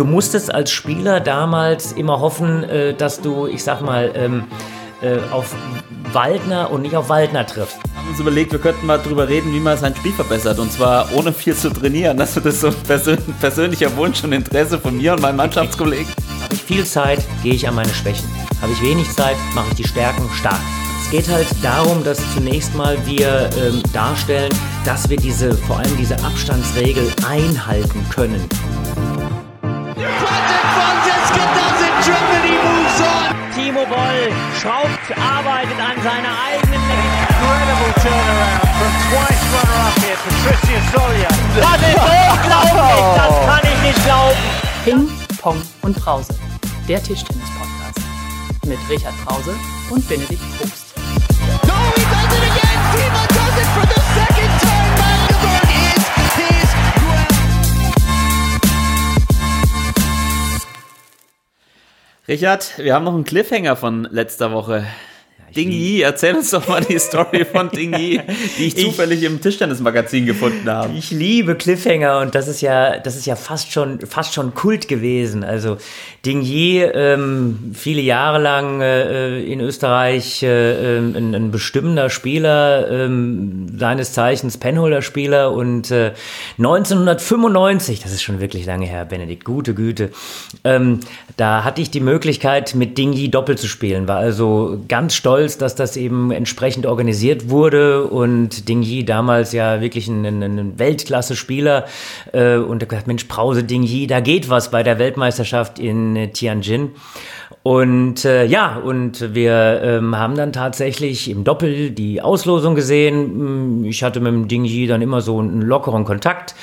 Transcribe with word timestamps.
du 0.00 0.06
musstest 0.06 0.52
als 0.52 0.70
Spieler 0.70 1.20
damals 1.20 1.92
immer 1.92 2.20
hoffen, 2.20 2.64
äh, 2.64 2.94
dass 2.94 3.20
du, 3.20 3.46
ich 3.46 3.62
sag 3.62 3.82
mal, 3.82 4.10
ähm, 4.14 4.44
äh, 5.02 5.18
auf 5.30 5.54
Waldner 6.14 6.70
und 6.70 6.80
nicht 6.80 6.96
auf 6.96 7.10
Waldner 7.10 7.46
triffst. 7.46 7.76
Wir 7.84 8.00
haben 8.00 8.08
uns 8.08 8.18
überlegt, 8.18 8.50
wir 8.50 8.60
könnten 8.60 8.86
mal 8.86 8.96
drüber 8.96 9.28
reden, 9.28 9.52
wie 9.52 9.60
man 9.60 9.76
sein 9.76 9.94
Spiel 9.94 10.12
verbessert. 10.12 10.58
Und 10.58 10.72
zwar 10.72 11.12
ohne 11.14 11.34
viel 11.34 11.54
zu 11.54 11.68
trainieren. 11.68 12.18
Also 12.18 12.40
das 12.40 12.54
ist 12.54 12.60
so 12.62 12.68
ein 12.68 12.74
persön 12.86 13.18
persönlicher 13.40 13.94
Wunsch 13.98 14.24
und 14.24 14.32
Interesse 14.32 14.78
von 14.78 14.96
mir 14.96 15.12
und 15.12 15.20
meinen 15.20 15.36
Mannschaftskollegen. 15.36 16.08
Habe 16.42 16.54
ich 16.54 16.62
viel 16.62 16.86
Zeit, 16.86 17.22
gehe 17.42 17.52
ich 17.52 17.68
an 17.68 17.74
meine 17.74 17.92
Schwächen. 17.92 18.26
Habe 18.62 18.72
ich 18.72 18.82
wenig 18.82 19.10
Zeit, 19.10 19.36
mache 19.54 19.68
ich 19.68 19.76
die 19.76 19.86
Stärken 19.86 20.26
stark. 20.32 20.60
Es 21.04 21.10
geht 21.10 21.28
halt 21.28 21.48
darum, 21.62 22.02
dass 22.04 22.18
zunächst 22.32 22.74
mal 22.74 22.96
wir 23.04 23.50
ähm, 23.58 23.82
darstellen, 23.92 24.52
dass 24.86 25.10
wir 25.10 25.18
diese, 25.18 25.52
vor 25.52 25.78
allem 25.78 25.94
diese 25.98 26.14
Abstandsregel 26.24 27.12
einhalten 27.28 28.06
können. 28.08 28.48
Timo 33.54 33.84
Boll 33.86 34.32
schraubt, 34.60 35.06
arbeitet 35.18 35.78
an 35.78 35.96
seiner 36.02 36.32
eigenen 36.46 36.80
Incredible 36.80 37.94
turnaround 38.02 38.60
from 38.78 38.92
twice 39.08 39.44
runner-up 39.52 39.96
here, 40.02 40.18
Patricia 40.24 40.80
Solia. 40.92 41.30
Das 41.56 41.80
ist 41.80 41.98
unglaublich, 41.98 43.00
das 43.16 43.34
kann 43.46 43.64
ich 43.64 43.78
nicht 43.82 44.04
glauben. 44.04 44.42
Ping, 44.84 45.08
Pong 45.40 45.62
und 45.82 45.96
Brause. 45.96 46.34
Der 46.88 47.02
Tischtennis-Podcast. 47.02 48.00
Mit 48.66 48.78
Richard 48.88 49.14
Brause 49.24 49.54
und 49.90 50.08
Benedikt 50.08 50.42
Probst. 50.58 50.89
Richard, 62.30 62.78
wir 62.78 62.94
haben 62.94 63.04
noch 63.04 63.14
einen 63.14 63.24
Cliffhanger 63.24 63.74
von 63.74 64.04
letzter 64.04 64.52
Woche. 64.52 64.86
Ding 65.56 65.70
Yi, 65.70 66.02
erzähl 66.02 66.34
uns 66.36 66.50
doch 66.50 66.66
mal 66.68 66.80
die 66.82 66.98
Story 66.98 67.44
von 67.44 67.68
Ding 67.70 67.92
Yi, 67.98 68.20
die 68.58 68.64
ich, 68.66 68.76
Ich- 68.78 68.84
zufällig 68.86 69.22
im 69.22 69.40
Tischtennismagazin 69.40 70.26
gefunden 70.26 70.68
habe. 70.70 70.92
Ich 70.96 71.10
liebe 71.10 71.54
Cliffhanger 71.54 72.20
und 72.20 72.34
das 72.34 72.48
ist 72.48 72.60
ja, 72.60 72.98
das 72.98 73.16
ist 73.16 73.26
ja 73.26 73.36
fast 73.36 73.72
schon, 73.72 74.00
fast 74.00 74.34
schon 74.34 74.54
Kult 74.54 74.88
gewesen. 74.88 75.42
Also 75.44 75.76
Ding 76.24 76.42
Yi, 76.42 76.80
ähm, 76.82 77.72
viele 77.74 78.00
Jahre 78.02 78.38
lang 78.40 78.80
äh, 78.80 79.40
in 79.42 79.60
Österreich 79.60 80.42
äh, 80.42 80.96
ähm, 80.98 81.14
ein, 81.16 81.34
ein 81.34 81.50
bestimmender 81.50 82.10
Spieler, 82.10 82.90
ähm, 82.90 83.66
seines 83.78 84.12
Zeichens 84.12 84.58
Penholder-Spieler 84.58 85.52
und 85.52 85.90
äh, 85.90 86.12
1995, 86.58 88.00
das 88.00 88.12
ist 88.12 88.22
schon 88.22 88.40
wirklich 88.40 88.66
lange 88.66 88.86
her, 88.86 89.04
Benedikt, 89.04 89.44
gute 89.44 89.74
Güte, 89.74 90.10
ähm, 90.64 91.00
da 91.36 91.64
hatte 91.64 91.80
ich 91.80 91.90
die 91.90 92.00
Möglichkeit, 92.00 92.74
mit 92.74 92.98
Ding 92.98 93.12
Yi 93.12 93.30
Doppel 93.30 93.56
zu 93.56 93.66
spielen, 93.68 94.06
war 94.08 94.18
also 94.18 94.78
ganz 94.88 95.14
stolz, 95.14 95.39
dass 95.48 95.74
das 95.74 95.96
eben 95.96 96.30
entsprechend 96.30 96.86
organisiert 96.86 97.50
wurde 97.50 98.04
und 98.04 98.68
Ding 98.68 98.82
Yi 98.82 99.04
damals 99.04 99.52
ja 99.52 99.80
wirklich 99.80 100.08
ein, 100.08 100.24
ein, 100.24 100.78
Weltklasse-Spieler 100.78 101.86
äh, 102.32 102.56
und 102.56 102.88
gesagt, 102.88 103.06
Mensch, 103.06 103.26
Brause 103.28 103.64
Ding 103.64 103.82
Yi, 103.82 104.06
da 104.06 104.20
geht 104.20 104.48
was 104.48 104.70
bei 104.70 104.82
der 104.82 104.98
Weltmeisterschaft 104.98 105.78
in 105.78 106.16
äh, 106.16 106.28
Tianjin. 106.28 106.90
Und 107.62 108.24
äh, 108.24 108.46
ja, 108.46 108.76
und 108.76 109.34
wir 109.34 109.80
ähm, 109.82 110.16
haben 110.16 110.34
dann 110.34 110.52
tatsächlich 110.52 111.28
im 111.28 111.44
Doppel 111.44 111.90
die 111.90 112.22
Auslosung 112.22 112.74
gesehen. 112.74 113.84
Ich 113.84 114.02
hatte 114.02 114.20
mit 114.20 114.32
dem 114.32 114.48
Ding 114.48 114.64
Yi 114.64 114.86
dann 114.86 115.02
immer 115.02 115.20
so 115.20 115.38
einen 115.38 115.60
lockeren 115.60 116.04
Kontakt. 116.04 116.54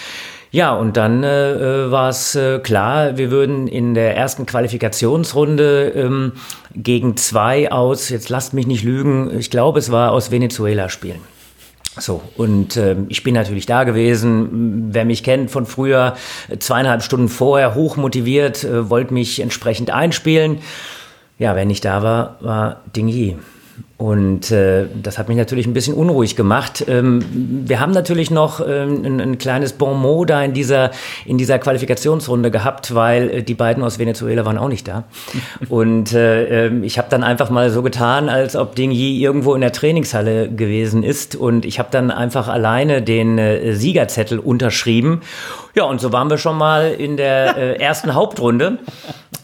Ja, 0.51 0.73
und 0.73 0.95
dann 0.95 1.23
äh, 1.23 1.85
äh, 1.85 1.91
war 1.91 2.09
es 2.09 2.35
äh, 2.35 2.59
klar, 2.59 3.17
wir 3.17 3.31
würden 3.31 3.67
in 3.67 3.93
der 3.93 4.15
ersten 4.15 4.45
Qualifikationsrunde 4.45 5.91
ähm, 5.95 6.31
gegen 6.73 7.17
zwei 7.17 7.71
aus, 7.71 8.09
jetzt 8.09 8.29
lasst 8.29 8.53
mich 8.53 8.65
nicht 8.65 8.83
lügen, 8.83 9.37
ich 9.37 9.51
glaube, 9.51 9.79
es 9.79 9.91
war 9.91 10.11
aus 10.11 10.31
Venezuela 10.31 10.89
spielen. 10.89 11.19
So, 11.99 12.21
und 12.37 12.77
ähm, 12.77 13.07
ich 13.09 13.23
bin 13.23 13.33
natürlich 13.33 13.65
da 13.65 13.83
gewesen. 13.83 14.89
Wer 14.91 15.03
mich 15.03 15.23
kennt 15.23 15.49
von 15.49 15.65
früher, 15.65 16.15
äh, 16.47 16.57
zweieinhalb 16.57 17.01
Stunden 17.01 17.27
vorher, 17.27 17.73
hoch 17.75 17.97
motiviert, 17.97 18.63
äh, 18.63 18.89
wollte 18.89 19.13
mich 19.13 19.39
entsprechend 19.39 19.89
einspielen. 19.89 20.59
Ja, 21.39 21.55
wer 21.55 21.65
nicht 21.65 21.85
da 21.85 22.03
war, 22.03 22.37
war 22.39 22.81
Ding 22.95 23.07
Yi. 23.07 23.37
Und 23.97 24.51
äh, 24.51 24.85
das 25.01 25.17
hat 25.17 25.27
mich 25.27 25.37
natürlich 25.37 25.65
ein 25.65 25.73
bisschen 25.73 25.95
unruhig 25.95 26.35
gemacht. 26.35 26.85
Ähm, 26.87 27.25
wir 27.65 27.79
haben 27.79 27.93
natürlich 27.93 28.29
noch 28.29 28.59
ähm, 28.59 29.03
ein, 29.03 29.19
ein 29.19 29.37
kleines 29.39 29.73
Bon 29.73 29.99
mot 29.99 30.29
da 30.29 30.43
in 30.43 30.53
dieser, 30.53 30.91
in 31.25 31.39
dieser 31.39 31.57
Qualifikationsrunde 31.57 32.51
gehabt, 32.51 32.93
weil 32.93 33.29
äh, 33.29 33.43
die 33.43 33.55
beiden 33.55 33.83
aus 33.83 33.97
Venezuela 33.97 34.45
waren 34.45 34.59
auch 34.59 34.67
nicht 34.67 34.87
da. 34.87 35.05
Und 35.69 36.13
äh, 36.13 36.67
ähm, 36.67 36.83
ich 36.83 36.99
habe 36.99 37.07
dann 37.09 37.23
einfach 37.23 37.49
mal 37.49 37.71
so 37.71 37.81
getan, 37.81 38.29
als 38.29 38.55
ob 38.55 38.75
Ding 38.75 38.91
Yi 38.91 39.19
irgendwo 39.19 39.55
in 39.55 39.61
der 39.61 39.71
Trainingshalle 39.71 40.47
gewesen 40.47 41.01
ist. 41.01 41.35
Und 41.35 41.65
ich 41.65 41.79
habe 41.79 41.89
dann 41.89 42.11
einfach 42.11 42.49
alleine 42.49 43.01
den 43.01 43.39
äh, 43.39 43.73
Siegerzettel 43.73 44.37
unterschrieben. 44.37 45.21
Ja, 45.77 45.83
und 45.83 46.01
so 46.01 46.11
waren 46.11 46.27
wir 46.27 46.39
schon 46.39 46.57
mal 46.57 46.91
in 46.91 47.17
der 47.17 47.55
äh, 47.55 47.79
ersten 47.79 48.15
Hauptrunde. 48.15 48.79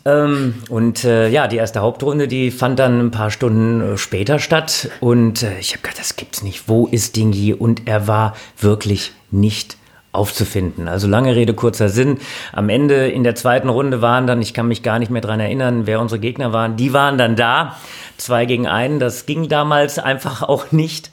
Ähm, 0.04 0.56
und 0.68 1.04
äh, 1.04 1.30
ja, 1.30 1.48
die 1.48 1.58
erste 1.58 1.82
Hauptrunde, 1.82 2.28
die 2.28 2.50
fand 2.50 2.80
dann 2.80 3.00
ein 3.00 3.12
paar 3.12 3.30
Stunden 3.30 3.94
äh, 3.94 3.98
später 4.00 4.40
statt. 4.40 4.90
Und 5.00 5.44
äh, 5.44 5.60
ich 5.60 5.74
habe 5.74 5.84
gedacht, 5.84 6.00
das 6.00 6.16
gibt's 6.16 6.42
nicht. 6.42 6.68
Wo 6.68 6.88
ist 6.88 7.18
Dingi? 7.18 7.54
Und 7.54 7.88
er 7.88 8.08
war 8.08 8.36
wirklich 8.58 9.12
nicht 9.30 9.78
aufzufinden. 10.14 10.88
Also 10.88 11.08
lange 11.08 11.36
Rede, 11.36 11.54
kurzer 11.54 11.90
Sinn. 11.90 12.20
Am 12.52 12.70
Ende 12.70 13.10
in 13.10 13.24
der 13.24 13.36
zweiten 13.36 13.70
Runde 13.70 14.02
waren 14.02 14.28
dann, 14.28 14.42
ich 14.42 14.54
kann 14.54 14.68
mich 14.68 14.84
gar 14.84 15.00
nicht 15.00 15.12
mehr 15.12 15.22
dran 15.22 15.40
erinnern, 15.40 15.86
wer 15.86 16.00
unsere 16.00 16.20
Gegner 16.20 16.54
waren, 16.54 16.78
die 16.78 16.94
waren 16.94 17.18
dann 17.18 17.36
da. 17.36 17.76
Zwei 18.18 18.46
gegen 18.46 18.68
einen, 18.68 19.00
das 19.00 19.26
ging 19.26 19.50
damals 19.50 19.98
einfach 20.00 20.44
auch 20.44 20.72
nicht. 20.72 21.10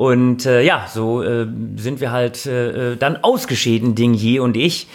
Und 0.00 0.46
äh, 0.46 0.62
ja, 0.62 0.86
so 0.90 1.22
äh, 1.22 1.46
sind 1.76 2.00
wir 2.00 2.10
halt 2.10 2.46
äh, 2.46 2.96
dann 2.96 3.18
ausgeschieden, 3.18 3.94
Ding 3.94 4.14
Yi 4.14 4.38
und 4.38 4.56
ich. 4.56 4.86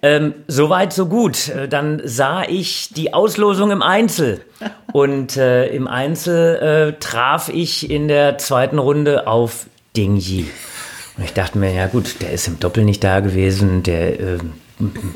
Ähm, 0.00 0.32
Soweit, 0.46 0.94
so 0.94 1.04
gut. 1.04 1.50
Äh, 1.50 1.68
Dann 1.68 2.00
sah 2.02 2.44
ich 2.44 2.88
die 2.94 3.12
Auslosung 3.12 3.70
im 3.70 3.82
Einzel. 3.82 4.40
Und 4.94 5.36
äh, 5.36 5.66
im 5.66 5.86
Einzel 5.86 6.94
äh, 6.94 6.98
traf 6.98 7.50
ich 7.50 7.90
in 7.90 8.08
der 8.08 8.38
zweiten 8.38 8.78
Runde 8.78 9.26
auf 9.26 9.66
Ding 9.94 10.16
Yi. 10.16 10.46
Und 11.18 11.24
ich 11.24 11.34
dachte 11.34 11.58
mir, 11.58 11.74
ja 11.74 11.86
gut, 11.86 12.22
der 12.22 12.32
ist 12.32 12.48
im 12.48 12.58
Doppel 12.58 12.84
nicht 12.84 13.04
da 13.04 13.20
gewesen, 13.20 13.82
der 13.82 14.18
äh, 14.18 14.38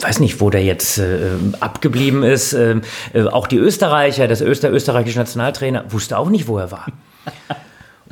weiß 0.00 0.20
nicht, 0.20 0.42
wo 0.42 0.50
der 0.50 0.62
jetzt 0.62 0.98
äh, 0.98 1.30
abgeblieben 1.58 2.22
ist. 2.22 2.52
Ähm, 2.52 2.82
äh, 3.14 3.22
auch 3.22 3.46
die 3.46 3.56
Österreicher, 3.56 4.28
das 4.28 4.42
Öster 4.42 4.70
österreichische 4.70 5.18
Nationaltrainer, 5.18 5.90
wusste 5.90 6.18
auch 6.18 6.28
nicht, 6.28 6.48
wo 6.48 6.58
er 6.58 6.70
war. 6.70 6.86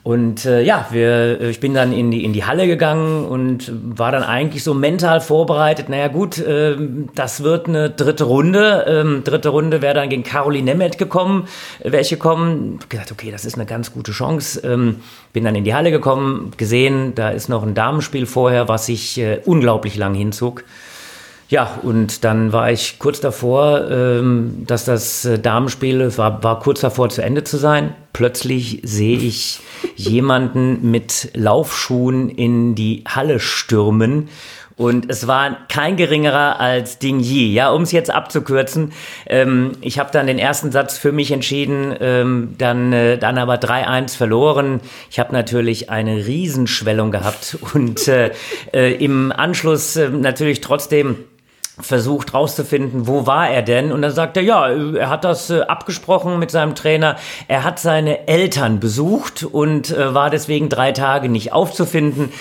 Und 0.02 0.46
äh, 0.46 0.62
ja, 0.62 0.86
wir, 0.90 1.40
ich 1.42 1.60
bin 1.60 1.74
dann 1.74 1.92
in 1.92 2.10
die, 2.10 2.24
in 2.24 2.32
die 2.32 2.44
Halle 2.44 2.66
gegangen 2.66 3.26
und 3.26 3.70
war 3.98 4.12
dann 4.12 4.22
eigentlich 4.22 4.64
so 4.64 4.72
mental 4.72 5.20
vorbereitet. 5.20 5.90
Naja 5.90 6.08
gut, 6.08 6.42
ähm, 6.46 7.08
das 7.14 7.42
wird 7.42 7.68
eine 7.68 7.90
dritte 7.90 8.24
Runde. 8.24 8.86
Ähm, 8.88 9.24
dritte 9.24 9.50
Runde 9.50 9.82
wäre 9.82 9.94
dann 9.94 10.08
gegen 10.08 10.22
Caroline 10.22 10.70
Nemeth 10.70 10.96
gekommen, 10.96 11.48
äh, 11.80 11.92
welche 11.92 12.16
kommen. 12.16 12.78
Hab 12.80 12.88
gesagt, 12.88 13.12
okay, 13.12 13.30
das 13.30 13.44
ist 13.44 13.56
eine 13.56 13.66
ganz 13.66 13.92
gute 13.92 14.12
Chance. 14.12 14.60
Ähm, 14.64 15.00
bin 15.34 15.44
dann 15.44 15.54
in 15.54 15.64
die 15.64 15.74
Halle 15.74 15.90
gekommen, 15.90 16.52
gesehen, 16.56 17.14
da 17.14 17.30
ist 17.30 17.48
noch 17.48 17.62
ein 17.62 17.74
Damenspiel 17.74 18.24
vorher, 18.24 18.68
was 18.68 18.86
sich 18.86 19.18
äh, 19.18 19.40
unglaublich 19.44 19.96
lang 19.96 20.14
hinzog. 20.14 20.64
Ja, 21.50 21.80
und 21.82 22.22
dann 22.22 22.52
war 22.52 22.70
ich 22.70 23.00
kurz 23.00 23.20
davor, 23.20 23.90
ähm, 23.90 24.62
dass 24.68 24.84
das 24.84 25.24
äh, 25.24 25.36
Damenspiel 25.36 26.16
war, 26.16 26.44
war 26.44 26.60
kurz 26.60 26.80
davor 26.80 27.08
zu 27.08 27.22
Ende 27.22 27.42
zu 27.42 27.56
sein. 27.56 27.92
Plötzlich 28.12 28.82
sehe 28.84 29.18
ich 29.18 29.58
jemanden 29.96 30.92
mit 30.92 31.30
Laufschuhen 31.34 32.30
in 32.30 32.76
die 32.76 33.02
Halle 33.08 33.40
stürmen. 33.40 34.28
Und 34.76 35.10
es 35.10 35.26
war 35.26 35.58
kein 35.68 35.96
geringerer 35.96 36.60
als 36.60 36.98
Ding 37.00 37.18
Yi. 37.18 37.52
Ja, 37.52 37.70
um 37.70 37.82
es 37.82 37.90
jetzt 37.90 38.10
abzukürzen, 38.10 38.92
ähm, 39.26 39.72
ich 39.80 39.98
habe 39.98 40.10
dann 40.12 40.28
den 40.28 40.38
ersten 40.38 40.70
Satz 40.70 40.96
für 40.98 41.10
mich 41.10 41.32
entschieden, 41.32 41.94
ähm, 42.00 42.54
dann, 42.58 42.92
äh, 42.92 43.18
dann 43.18 43.38
aber 43.38 43.56
3-1 43.56 44.16
verloren. 44.16 44.80
Ich 45.10 45.18
habe 45.18 45.32
natürlich 45.32 45.90
eine 45.90 46.26
Riesenschwellung 46.26 47.10
gehabt 47.10 47.58
und 47.74 48.06
äh, 48.06 48.30
äh, 48.72 48.94
im 49.04 49.32
Anschluss 49.32 49.96
äh, 49.96 50.08
natürlich 50.08 50.60
trotzdem 50.60 51.16
versucht 51.80 52.34
rauszufinden, 52.34 53.06
wo 53.06 53.26
war 53.26 53.48
er 53.48 53.62
denn? 53.62 53.92
Und 53.92 54.02
dann 54.02 54.12
sagt 54.12 54.36
er, 54.36 54.42
ja, 54.42 54.68
er 54.68 55.08
hat 55.08 55.24
das 55.24 55.50
äh, 55.50 55.62
abgesprochen 55.62 56.38
mit 56.38 56.50
seinem 56.50 56.74
Trainer. 56.74 57.16
Er 57.48 57.64
hat 57.64 57.78
seine 57.78 58.28
Eltern 58.28 58.80
besucht 58.80 59.44
und 59.44 59.90
äh, 59.90 60.14
war 60.14 60.30
deswegen 60.30 60.68
drei 60.68 60.92
Tage 60.92 61.28
nicht 61.28 61.52
aufzufinden. 61.52 62.32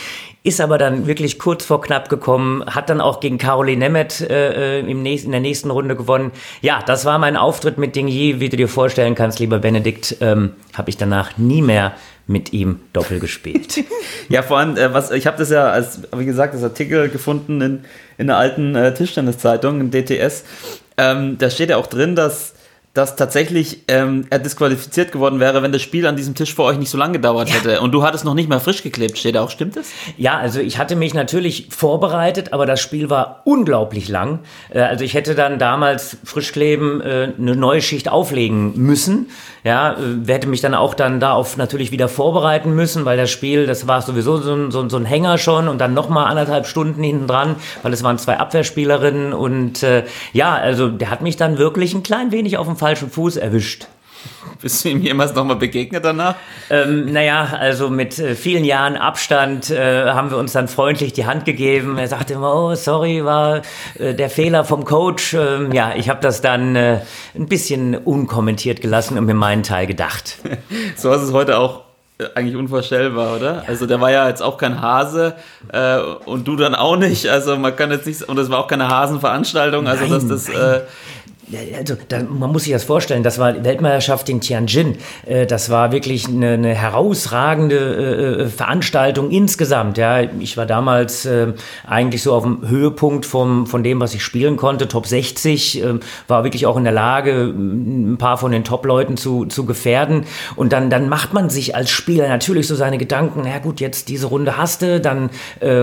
Ist 0.42 0.62
aber 0.62 0.78
dann 0.78 1.06
wirklich 1.06 1.38
kurz 1.38 1.66
vor 1.66 1.82
knapp 1.82 2.08
gekommen, 2.08 2.64
hat 2.66 2.90
dann 2.90 3.02
auch 3.02 3.20
gegen 3.20 3.38
Caroline 3.38 3.80
Nemeth 3.80 4.22
äh, 4.22 4.80
im 4.80 5.04
nächsten, 5.04 5.28
in 5.28 5.32
der 5.34 5.42
nächsten 5.42 5.70
Runde 5.70 5.98
gewonnen. 5.98 6.32
Ja, 6.62 6.82
das 6.86 7.04
war 7.04 7.20
mein 7.20 7.36
Auftritt 7.36 7.78
mit 7.78 7.96
Ding 7.96 8.08
Yi, 8.08 8.40
wie 8.40 8.48
du 8.48 8.56
dir 8.56 8.70
vorstellen 8.70 9.16
kannst, 9.16 9.40
lieber 9.40 9.60
Benedikt. 9.60 10.16
Ähm, 10.22 10.54
Habe 10.74 10.90
ich 10.92 10.98
danach 10.98 11.38
nie 11.38 11.62
mehr 11.62 11.94
mit 12.26 12.54
ihm 12.54 12.80
Doppel 12.94 13.20
gespielt. 13.20 13.84
Ja, 14.30 14.44
vor 14.44 14.60
allem, 14.60 14.78
äh, 14.78 14.94
was, 14.94 15.10
ich 15.10 15.26
habe 15.26 15.38
das 15.38 15.50
ja, 15.50 15.70
als, 15.70 16.02
wie 16.16 16.26
gesagt, 16.26 16.54
das 16.54 16.64
Artikel 16.64 17.10
gefunden 17.10 17.62
in, 17.62 17.86
in 18.20 18.30
einer 18.30 18.38
alten 18.38 18.76
äh, 18.76 18.94
Tischtenniszeitung, 18.94 19.80
in 19.80 19.92
DTS. 19.92 20.44
ähm, 20.98 21.38
da 21.40 21.50
steht 21.50 21.70
ja 21.70 21.78
auch 21.78 21.88
drin, 21.88 22.16
dass 22.16 22.54
dass 23.00 23.16
tatsächlich 23.16 23.84
ähm, 23.88 24.26
er 24.30 24.40
disqualifiziert 24.40 25.14
geworden 25.14 25.40
wäre, 25.40 25.64
wenn 25.64 25.72
das 25.72 25.82
Spiel 25.82 26.06
an 26.06 26.18
diesem 26.18 26.36
Tisch 26.36 26.54
vor 26.54 26.66
euch 26.66 26.78
nicht 26.78 26.90
so 26.90 26.98
lange 26.98 27.14
gedauert 27.14 27.50
hätte. 27.50 27.80
Und 27.80 27.94
du 27.94 28.04
hattest 28.04 28.26
noch 28.26 28.34
nicht 28.34 28.50
mal 28.50 28.60
frisch 28.60 28.84
geklebt, 28.84 29.18
steht 29.18 29.38
auch, 29.38 29.50
stimmt 29.50 29.78
das? 29.78 29.88
Ja, 30.18 30.38
also 30.38 30.60
ich 30.60 30.78
hatte 30.78 30.98
mich 30.98 31.14
natürlich 31.14 31.68
vorbereitet, 31.70 32.52
aber 32.52 32.66
das 32.66 32.82
Spiel 32.82 33.10
war 33.10 33.42
unglaublich 33.46 34.10
lang. 34.10 34.40
Äh, 34.70 34.82
also 34.82 35.06
ich 35.06 35.14
hätte 35.14 35.34
dann 35.34 35.60
damals 35.60 36.18
Frischkleben 36.26 37.00
äh, 37.00 37.32
eine 37.38 37.56
neue 37.56 37.82
Schicht 37.82 38.10
auflegen 38.10 38.74
müssen. 38.76 39.30
Ja, 39.64 39.94
äh, 39.94 40.28
hätte 40.28 40.48
mich 40.48 40.60
dann 40.60 40.74
auch 40.74 40.94
dann 40.94 41.22
darauf 41.22 41.56
natürlich 41.56 41.92
wieder 41.92 42.10
vorbereiten 42.10 42.76
müssen, 42.76 43.06
weil 43.06 43.16
das 43.16 43.30
Spiel, 43.30 43.66
das 43.66 43.88
war 43.88 44.02
sowieso 44.02 44.38
so 44.38 44.54
ein, 44.54 44.72
so, 44.72 44.90
so 44.90 44.98
ein 44.98 45.06
Hänger 45.06 45.38
schon 45.38 45.70
und 45.70 45.80
dann 45.80 45.94
nochmal 45.94 46.28
anderthalb 46.28 46.68
Stunden 46.68 47.02
hinten 47.02 47.28
dran, 47.28 47.56
weil 47.82 47.94
es 47.94 48.04
waren 48.04 48.18
zwei 48.18 48.40
Abwehrspielerinnen 48.40 49.32
und 49.32 49.84
äh, 49.84 50.04
ja, 50.34 50.54
also 50.56 50.90
der 50.90 51.10
hat 51.10 51.22
mich 51.22 51.38
dann 51.38 51.58
wirklich 51.58 51.94
ein 51.94 52.04
klein 52.04 52.34
wenig 52.34 52.58
auf 52.58 52.68
dem 52.68 52.76
falschen 52.90 53.12
Fuß 53.12 53.38
erwischt. 53.38 53.86
Bist 54.64 54.84
du 54.84 54.90
ihm 54.90 55.02
jemals 55.02 55.36
nochmal 55.36 55.58
begegnet 55.58 56.04
danach? 56.04 56.36
Ähm, 56.72 57.06
naja, 57.14 57.48
also 57.58 57.92
mit 57.92 58.18
äh, 58.18 58.34
vielen 58.34 58.66
Jahren 58.66 58.98
Abstand 58.98 59.70
äh, 59.70 60.10
haben 60.10 60.32
wir 60.32 60.38
uns 60.38 60.54
dann 60.54 60.68
freundlich 60.68 61.14
die 61.14 61.28
Hand 61.28 61.46
gegeben. 61.46 62.00
Er 62.00 62.08
sagte 62.08 62.34
immer, 62.34 62.54
oh, 62.56 62.74
sorry, 62.74 63.24
war 63.24 63.62
äh, 64.00 64.16
der 64.16 64.32
Fehler 64.32 64.66
vom 64.66 64.86
Coach. 64.86 65.36
Ähm, 65.36 65.72
ja, 65.72 65.94
ich 65.96 66.10
habe 66.10 66.20
das 66.22 66.42
dann 66.42 66.76
äh, 66.76 67.02
ein 67.36 67.46
bisschen 67.46 67.96
unkommentiert 67.96 68.82
gelassen 68.82 69.20
und 69.20 69.26
mir 69.26 69.36
meinen 69.36 69.62
Teil 69.62 69.86
gedacht. 69.86 70.40
so 70.96 71.12
hast 71.12 71.22
es 71.22 71.32
heute 71.32 71.60
auch 71.60 71.84
äh, 72.20 72.26
eigentlich 72.36 72.58
unvorstellbar, 72.58 73.38
oder? 73.38 73.56
Ja. 73.58 73.64
Also 73.68 73.86
der 73.86 74.02
war 74.02 74.12
ja 74.12 74.28
jetzt 74.28 74.42
auch 74.42 74.58
kein 74.58 74.82
Hase 74.82 75.36
äh, 75.72 76.00
und 76.26 76.48
du 76.48 76.58
dann 76.58 76.76
auch 76.76 76.98
nicht. 76.98 77.28
Also 77.28 77.56
man 77.56 77.76
kann 77.76 77.92
jetzt 77.92 78.08
nicht 78.08 78.24
und 78.24 78.38
es 78.40 78.50
war 78.50 78.60
auch 78.60 78.68
keine 78.68 78.90
Hasenveranstaltung. 78.90 79.88
Also 79.88 80.04
Nein, 80.04 80.12
dass 80.12 80.28
das 80.28 80.50
äh, 80.50 80.82
also, 81.78 81.96
da, 82.08 82.22
man 82.24 82.52
muss 82.52 82.64
sich 82.64 82.74
das 82.74 82.84
vorstellen, 82.84 83.24
das 83.24 83.40
war 83.40 83.64
Weltmeisterschaft 83.64 84.30
in 84.30 84.42
Tianjin. 84.42 84.98
Äh, 85.26 85.46
das 85.46 85.70
war 85.70 85.92
wirklich 85.92 86.28
eine, 86.28 86.52
eine 86.54 86.74
herausragende 86.74 87.76
äh, 87.78 88.42
äh, 88.44 88.48
Veranstaltung 88.48 89.32
insgesamt. 89.32 89.98
Ja, 89.98 90.22
ich 90.22 90.58
war 90.58 90.66
damals 90.66 91.28
eigentlich 91.86 92.24
so 92.24 92.34
auf 92.34 92.44
dem 92.44 92.68
Höhepunkt 92.68 93.26
vom, 93.26 93.68
von 93.68 93.84
dem, 93.84 94.00
was 94.00 94.14
ich 94.14 94.24
spielen 94.24 94.58
konnte, 94.58 94.88
Top 94.88 95.08
60, 95.08 95.84
war 96.28 96.44
wirklich 96.44 96.66
auch 96.66 96.78
in 96.78 96.84
der 96.84 96.94
Lage, 96.94 97.44
ein 97.46 98.18
paar 98.18 98.38
von 98.38 98.52
den 98.52 98.64
Top-Leuten 98.64 99.18
zu, 99.18 99.46
zu 99.46 99.66
gefährden. 99.66 100.26
Und 100.56 100.74
dann, 100.74 100.90
dann 100.90 101.10
macht 101.10 101.34
man 101.34 101.50
sich 101.50 101.76
als 101.76 101.90
Spieler 101.90 102.28
natürlich 102.28 102.68
so 102.68 102.76
seine 102.76 102.98
Gedanken, 102.98 103.42
na 103.44 103.60
gut, 103.60 103.80
jetzt 103.80 104.10
diese 104.10 104.28
Runde 104.28 104.58
hast 104.58 104.82
du, 104.82 105.00
dann 105.00 105.30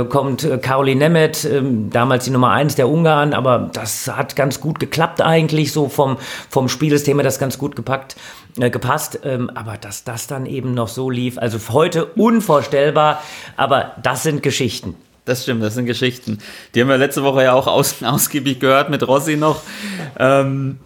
kommt 0.09 0.47
Caroline 0.63 1.09
Nemeth, 1.09 1.45
äh, 1.45 1.63
damals 1.91 2.25
die 2.25 2.31
Nummer 2.31 2.51
eins 2.51 2.75
der 2.75 2.89
Ungarn, 2.89 3.33
aber 3.33 3.71
das 3.73 4.09
hat 4.09 4.37
ganz 4.37 4.61
gut 4.61 4.79
geklappt 4.81 5.23
eigentlich 5.23 5.56
eigentlich 5.56 5.73
so 5.73 5.88
vom, 5.88 6.19
vom 6.50 6.69
Spielsystem 6.69 7.19
das 7.19 7.38
ganz 7.38 7.58
gut 7.58 7.76
gepackt, 7.76 8.17
äh, 8.58 8.70
gepasst. 8.70 9.20
Ähm, 9.25 9.50
aber 9.50 9.76
dass 9.76 10.05
das 10.05 10.26
dann 10.26 10.47
eben 10.47 10.75
noch 10.75 10.88
so 10.88 11.11
lief, 11.11 11.38
also 11.38 11.58
heute 11.73 12.05
unvorstellbar, 12.05 13.23
aber 13.56 13.94
das 14.03 14.23
sind 14.23 14.43
Geschichten. 14.43 14.94
Das 15.25 15.43
stimmt, 15.43 15.62
das 15.62 15.75
sind 15.75 15.87
Geschichten. 15.87 16.38
Die 16.75 16.81
haben 16.81 16.88
wir 16.88 16.99
letzte 16.99 17.25
Woche 17.25 17.43
ja 17.44 17.53
auch 17.53 17.67
aus, 17.67 17.97
ausgiebig 18.03 18.61
gehört 18.61 18.91
mit 18.91 19.06
Rossi 19.06 19.37
noch. 19.37 19.62
Ähm, 20.19 20.79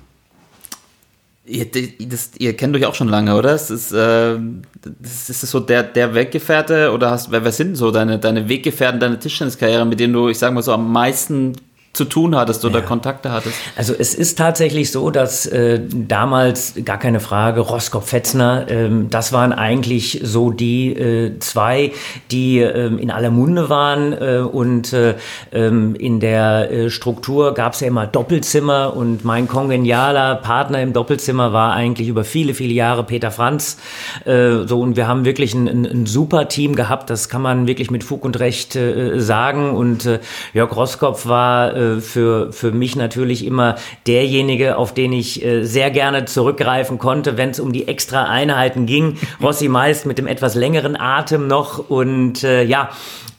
ihr, 1.44 1.66
das, 2.08 2.30
ihr, 2.38 2.56
kennt 2.56 2.74
euch 2.74 2.86
auch 2.86 2.94
schon 2.94 3.08
lange, 3.08 3.36
oder? 3.36 3.54
Ist, 3.54 3.70
äh, 3.92 4.38
das 4.82 5.28
ist 5.28 5.40
so 5.42 5.60
der, 5.60 5.82
der 5.82 6.14
Weggefährte 6.14 6.92
oder 6.92 7.10
hast, 7.10 7.30
wer, 7.30 7.44
wer 7.44 7.52
sind 7.52 7.76
so 7.76 7.90
deine, 7.90 8.18
deine 8.18 8.48
Weggefährten, 8.48 8.98
deine 8.98 9.18
Tischtenniskarriere, 9.18 9.84
mit 9.84 10.00
denen 10.00 10.14
du, 10.14 10.28
ich 10.30 10.38
sag 10.38 10.54
mal 10.54 10.62
so, 10.62 10.72
am 10.72 10.90
meisten 10.90 11.54
zu 11.92 12.04
tun 12.04 12.36
hattest 12.36 12.64
oder 12.64 12.80
ja. 12.80 12.84
Kontakte 12.84 13.32
hattest? 13.32 13.56
Also 13.74 13.94
es 13.98 14.14
ist 14.14 14.38
tatsächlich 14.38 14.92
so, 14.92 15.10
dass 15.10 15.44
äh, 15.46 15.80
damals 15.92 16.74
gar 16.84 16.98
keine 16.98 17.18
Frage 17.18 17.60
Roskop 17.60 18.04
Fetzner, 18.04 18.66
ähm, 18.68 19.10
das 19.10 19.32
waren 19.32 19.52
eigentlich 19.52 20.20
so 20.22 20.52
die 20.52 20.92
äh, 20.92 21.38
zwei, 21.40 21.92
die 22.30 22.60
ähm, 22.60 22.98
in 23.00 23.10
aller 23.10 23.30
Munde 23.32 23.70
waren 23.70 24.12
äh, 24.12 24.38
und 24.38 24.92
äh, 24.92 25.16
ähm, 25.50 25.96
in 25.96 26.20
der 26.20 26.70
äh, 26.70 26.90
Struktur 26.90 27.54
gab 27.54 27.72
es 27.72 27.80
ja 27.80 27.88
immer 27.88 28.06
Doppelzimmer 28.06 28.96
und 28.96 29.24
mein 29.24 29.48
kongenialer 29.48 30.36
Partner 30.36 30.80
im 30.80 30.92
Doppelzimmer 30.92 31.52
war 31.52 31.72
eigentlich 31.72 32.06
über 32.06 32.22
viele 32.22 32.54
viele 32.54 32.72
Jahre 32.72 33.02
Peter 33.02 33.32
Franz. 33.32 33.78
Äh, 34.26 34.64
so 34.66 34.80
und 34.80 34.94
wir 34.94 35.08
haben 35.08 35.24
wirklich 35.24 35.54
ein, 35.54 35.66
ein, 35.66 35.86
ein, 35.86 36.06
super 36.06 36.46
Team 36.46 36.76
gehabt, 36.76 37.10
das 37.10 37.28
kann 37.28 37.42
man 37.42 37.66
wirklich 37.66 37.90
mit 37.90 38.04
Fug 38.04 38.24
und 38.24 38.38
Recht 38.38 38.78
sagen 39.16 39.72
und 39.74 40.08
Jörg 40.54 40.76
Roskopf 40.76 41.26
war 41.26 41.79
äh, 41.80 42.00
für, 42.00 42.52
für 42.52 42.72
mich 42.72 42.96
natürlich 42.96 43.44
immer 43.46 43.76
derjenige, 44.06 44.76
auf 44.76 44.92
den 44.92 45.12
ich 45.12 45.44
äh, 45.44 45.64
sehr 45.64 45.90
gerne 45.90 46.26
zurückgreifen 46.26 46.98
konnte, 46.98 47.36
wenn 47.36 47.50
es 47.50 47.60
um 47.60 47.72
die 47.72 47.88
extra 47.88 48.24
Einheiten 48.24 48.86
ging. 48.86 49.16
Rossi 49.42 49.68
meist 49.68 50.06
mit 50.06 50.18
dem 50.18 50.26
etwas 50.26 50.54
längeren 50.54 50.96
Atem 50.96 51.46
noch 51.46 51.90
und 51.90 52.44
äh, 52.44 52.62
ja, 52.64 52.90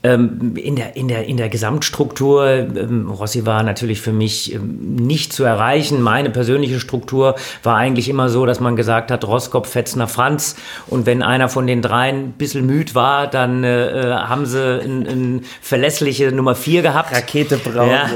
ähm, 0.03 0.55
in, 0.55 0.75
der, 0.75 0.95
in, 0.95 1.07
der, 1.07 1.25
in 1.25 1.37
der 1.37 1.49
Gesamtstruktur, 1.49 2.47
ähm, 2.47 3.09
Rossi 3.09 3.45
war 3.45 3.61
natürlich 3.61 4.01
für 4.01 4.11
mich 4.11 4.53
ähm, 4.53 4.95
nicht 4.95 5.31
zu 5.31 5.43
erreichen. 5.43 6.01
Meine 6.01 6.31
persönliche 6.31 6.79
Struktur 6.79 7.35
war 7.61 7.75
eigentlich 7.75 8.09
immer 8.09 8.29
so, 8.29 8.47
dass 8.47 8.59
man 8.59 8.75
gesagt 8.75 9.11
hat, 9.11 9.27
Roskopf, 9.27 9.69
Fetzner, 9.69 10.07
Franz. 10.07 10.55
Und 10.87 11.05
wenn 11.05 11.21
einer 11.21 11.49
von 11.49 11.67
den 11.67 11.83
dreien 11.83 12.15
ein 12.15 12.31
bisschen 12.31 12.65
müd 12.65 12.95
war, 12.95 13.27
dann 13.27 13.63
äh, 13.63 14.09
äh 14.09 14.11
haben 14.11 14.45
sie 14.45 14.81
eine 14.81 15.11
ein 15.11 15.45
verlässliche 15.61 16.31
Nummer 16.31 16.55
vier 16.55 16.81
gehabt. 16.81 17.15
Rakete 17.15 17.57
Brause. 17.57 17.91
Ja, 17.91 18.09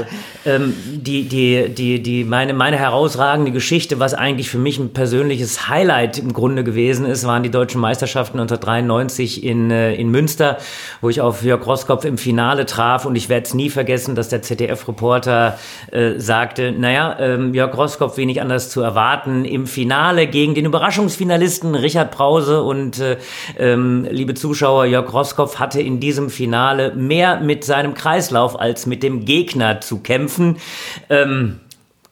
ähm, 0.44 0.74
die, 0.86 1.28
die, 1.28 1.68
die, 1.68 2.02
die, 2.02 2.24
meine, 2.24 2.54
meine 2.54 2.78
herausragende 2.78 3.52
Geschichte, 3.52 3.98
was 3.98 4.14
eigentlich 4.14 4.48
für 4.48 4.58
mich 4.58 4.78
ein 4.78 4.92
persönliches 4.92 5.68
Highlight 5.68 6.18
im 6.18 6.32
Grunde 6.32 6.64
gewesen 6.64 7.06
ist, 7.06 7.26
waren 7.26 7.42
die 7.42 7.50
deutschen 7.50 7.80
Meisterschaften 7.80 8.40
1993 8.40 9.44
in, 9.44 9.70
äh, 9.70 9.94
in 9.94 10.10
Münster, 10.10 10.58
wo 11.00 11.08
ich 11.08 11.20
auf 11.20 11.42
Jörg 11.42 11.66
Ross 11.66 11.75
Roskopf 11.76 12.06
im 12.06 12.16
Finale 12.16 12.64
traf 12.64 13.04
und 13.04 13.16
ich 13.16 13.28
werde 13.28 13.44
es 13.44 13.52
nie 13.52 13.68
vergessen, 13.68 14.14
dass 14.14 14.30
der 14.30 14.40
ZDF-Reporter 14.40 15.58
äh, 15.92 16.12
sagte, 16.16 16.72
naja, 16.72 17.18
ähm, 17.20 17.52
Jörg 17.52 17.76
Roskopf 17.76 18.16
wenig 18.16 18.40
anders 18.40 18.70
zu 18.70 18.80
erwarten 18.80 19.44
im 19.44 19.66
Finale 19.66 20.26
gegen 20.26 20.54
den 20.54 20.64
Überraschungsfinalisten 20.64 21.74
Richard 21.74 22.12
Brause 22.12 22.62
und 22.62 22.98
äh, 22.98 23.18
ähm, 23.58 24.08
liebe 24.10 24.32
Zuschauer, 24.32 24.86
Jörg 24.86 25.12
Roskopf 25.12 25.58
hatte 25.58 25.82
in 25.82 26.00
diesem 26.00 26.30
Finale 26.30 26.94
mehr 26.94 27.40
mit 27.40 27.62
seinem 27.62 27.92
Kreislauf 27.92 28.58
als 28.58 28.86
mit 28.86 29.02
dem 29.02 29.26
Gegner 29.26 29.82
zu 29.82 29.98
kämpfen. 29.98 30.56
Ähm, 31.10 31.60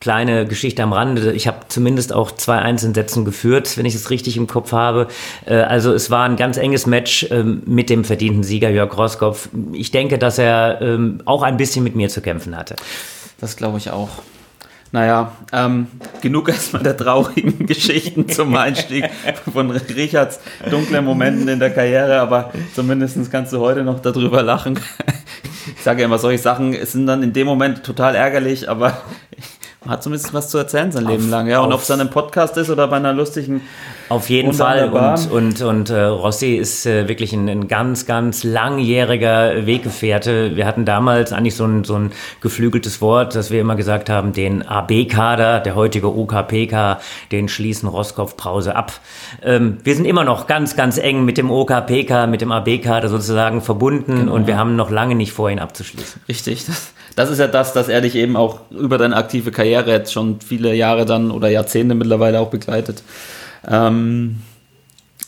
kleine 0.04 0.44
Geschichte 0.44 0.82
am 0.82 0.92
Rande. 0.92 1.32
Ich 1.32 1.46
habe 1.46 1.60
zumindest 1.68 2.12
auch 2.12 2.30
zwei 2.30 2.58
Einzelsätzen 2.58 3.24
geführt, 3.24 3.78
wenn 3.78 3.86
ich 3.86 3.94
es 3.94 4.10
richtig 4.10 4.36
im 4.36 4.46
Kopf 4.46 4.72
habe. 4.72 5.08
Äh, 5.46 5.54
also 5.54 5.94
es 5.94 6.10
war 6.10 6.26
ein 6.26 6.36
ganz 6.36 6.58
enges 6.58 6.86
Match 6.86 7.26
ähm, 7.30 7.62
mit 7.64 7.88
dem 7.88 8.04
verdienten 8.04 8.42
Sieger 8.42 8.68
Jörg 8.68 8.94
Roskopf. 8.98 9.48
Ich 9.72 9.92
denke, 9.92 10.18
dass 10.18 10.36
er 10.36 10.82
ähm, 10.82 11.22
auch 11.24 11.42
ein 11.42 11.56
bisschen 11.56 11.84
mit 11.84 11.96
mir 11.96 12.10
zu 12.10 12.20
kämpfen 12.20 12.54
hatte. 12.54 12.76
Das 13.40 13.56
glaube 13.56 13.78
ich 13.78 13.92
auch. 13.92 14.10
Naja, 14.92 15.32
ähm, 15.52 15.86
genug 16.20 16.50
erstmal 16.50 16.82
der 16.82 16.98
traurigen 16.98 17.66
Geschichten 17.66 18.28
zum 18.28 18.54
Einstieg 18.54 19.08
von 19.50 19.70
Richards 19.70 20.38
dunklen 20.70 21.02
Momenten 21.02 21.48
in 21.48 21.60
der 21.60 21.70
Karriere, 21.70 22.20
aber 22.20 22.52
zumindest 22.74 23.30
kannst 23.32 23.54
du 23.54 23.60
heute 23.60 23.84
noch 23.84 24.00
darüber 24.00 24.42
lachen. 24.42 24.78
Ich 25.76 25.82
sage 25.82 26.02
immer, 26.02 26.18
solche 26.18 26.42
Sachen 26.42 26.76
sind 26.84 27.06
dann 27.06 27.22
in 27.22 27.32
dem 27.32 27.46
Moment 27.46 27.84
total 27.84 28.14
ärgerlich, 28.14 28.68
aber 28.68 28.98
hat 29.88 30.02
zumindest 30.02 30.32
was 30.32 30.48
zu 30.48 30.58
erzählen 30.58 30.92
sein 30.92 31.06
Leben 31.06 31.24
auf, 31.24 31.30
lang. 31.30 31.46
Ja, 31.46 31.60
und 31.60 31.72
ob 31.72 31.80
es 31.80 31.86
dann 31.86 32.00
im 32.00 32.10
Podcast 32.10 32.56
ist 32.56 32.70
oder 32.70 32.88
bei 32.88 32.96
einer 32.96 33.12
lustigen. 33.12 33.62
Auf 34.08 34.28
jeden 34.28 34.52
Fall. 34.52 34.90
Und, 34.90 35.30
und, 35.30 35.62
und 35.62 35.90
äh, 35.90 36.04
Rossi 36.04 36.56
ist 36.56 36.86
äh, 36.86 37.08
wirklich 37.08 37.32
ein, 37.32 37.48
ein, 37.48 37.68
ganz, 37.68 38.06
ganz 38.06 38.44
langjähriger 38.44 39.66
Weggefährte. 39.66 40.56
Wir 40.56 40.66
hatten 40.66 40.84
damals 40.84 41.32
eigentlich 41.32 41.56
so 41.56 41.64
ein, 41.64 41.84
so 41.84 41.96
ein 41.96 42.12
geflügeltes 42.40 43.00
Wort, 43.00 43.34
dass 43.34 43.50
wir 43.50 43.60
immer 43.60 43.76
gesagt 43.76 44.10
haben, 44.10 44.32
den 44.32 44.62
AB-Kader, 44.62 45.60
der 45.60 45.74
heutige 45.74 46.14
OKPK, 46.14 47.00
den 47.32 47.48
schließen 47.48 47.88
Roskopf 47.88 48.36
Brause 48.36 48.76
ab. 48.76 48.92
Ähm, 49.42 49.78
wir 49.84 49.94
sind 49.94 50.04
immer 50.04 50.24
noch 50.24 50.46
ganz, 50.46 50.76
ganz 50.76 50.98
eng 50.98 51.24
mit 51.24 51.38
dem 51.38 51.50
OKPK, 51.50 52.26
mit 52.26 52.40
dem 52.40 52.52
AB-Kader 52.52 53.08
sozusagen 53.08 53.62
verbunden 53.62 54.16
genau. 54.16 54.34
und 54.34 54.46
wir 54.46 54.58
haben 54.58 54.76
noch 54.76 54.90
lange 54.90 55.14
nicht 55.14 55.32
vor, 55.32 55.50
ihn 55.50 55.58
abzuschließen. 55.58 56.22
Richtig. 56.28 56.66
Das 56.66 56.92
das 57.16 57.30
ist 57.30 57.38
ja 57.38 57.46
das, 57.46 57.72
dass 57.72 57.88
er 57.88 58.00
dich 58.00 58.14
eben 58.16 58.36
auch 58.36 58.60
über 58.70 58.98
deine 58.98 59.16
aktive 59.16 59.50
Karriere 59.50 59.90
jetzt 59.90 60.12
schon 60.12 60.40
viele 60.40 60.74
Jahre 60.74 61.04
dann 61.04 61.30
oder 61.30 61.48
Jahrzehnte 61.48 61.94
mittlerweile 61.94 62.40
auch 62.40 62.50
begleitet. 62.50 63.02
Ähm, 63.68 64.40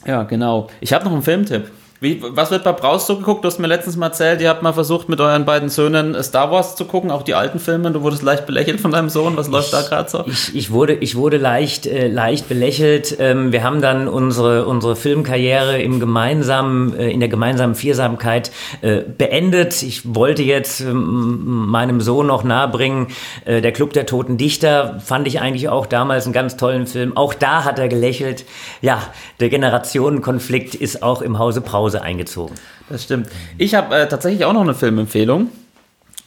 ja, 0.06 0.24
genau. 0.24 0.68
Ich 0.80 0.92
habe 0.92 1.04
noch 1.04 1.12
einen 1.12 1.22
Filmtipp. 1.22 1.70
Wie, 2.00 2.22
was 2.22 2.50
wird 2.50 2.64
bei 2.64 2.72
Braus 2.72 3.06
so 3.06 3.16
geguckt? 3.16 3.42
Du 3.42 3.48
hast 3.48 3.58
mir 3.58 3.68
letztens 3.68 3.96
mal 3.96 4.06
erzählt, 4.06 4.42
ihr 4.42 4.50
habt 4.50 4.62
mal 4.62 4.72
versucht, 4.72 5.08
mit 5.08 5.20
euren 5.20 5.46
beiden 5.46 5.70
Söhnen 5.70 6.22
Star 6.22 6.50
Wars 6.50 6.76
zu 6.76 6.84
gucken, 6.84 7.10
auch 7.10 7.22
die 7.22 7.34
alten 7.34 7.58
Filme. 7.58 7.90
Du 7.90 8.02
wurdest 8.02 8.22
leicht 8.22 8.44
belächelt 8.44 8.80
von 8.80 8.90
deinem 8.90 9.08
Sohn. 9.08 9.36
Was 9.36 9.48
läuft 9.48 9.72
da 9.72 9.80
gerade 9.82 10.10
so? 10.10 10.24
Ich, 10.26 10.54
ich, 10.54 10.70
wurde, 10.70 10.94
ich 10.94 11.16
wurde 11.16 11.38
leicht, 11.38 11.86
äh, 11.86 12.08
leicht 12.08 12.48
belächelt. 12.48 13.16
Ähm, 13.18 13.50
wir 13.50 13.62
haben 13.64 13.80
dann 13.80 14.08
unsere, 14.08 14.66
unsere 14.66 14.94
Filmkarriere 14.94 15.80
im 15.80 15.98
gemeinsamen, 15.98 16.94
äh, 16.98 17.10
in 17.10 17.20
der 17.20 17.30
gemeinsamen 17.30 17.74
Viersamkeit 17.74 18.50
äh, 18.82 19.00
beendet. 19.00 19.82
Ich 19.82 20.14
wollte 20.14 20.42
jetzt 20.42 20.80
ähm, 20.80 21.66
meinem 21.66 22.02
Sohn 22.02 22.26
noch 22.26 22.44
nahebringen, 22.44 23.08
äh, 23.46 23.62
der 23.62 23.72
Club 23.72 23.94
der 23.94 24.04
Toten 24.04 24.36
Dichter 24.36 25.00
fand 25.02 25.26
ich 25.26 25.40
eigentlich 25.40 25.68
auch 25.70 25.86
damals 25.86 26.26
einen 26.26 26.34
ganz 26.34 26.56
tollen 26.56 26.86
Film. 26.86 27.16
Auch 27.16 27.32
da 27.32 27.64
hat 27.64 27.78
er 27.78 27.88
gelächelt. 27.88 28.44
Ja, 28.82 29.02
der 29.40 29.48
Generationenkonflikt 29.48 30.74
ist 30.74 31.02
auch 31.02 31.22
im 31.22 31.38
Hause 31.38 31.62
Brause 31.86 32.02
eingezogen. 32.02 32.54
Das 32.88 33.04
stimmt. 33.04 33.28
Ich 33.58 33.74
habe 33.74 33.94
äh, 33.94 34.08
tatsächlich 34.08 34.44
auch 34.44 34.52
noch 34.52 34.62
eine 34.62 34.74
Filmempfehlung. 34.74 35.50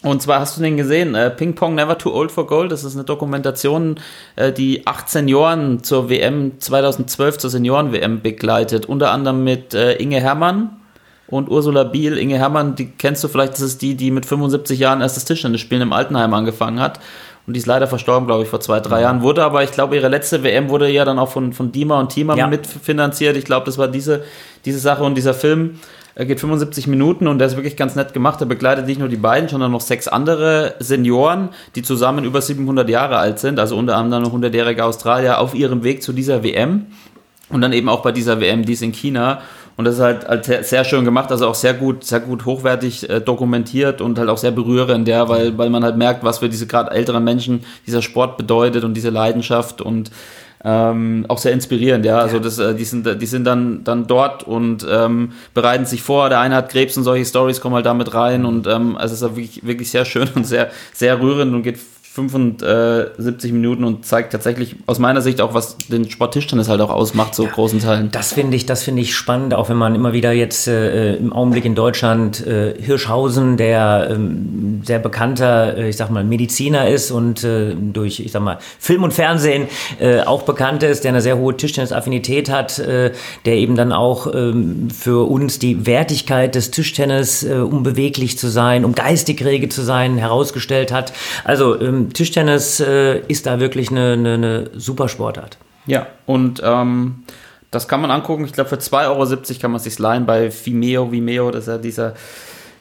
Und 0.02 0.22
zwar 0.22 0.40
hast 0.40 0.56
du 0.56 0.62
den 0.62 0.78
gesehen, 0.78 1.14
äh, 1.14 1.30
Ping 1.30 1.56
Pong 1.56 1.76
Never 1.76 1.98
Too 1.98 2.14
Old 2.14 2.32
for 2.32 2.48
Gold. 2.48 2.72
Das 2.72 2.86
ist 2.86 2.96
eine 2.96 3.04
Dokumentation, 3.04 4.00
äh, 4.38 4.54
die 4.54 4.88
acht 4.88 5.10
Senioren 5.10 5.84
zur 5.84 6.10
WM 6.10 6.54
2012 6.60 7.38
zur 7.40 7.50
Senioren-WM 7.50 8.22
begleitet. 8.22 8.86
Unter 8.86 9.12
anderem 9.12 9.44
mit 9.44 9.74
äh, 9.74 9.96
Inge 9.96 10.22
Hermann 10.22 10.70
und 11.28 11.50
Ursula 11.50 11.84
Biel. 11.84 12.18
Inge 12.18 12.38
Hermann, 12.38 12.76
die 12.76 12.92
kennst 12.92 13.22
du 13.26 13.28
vielleicht, 13.28 13.54
das 13.54 13.62
ist 13.62 13.82
die, 13.82 13.96
die 13.96 14.12
mit 14.12 14.26
75 14.26 14.80
Jahren 14.80 15.02
erstes 15.02 15.26
Tischtennis-Spielen 15.26 15.82
im 15.82 15.92
Altenheim 15.92 16.34
angefangen 16.34 16.80
hat. 16.80 17.02
Und 17.50 17.54
die 17.54 17.62
ist 17.62 17.66
leider 17.66 17.88
verstorben, 17.88 18.28
glaube 18.28 18.44
ich, 18.44 18.48
vor 18.48 18.60
zwei, 18.60 18.80
drei 18.80 19.02
Jahren. 19.02 19.24
Wurde 19.24 19.44
aber, 19.44 19.64
ich 19.64 19.72
glaube, 19.72 19.96
ihre 19.96 20.08
letzte 20.08 20.44
WM 20.44 20.70
wurde 20.70 20.88
ja 20.88 21.04
dann 21.04 21.18
auch 21.18 21.30
von, 21.32 21.52
von 21.52 21.72
Dima 21.72 22.00
und 22.00 22.10
Tima 22.12 22.36
Ja. 22.36 22.46
mitfinanziert. 22.46 23.36
Ich 23.38 23.44
glaube, 23.44 23.66
das 23.66 23.80
war 23.80 23.88
diese, 23.88 24.22
diese 24.66 24.78
Sache 24.78 25.02
und 25.04 25.16
dieser 25.16 25.34
Film. 25.34 25.80
Er 26.14 26.28
geht 26.28 26.40
75 26.40 26.86
Minuten 26.86 27.28
und 27.28 27.40
der 27.40 27.48
ist 27.48 27.56
wirklich 27.56 27.76
ganz 27.76 27.96
nett 27.96 28.14
gemacht. 28.14 28.40
Er 28.40 28.46
begleitet 28.46 28.86
nicht 28.86 29.00
nur 29.00 29.10
die 29.10 29.16
beiden, 29.18 29.50
sondern 29.50 29.72
noch 29.72 29.82
sechs 29.82 30.08
andere 30.08 30.76
Senioren, 30.78 31.50
die 31.74 31.82
zusammen 31.82 32.24
über 32.24 32.40
700 32.40 32.88
Jahre 32.88 33.18
alt 33.18 33.40
sind. 33.40 33.60
Also 33.60 33.76
unter 33.78 33.98
anderem 33.98 34.22
noch 34.22 34.34
100-jährige 34.36 34.86
Australier 34.86 35.40
auf 35.40 35.56
ihrem 35.56 35.84
Weg 35.84 36.04
zu 36.04 36.14
dieser 36.14 36.44
WM. 36.44 36.86
Und 37.50 37.62
dann 37.62 37.74
eben 37.74 37.90
auch 37.90 38.04
bei 38.04 38.12
dieser 38.12 38.40
WM, 38.40 38.64
die 38.64 38.74
ist 38.74 38.84
in 38.84 38.92
China. 38.92 39.42
Und 39.80 39.86
das 39.86 39.96
ist 39.96 40.02
halt, 40.02 40.28
halt 40.28 40.44
sehr- 40.66 40.84
schön 40.84 41.06
gemacht, 41.06 41.32
also 41.32 41.48
auch 41.48 41.56
sehr 41.56 41.74
gut, 41.74 42.04
sehr 42.04 42.20
gut 42.20 42.44
hochwertig 42.44 43.10
äh, 43.10 43.22
dokumentiert 43.22 44.02
und 44.02 44.20
halt 44.20 44.28
auch 44.28 44.38
sehr 44.38 44.52
berührend, 44.52 45.08
ja, 45.08 45.30
weil, 45.30 45.58
weil 45.58 45.70
man 45.70 45.86
halt 45.86 45.96
merkt, 45.96 46.22
was 46.22 46.40
für 46.40 46.50
diese 46.50 46.68
gerade 46.68 46.92
älteren 46.92 47.24
Menschen 47.24 47.64
dieser 47.88 48.02
Sport 48.02 48.36
bedeutet 48.36 48.84
und 48.84 48.94
diese 48.94 49.10
Leidenschaft 49.10 49.82
und 49.82 50.12
ähm, 50.66 51.24
auch 51.30 51.38
sehr 51.38 51.54
inspirierend, 51.54 52.06
ja. 52.06 52.18
Also 52.18 52.40
das, 52.40 52.60
äh, 52.60 52.76
die 52.76 52.84
sind, 52.84 53.22
die 53.22 53.26
sind 53.26 53.46
dann, 53.46 53.86
dann 53.86 54.06
dort 54.06 54.44
und 54.44 54.86
ähm, 54.92 55.32
bereiten 55.54 55.86
sich 55.86 56.02
vor. 56.02 56.28
Der 56.28 56.42
eine 56.42 56.56
hat 56.56 56.70
Krebs 56.70 56.98
und 56.98 57.06
solche 57.06 57.24
Stories 57.24 57.62
kommen 57.62 57.76
halt 57.76 57.86
damit 57.86 58.14
rein 58.14 58.44
und 58.44 58.68
ähm, 58.68 58.98
also 58.98 59.14
es 59.14 59.22
ist 59.22 59.30
wirklich, 59.30 59.66
wirklich 59.66 59.90
sehr 59.90 60.04
schön 60.04 60.28
und 60.36 60.46
sehr, 60.46 60.72
sehr 60.92 61.22
rührend 61.22 61.54
und 61.54 61.64
geht 61.64 61.80
75 62.28 63.54
Minuten 63.54 63.84
und 63.84 64.06
zeigt 64.06 64.32
tatsächlich 64.32 64.76
aus 64.86 65.00
meiner 65.00 65.22
Sicht 65.22 65.42
auch, 65.42 65.54
was 65.54 65.78
den 65.78 66.10
Sport 66.10 66.34
Tischtennis 66.34 66.68
halt 66.68 66.82
auch 66.82 66.90
ausmacht, 66.90 67.36
so 67.36 67.46
großen 67.46 67.80
Teilen. 67.80 68.12
Das 68.12 68.34
finde 68.34 68.56
ich, 68.58 68.66
das 68.66 68.84
finde 68.84 69.02
ich 69.02 69.16
spannend, 69.16 69.54
auch 69.54 69.70
wenn 69.70 69.78
man 69.78 69.96
immer 69.96 70.14
wieder 70.14 70.32
jetzt 70.32 70.68
äh, 70.68 71.16
im 71.16 71.34
Augenblick 71.34 71.66
in 71.66 71.76
Deutschland 71.76 72.46
äh, 72.46 72.74
Hirschhausen, 72.80 73.58
der 73.58 74.10
ähm, 74.12 74.82
sehr 74.84 75.00
bekannter, 75.00 75.78
äh, 75.78 75.90
ich 75.90 75.98
sag 75.98 76.10
mal, 76.10 76.24
Mediziner 76.24 76.88
ist 76.88 77.12
und 77.12 77.44
äh, 77.44 77.76
durch, 77.76 78.20
ich 78.20 78.32
sag 78.32 78.42
mal, 78.42 78.60
Film 78.80 79.04
und 79.04 79.14
Fernsehen 79.14 79.68
äh, 80.00 80.22
auch 80.22 80.44
bekannt 80.44 80.84
ist, 80.84 81.04
der 81.04 81.12
eine 81.12 81.22
sehr 81.22 81.38
hohe 81.38 81.56
Tischtennis-Affinität 81.56 82.50
hat, 82.50 82.80
äh, 82.80 83.12
der 83.46 83.56
eben 83.56 83.76
dann 83.76 83.92
auch 83.92 84.34
ähm, 84.34 84.90
für 84.90 85.30
uns 85.30 85.60
die 85.60 85.86
Wertigkeit 85.86 86.56
des 86.56 86.72
Tischtennis, 86.72 87.44
äh, 87.44 87.56
um 87.56 87.84
beweglich 87.84 88.38
zu 88.38 88.48
sein, 88.48 88.86
um 88.86 88.96
geistig 88.96 89.44
rege 89.44 89.70
zu 89.70 89.82
sein, 89.82 90.18
herausgestellt 90.18 90.92
hat. 90.92 91.14
Also 91.44 91.80
ähm, 91.80 92.09
Tischtennis 92.14 92.80
äh, 92.80 93.20
ist 93.28 93.46
da 93.46 93.60
wirklich 93.60 93.92
eine, 93.92 94.14
eine, 94.14 94.34
eine 94.34 94.70
super 94.76 95.10
Sportart. 95.10 95.58
Ja, 95.86 96.08
und 96.26 96.62
ähm, 96.64 97.24
das 97.72 97.88
kann 97.88 98.02
man 98.02 98.12
angucken. 98.12 98.46
Ich 98.46 98.54
glaube, 98.54 98.70
für 98.70 98.78
2,70 98.78 99.08
Euro 99.08 99.60
kann 99.62 99.72
man 99.72 99.80
sich 99.80 99.98
leihen 100.00 100.26
bei 100.26 100.52
Vimeo. 100.52 101.12
Vimeo, 101.12 101.52
das 101.52 101.64
ist 101.64 101.68
ja 101.68 101.78
dieser, 101.78 102.14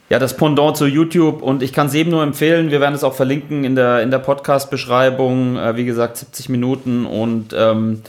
ja, 0.08 0.18
das 0.18 0.37
Pendant 0.37 0.76
zu 0.76 0.87
YouTube. 0.87 1.42
Und 1.42 1.62
ich 1.62 1.73
kann 1.73 1.88
es 1.88 1.94
jedem 1.94 2.12
nur 2.12 2.23
empfehlen. 2.23 2.70
Wir 2.70 2.80
werden 2.80 2.94
es 2.94 3.04
auch 3.04 3.14
verlinken 3.14 3.64
in 3.64 3.75
der, 3.75 4.02
in 4.02 4.11
der 4.11 4.18
Podcast-Beschreibung. 4.18 5.56
Äh, 5.56 5.76
wie 5.76 5.85
gesagt, 5.85 6.16
70 6.16 6.49
Minuten 6.49 7.06
und 7.06 7.54
ähm, 7.56 8.02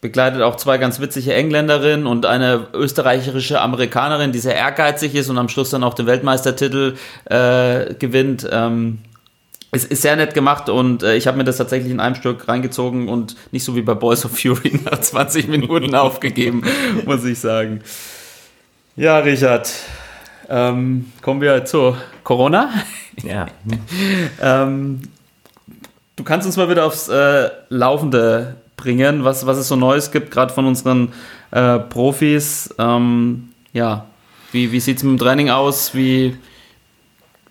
begleitet 0.00 0.42
auch 0.42 0.56
zwei 0.56 0.78
ganz 0.78 1.00
witzige 1.00 1.34
Engländerinnen 1.34 2.06
und 2.06 2.24
eine 2.24 2.68
österreichische 2.72 3.60
Amerikanerin, 3.60 4.30
die 4.30 4.38
sehr 4.38 4.54
ehrgeizig 4.54 5.14
ist 5.14 5.28
und 5.28 5.38
am 5.38 5.48
Schluss 5.48 5.70
dann 5.70 5.82
auch 5.82 5.94
den 5.94 6.06
Weltmeistertitel 6.06 6.94
äh, 7.24 7.94
gewinnt. 7.94 8.48
Ähm, 8.50 8.98
es 9.70 9.84
ist 9.84 10.02
sehr 10.02 10.16
nett 10.16 10.34
gemacht 10.34 10.68
und 10.68 11.02
äh, 11.02 11.16
ich 11.16 11.26
habe 11.26 11.36
mir 11.36 11.44
das 11.44 11.58
tatsächlich 11.58 11.92
in 11.92 12.00
einem 12.00 12.14
Stück 12.14 12.48
reingezogen 12.48 13.08
und 13.08 13.36
nicht 13.52 13.64
so 13.64 13.76
wie 13.76 13.82
bei 13.82 13.94
Boys 13.94 14.24
of 14.24 14.38
Fury 14.38 14.80
nach 14.84 15.00
20 15.00 15.48
Minuten 15.48 15.94
aufgegeben, 15.94 16.62
muss 17.04 17.24
ich 17.24 17.38
sagen. 17.38 17.82
Ja, 18.96 19.18
Richard, 19.18 19.70
ähm, 20.48 21.12
kommen 21.22 21.40
wir 21.40 21.64
zu 21.64 21.96
Corona. 22.24 22.70
Ja, 23.22 23.46
Ähm, 24.40 25.02
du 26.16 26.24
kannst 26.24 26.46
uns 26.46 26.56
mal 26.56 26.70
wieder 26.70 26.86
aufs 26.86 27.08
äh, 27.08 27.50
Laufende 27.68 28.56
bringen, 28.76 29.24
was, 29.24 29.44
was 29.46 29.58
es 29.58 29.68
so 29.68 29.76
Neues 29.76 30.10
gibt, 30.10 30.30
gerade 30.30 30.52
von 30.52 30.64
unseren 30.64 31.12
äh, 31.50 31.78
Profis. 31.78 32.74
Ähm, 32.78 33.50
ja, 33.72 34.06
wie, 34.52 34.72
wie 34.72 34.80
sieht 34.80 34.98
es 34.98 35.02
mit 35.02 35.18
dem 35.18 35.18
Training 35.18 35.50
aus? 35.50 35.94
Wie, 35.94 36.36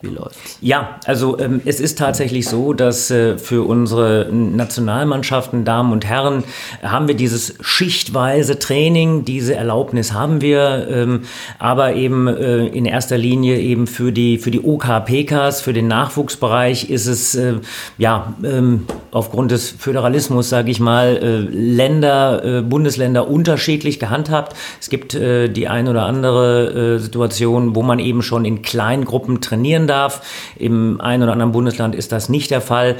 wie 0.02 0.10
läuft's? 0.10 0.58
Ja, 0.62 1.00
also 1.06 1.40
ähm, 1.40 1.62
es 1.66 1.80
ist 1.80 1.98
tatsächlich 1.98 2.48
so, 2.48 2.74
dass 2.74 3.10
äh, 3.10 3.38
für 3.38 3.64
unsere 3.64 4.30
Nationalmannschaften, 4.32 5.66
Damen 5.66 5.92
und 5.92 6.06
Herren, 6.06 6.44
haben 6.84 7.08
wir 7.08 7.16
dieses 7.16 7.56
schichtweise 7.62 8.60
Training, 8.60 9.26
diese 9.26 9.56
Erlaubnis 9.56 10.14
haben 10.14 10.42
wir, 10.42 10.88
ähm, 10.90 11.22
aber 11.58 11.96
eben 11.96 12.28
äh, 12.28 12.68
in 12.68 12.86
erster 12.86 13.18
Linie 13.18 13.60
eben 13.60 13.88
für 13.88 14.12
die 14.12 14.38
für 14.38 14.52
die 14.52 14.64
OKPKs, 14.64 15.62
für 15.62 15.74
den 15.74 15.88
Nachwuchsbereich 15.88 16.90
ist 16.90 17.08
es 17.08 17.34
äh, 17.34 17.56
ja 17.98 18.34
ähm, 18.44 18.86
aufgrund 19.12 19.50
des 19.52 19.72
Föderalismus, 19.72 20.50
sage 20.50 20.70
ich 20.70 20.80
mal, 20.80 21.18
äh, 21.18 21.38
Länder, 21.40 22.44
äh, 22.44 22.62
Bundesländer 22.62 23.28
unterschiedlich 23.28 24.00
gehandhabt. 24.00 24.56
Es 24.80 24.90
gibt 24.90 25.16
äh, 25.16 25.48
die 25.50 25.68
ein 25.68 25.88
oder 25.88 26.06
andere 26.06 27.00
Situation, 27.00 27.76
wo 27.76 27.82
man 27.82 28.00
eben 28.00 28.22
schon 28.22 28.46
in 28.46 28.62
Kleingruppen 28.62 29.42
trainieren 29.42 29.87
darf. 29.88 30.22
Im 30.58 31.02
einen 31.02 31.24
oder 31.24 31.32
anderen 31.32 31.52
Bundesland 31.52 31.96
ist 31.96 32.12
das 32.12 32.30
nicht 32.30 32.52
der 32.52 32.62
Fall. 32.62 32.96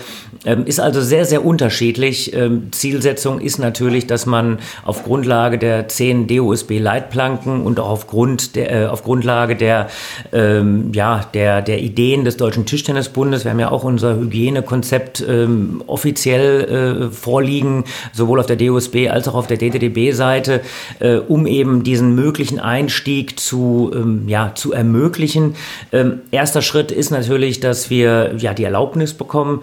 Ähm, 0.46 0.66
ist 0.66 0.80
also 0.80 1.02
sehr, 1.02 1.26
sehr 1.26 1.46
unterschiedlich. 1.46 2.34
Ähm, 2.34 2.72
Zielsetzung 2.72 3.40
ist 3.40 3.60
natürlich, 3.60 4.08
dass 4.08 4.26
man 4.26 4.60
auf 4.84 5.04
Grundlage 5.04 5.58
der 5.58 5.88
10 5.88 6.28
DOSB-Leitplanken 6.28 7.62
und 7.62 7.80
auch 7.80 7.90
aufgrund 7.90 8.56
der, 8.56 8.84
äh, 8.84 8.86
auf 8.88 9.04
Grundlage 9.04 9.56
der, 9.56 9.88
ähm, 10.32 10.92
ja, 10.94 11.26
der, 11.34 11.62
der 11.62 11.80
Ideen 11.80 12.26
des 12.26 12.38
Deutschen 12.38 12.66
Tischtennisbundes, 12.66 13.44
wir 13.44 13.52
haben 13.52 13.60
ja 13.60 13.72
auch 13.72 13.84
unser 13.84 14.16
Hygienekonzept 14.16 15.26
offiziell 15.88 17.08
äh, 17.10 17.12
vorliegen, 17.12 17.84
sowohl 18.14 18.40
auf 18.40 18.46
der 18.46 18.56
DOSB 18.56 19.10
als 19.10 19.28
auch 19.28 19.36
auf 19.36 19.48
der 19.48 19.58
DTDB-Seite, 19.58 20.62
äh, 21.00 21.16
um 21.16 21.48
eben 21.48 21.84
diesen 21.84 22.16
möglichen 22.16 22.60
Einstieg 22.60 23.40
zu, 23.40 23.92
ja, 24.28 24.54
zu 24.56 24.74
ermöglichen. 24.74 25.56
Erster 26.32 26.62
Schritt 26.62 26.77
ist 26.80 27.12
natürlich, 27.12 27.60
dass 27.60 27.90
wir 27.90 28.36
ja 28.38 28.54
die 28.54 28.64
Erlaubnis 28.64 29.14
bekommen. 29.14 29.62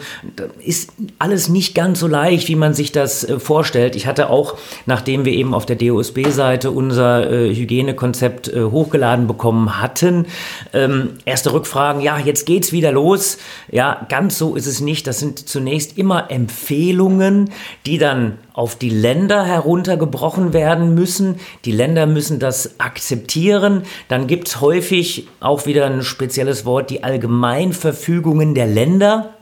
Ist 0.58 0.92
alles 1.18 1.48
nicht 1.48 1.74
ganz 1.74 2.00
so 2.00 2.06
leicht, 2.06 2.48
wie 2.48 2.56
man 2.56 2.74
sich 2.74 2.92
das 2.92 3.24
äh, 3.24 3.38
vorstellt. 3.38 3.96
Ich 3.96 4.06
hatte 4.06 4.30
auch, 4.30 4.56
nachdem 4.86 5.24
wir 5.24 5.32
eben 5.32 5.54
auf 5.54 5.66
der 5.66 5.76
DOSB-Seite 5.76 6.70
unser 6.70 7.30
äh, 7.30 7.54
Hygienekonzept 7.54 8.48
äh, 8.48 8.64
hochgeladen 8.64 9.26
bekommen 9.26 9.80
hatten, 9.80 10.26
ähm, 10.72 11.10
erste 11.24 11.52
Rückfragen, 11.52 12.00
ja, 12.02 12.18
jetzt 12.18 12.46
geht's 12.46 12.72
wieder 12.72 12.92
los. 12.92 13.38
Ja, 13.70 14.06
ganz 14.08 14.38
so 14.38 14.56
ist 14.56 14.66
es 14.66 14.80
nicht. 14.80 15.06
Das 15.06 15.20
sind 15.20 15.48
zunächst 15.48 15.98
immer 15.98 16.30
Empfehlungen, 16.30 17.50
die 17.86 17.98
dann 17.98 18.38
auf 18.54 18.76
die 18.76 18.88
Länder 18.88 19.44
heruntergebrochen 19.44 20.52
werden 20.52 20.94
müssen. 20.94 21.36
Die 21.64 21.72
Länder 21.72 22.06
müssen 22.06 22.38
das 22.38 22.78
akzeptieren. 22.78 23.82
Dann 24.08 24.28
gibt 24.28 24.48
es 24.48 24.60
häufig 24.60 25.28
auch 25.40 25.66
wieder 25.66 25.86
ein 25.86 26.02
spezielles 26.02 26.64
Wort, 26.64 26.88
die 26.88 27.02
Allgemeinverfügungen 27.02 28.54
der 28.54 28.68
Länder. 28.68 29.34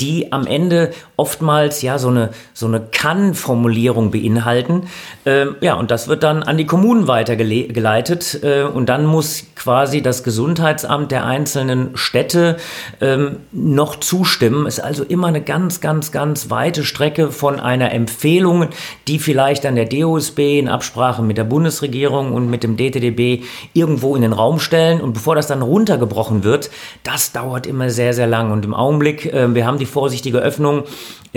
Die 0.00 0.32
am 0.32 0.46
Ende 0.46 0.90
oftmals 1.16 1.82
ja 1.82 1.98
so 1.98 2.08
eine, 2.08 2.30
so 2.52 2.66
eine 2.66 2.80
Kann-Formulierung 2.80 4.10
beinhalten. 4.10 4.88
Ähm, 5.26 5.56
ja, 5.60 5.74
und 5.74 5.90
das 5.90 6.08
wird 6.08 6.22
dann 6.22 6.42
an 6.42 6.56
die 6.56 6.66
Kommunen 6.66 7.08
weitergeleitet 7.08 8.40
äh, 8.42 8.62
und 8.62 8.88
dann 8.88 9.06
muss 9.06 9.44
quasi 9.54 10.02
das 10.02 10.24
Gesundheitsamt 10.24 11.10
der 11.10 11.24
einzelnen 11.24 11.96
Städte 11.96 12.56
ähm, 13.00 13.36
noch 13.52 13.96
zustimmen. 13.96 14.66
Ist 14.66 14.80
also 14.80 15.04
immer 15.04 15.28
eine 15.28 15.40
ganz, 15.40 15.80
ganz, 15.80 16.12
ganz 16.12 16.50
weite 16.50 16.84
Strecke 16.84 17.30
von 17.30 17.60
einer 17.60 17.92
Empfehlung, 17.92 18.68
die 19.08 19.18
vielleicht 19.18 19.64
an 19.66 19.76
der 19.76 19.86
DOSB 19.86 20.58
in 20.58 20.68
Absprache 20.68 21.22
mit 21.22 21.38
der 21.38 21.44
Bundesregierung 21.44 22.32
und 22.32 22.50
mit 22.50 22.62
dem 22.62 22.76
DTDB 22.76 23.44
irgendwo 23.72 24.16
in 24.16 24.22
den 24.22 24.32
Raum 24.32 24.58
stellen 24.58 25.00
und 25.00 25.12
bevor 25.14 25.34
das 25.34 25.46
dann 25.46 25.62
runtergebrochen 25.62 26.44
wird, 26.44 26.70
das 27.02 27.32
dauert 27.32 27.66
immer 27.66 27.90
sehr, 27.90 28.12
sehr 28.12 28.26
lang 28.26 28.50
und 28.50 28.64
im 28.64 28.74
Augenblick, 28.74 29.32
äh, 29.32 29.54
wir 29.54 29.66
haben 29.66 29.78
die 29.78 29.83
vorsichtige 29.86 30.38
Öffnung 30.38 30.84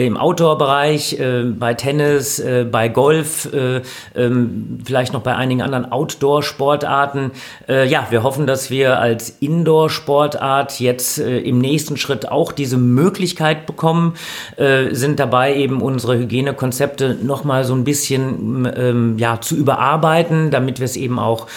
im 0.06 0.16
Outdoor-Bereich, 0.16 1.20
äh, 1.20 1.44
bei 1.44 1.74
Tennis, 1.74 2.38
äh, 2.40 2.66
bei 2.70 2.88
Golf, 2.88 3.52
äh, 3.52 3.82
ähm, 4.16 4.80
vielleicht 4.86 5.12
noch 5.12 5.22
bei 5.22 5.36
einigen 5.36 5.64
anderen 5.64 5.92
Outdoor-Sportarten. 5.92 7.32
Äh, 7.68 7.88
ja, 7.88 8.06
wir 8.12 8.22
hoffen, 8.22 8.46
dass 8.46 8.70
wir 8.70 9.00
als 9.00 9.32
Indoor-Sportart 9.40 10.80
jetzt 10.80 11.18
äh, 11.18 11.40
im 11.40 11.58
nächsten 11.58 11.98
Schritt 11.98 12.30
auch 12.30 12.52
diese 12.52 12.78
Möglichkeit 12.78 13.66
bekommen, 13.66 14.14
äh, 14.58 14.94
sind 14.94 15.20
dabei 15.20 15.56
eben 15.56 15.82
unsere 15.82 16.16
Hygienekonzepte 16.20 17.18
nochmal 17.24 17.64
so 17.64 17.74
ein 17.74 17.84
bisschen 17.84 18.72
ähm, 18.78 19.18
ja, 19.18 19.42
zu 19.42 19.56
überarbeiten, 19.56 20.52
damit 20.52 20.80
wir 20.80 20.86
es 20.86 20.96
eben 20.96 21.18
auch 21.18 21.48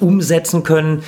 umsetzen 0.00 0.62
können. 0.62 1.02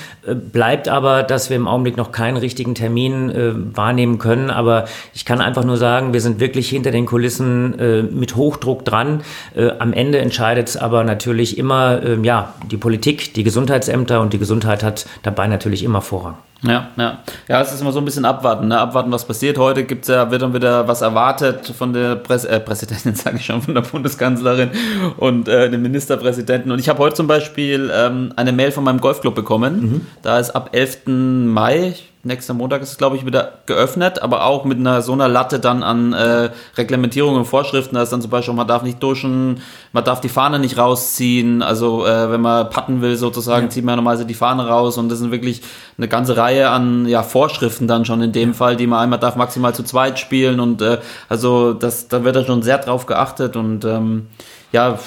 bleibt 0.53 0.89
aber, 0.89 1.23
dass 1.23 1.49
wir 1.49 1.57
im 1.57 1.69
Augenblick 1.69 1.97
noch 1.97 2.13
keinen 2.13 2.37
richtigen 2.37 2.75
Termin 2.75 3.73
wahrnehmen 3.75 4.19
können. 4.19 4.51
Aber 4.51 4.87
ich 5.15 5.25
kann 5.25 5.41
einfach 5.41 5.65
nur 5.65 5.77
sagen, 5.77 6.13
wir 6.13 6.21
sind 6.21 6.41
wirklich 6.41 6.74
hinter 6.75 6.91
den 6.91 7.07
Kulissen 7.07 7.79
äh, 7.79 8.03
mit 8.03 8.37
Hochdruck 8.37 8.85
dran. 8.85 9.23
Äh, 9.55 9.71
am 9.79 9.93
Ende 9.93 10.19
entscheidet 10.19 10.69
es 10.69 10.77
aber 10.77 11.05
natürlich 11.05 11.59
immer 11.59 12.03
äh, 12.03 12.19
ja, 12.23 12.55
die 12.71 12.77
Politik, 12.77 13.35
die 13.35 13.43
Gesundheitsämter 13.43 14.21
und 14.21 14.33
die 14.33 14.39
Gesundheit 14.39 14.83
hat 14.83 15.07
dabei 15.23 15.47
natürlich 15.47 15.83
immer 15.83 16.01
Vorrang. 16.01 16.37
Ja, 16.67 16.89
ja. 16.97 17.19
Ja, 17.47 17.61
es 17.61 17.73
ist 17.73 17.83
immer 17.83 17.93
so 17.93 17.99
ein 17.99 18.05
bisschen 18.05 18.25
abwarten, 18.25 18.69
ne? 18.69 18.79
Abwarten, 18.79 19.13
was 19.13 19.27
passiert. 19.27 19.59
Heute 19.59 19.85
gibt's 19.85 20.09
ja, 20.09 20.31
wird 20.31 20.43
dann 20.43 20.55
wieder 20.55 20.89
was 20.89 21.03
erwartet 21.03 21.73
von 21.77 21.93
der 21.93 22.17
Presse, 22.17 22.49
äh, 22.49 22.61
Präsidentin, 22.61 23.15
sage 23.15 23.37
ich 23.37 23.45
schon, 23.45 23.61
von 23.61 23.75
der 23.75 23.83
Bundeskanzlerin 23.83 24.71
und 25.19 25.47
äh, 25.47 25.71
dem 25.71 25.83
Ministerpräsidenten. 25.83 26.73
Und 26.73 26.79
ich 26.79 26.89
habe 26.89 26.99
heute 27.01 27.17
zum 27.17 27.27
Beispiel 27.27 27.91
ähm, 27.95 28.33
eine 28.37 28.53
Mail 28.53 28.73
von 28.73 28.85
meinem 28.85 29.01
Golfclub 29.01 29.35
bekommen. 29.35 29.81
Mhm. 29.81 30.07
Da 30.23 30.39
ist 30.39 30.51
ab 30.51 30.71
11. 30.73 31.07
Mai, 31.07 31.95
nächster 32.25 32.55
Montag 32.55 32.83
ist 32.83 32.93
es, 32.93 32.99
glaube 32.99 33.17
ich, 33.17 33.27
wieder 33.27 33.59
geöffnet, 33.67 34.23
aber 34.23 34.45
auch 34.45 34.65
mit 34.65 34.79
einer 34.79 35.03
so 35.03 35.13
einer 35.13 35.29
Latte 35.29 35.61
dann 35.61 35.83
an 35.83 36.13
äh, 36.13 36.51
Reglementierungen 36.77 37.41
und 37.41 37.47
Vorschriften. 37.47 37.95
Da 37.95 38.03
ist 38.03 38.13
dann 38.13 38.23
zum 38.23 38.31
Beispiel, 38.31 38.55
man 38.55 38.67
darf 38.67 38.83
nicht 38.83 39.03
duschen, 39.03 39.61
man 39.93 40.05
darf 40.05 40.21
die 40.21 40.29
Fahne 40.29 40.59
nicht 40.59 40.79
rausziehen. 40.79 41.63
Also 41.63 42.07
äh, 42.07 42.31
wenn 42.31 42.41
man 42.41 42.71
patten 42.71 43.01
will 43.01 43.17
sozusagen, 43.17 43.67
ja. 43.67 43.71
zieht 43.71 43.85
man 43.85 43.97
normalerweise 43.97 44.27
die 44.27 44.35
Fahne 44.35 44.67
raus 44.67 44.99
und 44.99 45.09
das 45.09 45.19
sind 45.19 45.31
wirklich 45.31 45.63
eine 45.99 46.09
ganze 46.09 46.37
Reihe 46.37 46.71
an 46.71 47.07
ja, 47.07 47.23
Vorschriften 47.23 47.87
dann 47.87 48.05
schon 48.05 48.23
in 48.23 48.33
dem 48.33 48.51
ja. 48.51 48.55
Fall, 48.55 48.77
die 48.77 48.87
man 48.87 49.01
einmal 49.01 49.19
darf 49.19 49.37
maximal 49.37 49.75
zu 49.75 49.83
zweit 49.83 50.19
spielen 50.19 50.61
und 50.61 50.83
äh, 50.83 50.99
also 51.29 51.73
das, 51.73 52.09
da 52.09 52.25
wird 52.25 52.37
da 52.37 52.45
schon 52.45 52.63
sehr 52.63 52.79
drauf 52.79 53.07
geachtet 53.07 53.57
und 53.57 53.85
ähm, 53.85 54.29
ja, 54.75 54.99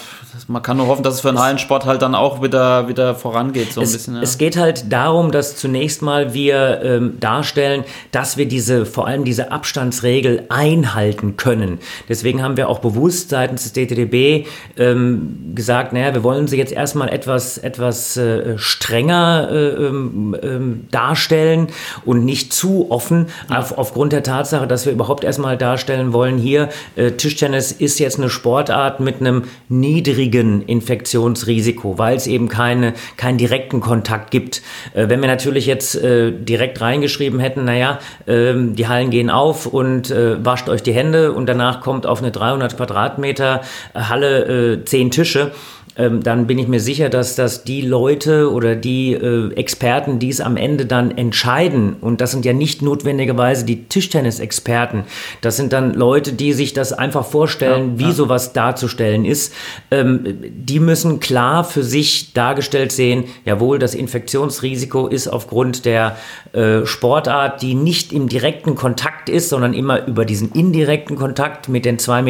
man 0.46 0.62
kann 0.62 0.78
nur 0.78 0.86
hoffen, 0.86 1.02
dass 1.02 1.14
es 1.14 1.20
für 1.20 1.28
den 1.28 1.38
Hallensport 1.38 1.84
halt 1.84 2.00
dann 2.00 2.14
auch 2.14 2.42
wieder, 2.42 2.88
wieder 2.88 3.14
vorangeht. 3.14 3.72
So 3.72 3.82
es, 3.82 3.90
ein 3.90 3.92
bisschen, 3.92 4.14
ja. 4.16 4.22
es 4.22 4.38
geht 4.38 4.56
halt 4.56 4.90
darum, 4.90 5.30
dass 5.30 5.56
zunächst 5.56 6.00
mal 6.00 6.32
wir 6.32 6.80
ähm, 6.82 7.20
darstellen, 7.20 7.84
dass 8.10 8.38
wir 8.38 8.48
diese, 8.48 8.86
vor 8.86 9.06
allem 9.06 9.24
diese 9.24 9.52
Abstandsregel 9.52 10.46
einhalten 10.48 11.36
können. 11.36 11.78
Deswegen 12.08 12.42
haben 12.42 12.56
wir 12.56 12.70
auch 12.70 12.78
bewusst 12.78 13.28
seitens 13.28 13.64
des 13.64 13.74
DTDB 13.74 14.46
ähm, 14.78 15.52
gesagt, 15.54 15.92
naja, 15.92 16.14
wir 16.14 16.22
wollen 16.22 16.46
sie 16.46 16.56
jetzt 16.56 16.72
erstmal 16.72 17.10
etwas, 17.10 17.58
etwas 17.58 18.16
äh, 18.16 18.56
strenger 18.56 19.48
äh, 19.50 19.84
ähm, 19.84 20.86
darstellen 20.90 21.68
und 22.06 22.24
nicht 22.24 22.54
zu 22.54 22.90
offen, 22.90 23.26
ja. 23.50 23.58
auf, 23.58 23.76
aufgrund 23.76 24.12
der 24.12 24.22
Tatsache, 24.22 24.66
dass 24.66 24.86
wir 24.86 24.92
überhaupt 24.92 25.24
erstmal 25.24 25.58
darstellen 25.58 26.14
wollen, 26.14 26.38
hier, 26.38 26.70
äh, 26.96 27.10
Tischtennis 27.12 27.72
ist 27.72 27.98
jetzt 27.98 28.18
eine 28.18 28.30
Sportart 28.30 29.00
mit 29.00 29.20
einem 29.20 29.44
niedrigen 29.68 30.62
Infektionsrisiko, 30.62 31.98
weil 31.98 32.16
es 32.16 32.26
eben 32.26 32.48
keine, 32.48 32.94
keinen 33.16 33.38
direkten 33.38 33.80
Kontakt 33.80 34.30
gibt. 34.30 34.62
Äh, 34.94 35.08
wenn 35.08 35.20
wir 35.20 35.28
natürlich 35.28 35.66
jetzt 35.66 35.94
äh, 35.96 36.32
direkt 36.32 36.80
reingeschrieben 36.80 37.40
hätten, 37.40 37.64
naja, 37.64 37.98
äh, 38.26 38.54
die 38.56 38.88
Hallen 38.88 39.10
gehen 39.10 39.30
auf 39.30 39.66
und 39.66 40.10
äh, 40.10 40.44
wascht 40.44 40.68
euch 40.68 40.82
die 40.82 40.92
Hände 40.92 41.32
und 41.32 41.46
danach 41.46 41.80
kommt 41.80 42.06
auf 42.06 42.20
eine 42.20 42.30
300 42.30 42.76
Quadratmeter 42.76 43.62
Halle 43.94 44.74
äh, 44.74 44.84
zehn 44.84 45.10
Tische, 45.10 45.52
ähm, 45.98 46.22
dann 46.22 46.46
bin 46.46 46.58
ich 46.58 46.68
mir 46.68 46.80
sicher, 46.80 47.08
dass 47.08 47.34
das 47.34 47.64
die 47.64 47.82
Leute 47.82 48.52
oder 48.52 48.76
die 48.76 49.12
äh, 49.12 49.52
Experten, 49.54 50.18
die 50.18 50.28
es 50.28 50.40
am 50.40 50.56
Ende 50.56 50.86
dann 50.86 51.10
entscheiden, 51.10 51.96
und 52.00 52.20
das 52.20 52.30
sind 52.30 52.44
ja 52.44 52.52
nicht 52.52 52.82
notwendigerweise 52.82 53.66
die 53.66 53.84
Tischtennis-Experten, 53.84 55.04
das 55.40 55.56
sind 55.56 55.72
dann 55.72 55.94
Leute, 55.94 56.32
die 56.32 56.52
sich 56.52 56.72
das 56.72 56.92
einfach 56.92 57.26
vorstellen, 57.26 57.94
ja, 57.94 57.98
wie 57.98 58.10
ja. 58.10 58.12
sowas 58.12 58.52
darzustellen 58.52 59.24
ist, 59.24 59.52
ähm, 59.90 60.36
die 60.40 60.78
müssen 60.78 61.18
klar 61.18 61.64
für 61.64 61.82
sich 61.82 62.32
dargestellt 62.32 62.92
sehen, 62.92 63.24
jawohl, 63.44 63.80
das 63.80 63.94
Infektionsrisiko 63.94 65.08
ist 65.08 65.26
aufgrund 65.26 65.84
der 65.84 66.16
äh, 66.52 66.86
Sportart, 66.86 67.60
die 67.60 67.74
nicht 67.74 68.12
im 68.12 68.28
direkten 68.28 68.76
Kontakt 68.76 69.28
ist, 69.28 69.48
sondern 69.48 69.74
immer 69.74 70.06
über 70.06 70.24
diesen 70.24 70.52
indirekten 70.52 71.16
Kontakt 71.16 71.68
mit 71.68 71.84
den 71.84 71.98
2,37 71.98 72.22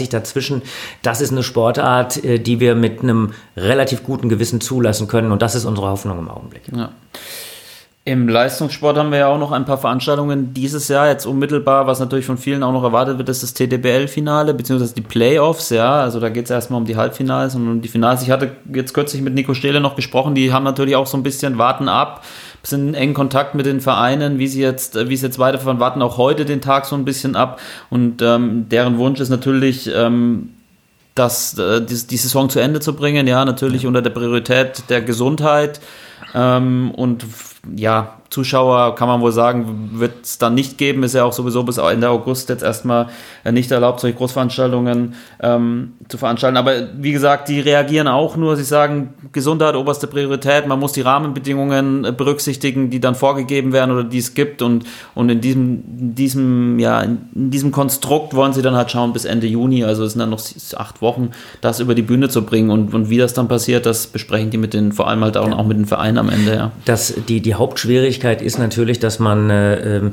Meter 0.00 0.18
dazwischen, 0.18 0.62
das 1.02 1.20
ist 1.20 1.30
eine 1.30 1.44
Sportart, 1.44 2.22
äh, 2.24 2.38
die 2.40 2.58
wir 2.58 2.79
mit 2.80 3.02
einem 3.02 3.32
relativ 3.56 4.02
guten 4.02 4.28
Gewissen 4.28 4.60
zulassen 4.60 5.08
können. 5.08 5.32
Und 5.32 5.42
das 5.42 5.54
ist 5.54 5.64
unsere 5.64 5.88
Hoffnung 5.88 6.18
im 6.18 6.28
Augenblick. 6.28 6.62
Ja. 6.74 6.90
Im 8.06 8.28
Leistungssport 8.28 8.96
haben 8.96 9.12
wir 9.12 9.18
ja 9.18 9.26
auch 9.28 9.38
noch 9.38 9.52
ein 9.52 9.66
paar 9.66 9.76
Veranstaltungen 9.76 10.54
dieses 10.54 10.88
Jahr, 10.88 11.06
jetzt 11.08 11.26
unmittelbar, 11.26 11.86
was 11.86 12.00
natürlich 12.00 12.24
von 12.24 12.38
vielen 12.38 12.62
auch 12.62 12.72
noch 12.72 12.82
erwartet 12.82 13.18
wird, 13.18 13.28
ist 13.28 13.42
das 13.42 13.52
TDBL-Finale, 13.52 14.54
beziehungsweise 14.54 14.94
die 14.94 15.02
Playoffs, 15.02 15.68
ja, 15.68 16.00
also 16.00 16.18
da 16.18 16.30
geht 16.30 16.46
es 16.46 16.50
erstmal 16.50 16.80
um 16.80 16.86
die 16.86 16.96
Halbfinals 16.96 17.54
und 17.54 17.68
um 17.68 17.82
die 17.82 17.88
Finals. 17.88 18.22
Ich 18.22 18.30
hatte 18.30 18.56
jetzt 18.72 18.94
kürzlich 18.94 19.20
mit 19.20 19.34
Nico 19.34 19.52
Stehle 19.52 19.82
noch 19.82 19.96
gesprochen, 19.96 20.34
die 20.34 20.50
haben 20.50 20.64
natürlich 20.64 20.96
auch 20.96 21.06
so 21.06 21.18
ein 21.18 21.22
bisschen 21.22 21.58
warten 21.58 21.90
ab, 21.90 22.24
sind 22.62 22.88
in 22.88 22.94
engen 22.94 23.14
Kontakt 23.14 23.54
mit 23.54 23.66
den 23.66 23.82
Vereinen, 23.82 24.38
wie 24.38 24.48
sie 24.48 24.62
jetzt, 24.62 24.96
wie 25.08 25.14
es 25.14 25.20
jetzt 25.20 25.38
weiterfahren, 25.38 25.78
warten 25.78 26.00
auch 26.00 26.16
heute 26.16 26.46
den 26.46 26.62
Tag 26.62 26.86
so 26.86 26.96
ein 26.96 27.04
bisschen 27.04 27.36
ab 27.36 27.60
und 27.90 28.22
ähm, 28.22 28.66
deren 28.70 28.96
Wunsch 28.96 29.20
ist 29.20 29.28
natürlich, 29.28 29.90
ähm, 29.94 30.48
das, 31.20 31.58
äh, 31.58 31.82
die, 31.82 32.06
die 32.06 32.16
Saison 32.16 32.48
zu 32.48 32.60
Ende 32.60 32.80
zu 32.80 32.94
bringen, 32.96 33.26
ja, 33.26 33.44
natürlich 33.44 33.86
unter 33.86 34.00
der 34.00 34.10
Priorität 34.10 34.84
der 34.88 35.02
Gesundheit 35.02 35.80
ähm, 36.34 36.90
und 36.92 37.26
ja, 37.76 38.19
Zuschauer, 38.30 38.94
kann 38.94 39.08
man 39.08 39.20
wohl 39.20 39.32
sagen, 39.32 39.90
wird 39.94 40.22
es 40.22 40.38
dann 40.38 40.54
nicht 40.54 40.78
geben. 40.78 41.02
Ist 41.02 41.16
ja 41.16 41.24
auch 41.24 41.32
sowieso 41.32 41.64
bis 41.64 41.78
Ende 41.78 42.08
August 42.08 42.48
jetzt 42.48 42.62
erstmal 42.62 43.08
äh, 43.42 43.50
nicht 43.50 43.72
erlaubt, 43.72 43.98
solche 43.98 44.16
Großveranstaltungen 44.16 45.14
ähm, 45.42 45.94
zu 46.08 46.16
veranstalten. 46.16 46.56
Aber 46.56 46.74
wie 46.96 47.10
gesagt, 47.10 47.48
die 47.48 47.58
reagieren 47.58 48.06
auch 48.06 48.36
nur. 48.36 48.56
Sie 48.56 48.62
sagen, 48.62 49.14
Gesundheit 49.32 49.74
oberste 49.74 50.06
Priorität. 50.06 50.68
Man 50.68 50.78
muss 50.78 50.92
die 50.92 51.00
Rahmenbedingungen 51.00 52.04
äh, 52.04 52.12
berücksichtigen, 52.12 52.88
die 52.88 53.00
dann 53.00 53.16
vorgegeben 53.16 53.72
werden 53.72 53.90
oder 53.90 54.04
die 54.04 54.18
es 54.18 54.34
gibt. 54.34 54.62
Und, 54.62 54.84
und 55.16 55.28
in 55.28 55.40
diesem, 55.40 55.82
in 55.98 56.14
diesem, 56.14 56.78
ja, 56.78 57.00
in 57.02 57.50
diesem 57.50 57.72
Konstrukt 57.72 58.34
wollen 58.34 58.52
sie 58.52 58.62
dann 58.62 58.76
halt 58.76 58.92
schauen 58.92 59.12
bis 59.12 59.24
Ende 59.24 59.48
Juni. 59.48 59.82
Also 59.82 60.04
es 60.04 60.12
sind 60.12 60.20
dann 60.20 60.30
noch 60.30 60.40
acht 60.76 61.02
Wochen, 61.02 61.32
das 61.62 61.80
über 61.80 61.96
die 61.96 62.02
Bühne 62.02 62.28
zu 62.28 62.42
bringen. 62.42 62.70
Und, 62.70 62.94
und 62.94 63.10
wie 63.10 63.18
das 63.18 63.34
dann 63.34 63.48
passiert, 63.48 63.86
das 63.86 64.06
besprechen 64.06 64.50
die 64.50 64.58
mit 64.58 64.72
den, 64.72 64.92
vor 64.92 65.08
allem 65.08 65.24
halt 65.24 65.36
auch, 65.36 65.48
ja. 65.48 65.56
auch 65.56 65.66
mit 65.66 65.76
den 65.76 65.86
Vereinen 65.86 66.18
am 66.18 66.28
Ende, 66.28 66.54
ja. 66.54 66.70
Das, 66.84 67.12
die, 67.28 67.40
die 67.40 67.54
Hauptschwierigkeit 67.54 68.19
Schwierigkeit 68.20 68.42
ist 68.42 68.58
natürlich, 68.58 68.98
dass 68.98 69.18
man 69.18 69.48
äh, 69.48 69.96
ähm, 69.96 70.10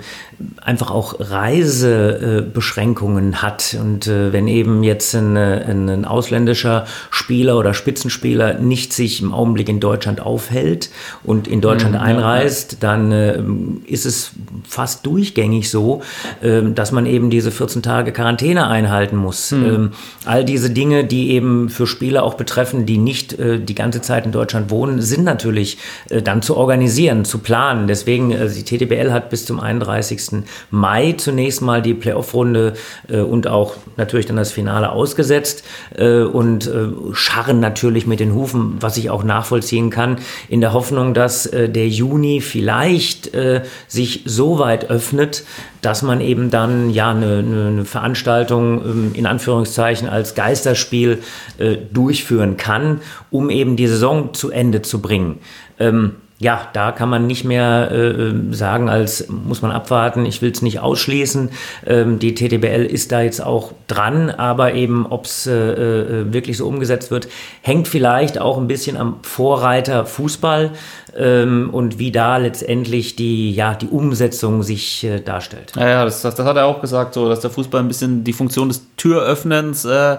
einfach 0.62 0.92
auch 0.92 1.16
Reisebeschränkungen 1.20 3.34
äh, 3.34 3.38
hat. 3.38 3.76
Und 3.80 4.06
äh, 4.08 4.32
wenn 4.32 4.48
eben 4.48 4.84
jetzt 4.84 5.16
ein, 5.16 5.36
äh, 5.36 5.66
ein, 5.68 6.06
ausländischer 6.06 6.86
Spieler 7.12 7.58
oder 7.58 7.74
Spitzenspieler 7.74 8.54
nicht 8.56 8.94
sich 8.94 9.22
im 9.22 9.34
Augenblick 9.34 9.68
in 9.70 9.80
Deutschland 9.80 10.22
aufhält 10.22 10.90
und 11.24 11.48
in 11.48 11.62
Deutschland 11.62 11.96
mhm, 11.96 12.02
einreist, 12.02 12.78
dann 12.82 13.12
äh, 13.12 13.40
ist 13.86 14.06
es 14.06 14.32
fast 14.68 15.06
durchgängig 15.06 15.70
so, 15.70 16.02
ähm, 16.42 16.74
dass 16.76 16.92
man 16.92 17.06
eben 17.06 17.30
diese 17.30 17.52
14 17.52 17.84
Tage 17.84 18.12
Quarantäne 18.14 18.68
einhalten 18.68 19.18
muss. 19.18 19.52
Mhm. 19.52 19.66
Ähm, 19.66 19.92
all 20.26 20.46
diese 20.46 20.70
Dinge, 20.70 21.04
die 21.04 21.32
eben 21.32 21.70
für 21.70 21.88
Spieler 21.88 22.24
auch 22.24 22.36
betreffen, 22.36 22.86
die 22.86 22.98
nicht 22.98 23.34
äh, 23.34 23.60
die 23.60 23.76
ganze 23.76 24.00
Zeit 24.02 24.26
in 24.26 24.32
Deutschland 24.32 24.70
wohnen, 24.70 25.02
sind 25.02 25.26
natürlich 25.26 25.78
dann 26.10 26.42
zu 26.42 26.56
organisieren, 26.56 27.26
zu 27.26 27.40
planen 27.40 27.88
deswegen, 27.98 28.32
äh, 28.32 28.48
die 28.50 28.64
TTBL 28.64 29.12
hat 29.12 29.30
bis 29.30 29.46
zum 29.46 29.60
31. 29.60 30.44
Mai 30.70 31.14
zunächst 31.14 31.62
mal 31.62 31.82
die 31.82 31.94
Playoff-Runde 31.94 32.74
äh, 33.10 33.20
und 33.20 33.48
auch 33.48 33.76
natürlich 33.98 34.28
dann 34.28 34.36
das 34.36 34.52
Finale 34.52 34.92
ausgesetzt 34.92 35.64
äh, 35.96 36.22
und 36.22 36.70
scharren 37.14 37.60
natürlich 37.60 38.08
mit 38.08 38.20
den 38.20 38.34
Hufen, 38.34 38.78
was 38.80 38.98
ich 38.98 39.10
auch 39.10 39.24
nachvollziehen 39.24 39.90
kann, 39.90 40.18
in 40.50 40.62
der 40.62 40.74
Hoffnung, 40.74 41.14
dass 41.14 41.50
der 41.52 41.88
Juni 41.88 42.42
vielleicht 42.42 43.32
sich 43.88 44.24
so 44.26 44.60
weit 44.60 44.90
öffnet, 44.90 45.44
dass 45.82 46.02
man 46.02 46.22
eben 46.22 46.50
dann 46.50 46.90
ja 46.90 47.12
eine, 47.12 47.40
eine 47.40 47.86
Veranstaltung 47.86 48.82
ähm, 48.84 49.12
in 49.14 49.26
Anführungszeichen 49.26 50.10
als 50.10 50.36
Geisterspiel 50.36 51.20
durchführen 51.92 52.58
kann, 52.58 53.02
um 53.32 53.50
eben 53.50 53.76
die 53.76 53.88
Saison 53.88 54.34
zu 54.34 54.52
Ende 54.52 54.82
zu 54.82 55.02
bringen. 55.02 55.40
Ähm, 55.80 56.16
ja, 56.40 56.68
da 56.74 56.92
kann 56.92 57.10
man 57.10 57.26
nicht 57.26 57.46
mehr 57.46 57.92
äh, 57.92 58.54
sagen, 58.54 58.90
als 58.90 59.28
muss 59.28 59.64
man 59.64 59.72
abwarten, 59.72 60.26
ich 60.26 60.44
will 60.44 60.52
es 60.52 60.62
nicht 60.62 60.80
ausschließen. 60.80 61.50
Ähm, 61.88 62.20
die 62.20 62.36
TTBL 62.36 62.86
ist 62.86 63.12
da 63.12 63.22
jetzt 63.22 63.44
auch 63.44 63.74
dran, 63.88 64.30
aber 64.30 64.76
eben, 64.76 65.08
ob 65.08 65.26
es 65.26 65.48
äh, 65.48 65.54
äh, 65.54 66.34
wirklich 66.34 66.58
so 66.58 66.68
umgesetzt 66.68 67.10
wird, 67.10 67.28
hängt 67.62 67.88
vielleicht 67.88 68.40
auch 68.40 68.60
ein 68.60 68.68
bisschen 68.68 68.98
am 68.98 69.18
Vorreiter 69.24 70.06
Fußball 70.06 70.72
ähm, 71.18 71.72
und 71.72 71.98
wie 71.98 72.12
da 72.12 72.38
letztendlich 72.38 73.16
die, 73.16 73.52
ja, 73.52 73.74
die 73.74 73.88
Umsetzung 73.88 74.62
sich 74.62 75.04
äh, 75.06 75.20
darstellt. 75.20 75.74
Ja, 75.76 75.90
ja 75.90 76.06
das, 76.06 76.22
das, 76.22 76.36
das, 76.36 76.46
hat 76.46 76.56
er 76.56 76.68
auch 76.68 76.82
gesagt, 76.82 77.16
so, 77.16 77.28
dass 77.28 77.40
der 77.40 77.50
Fußball 77.50 77.82
ein 77.82 77.88
bisschen 77.88 78.24
die 78.24 78.34
Funktion 78.34 78.68
des 78.68 78.86
Türöffnens 78.96 79.86
äh, 79.86 80.18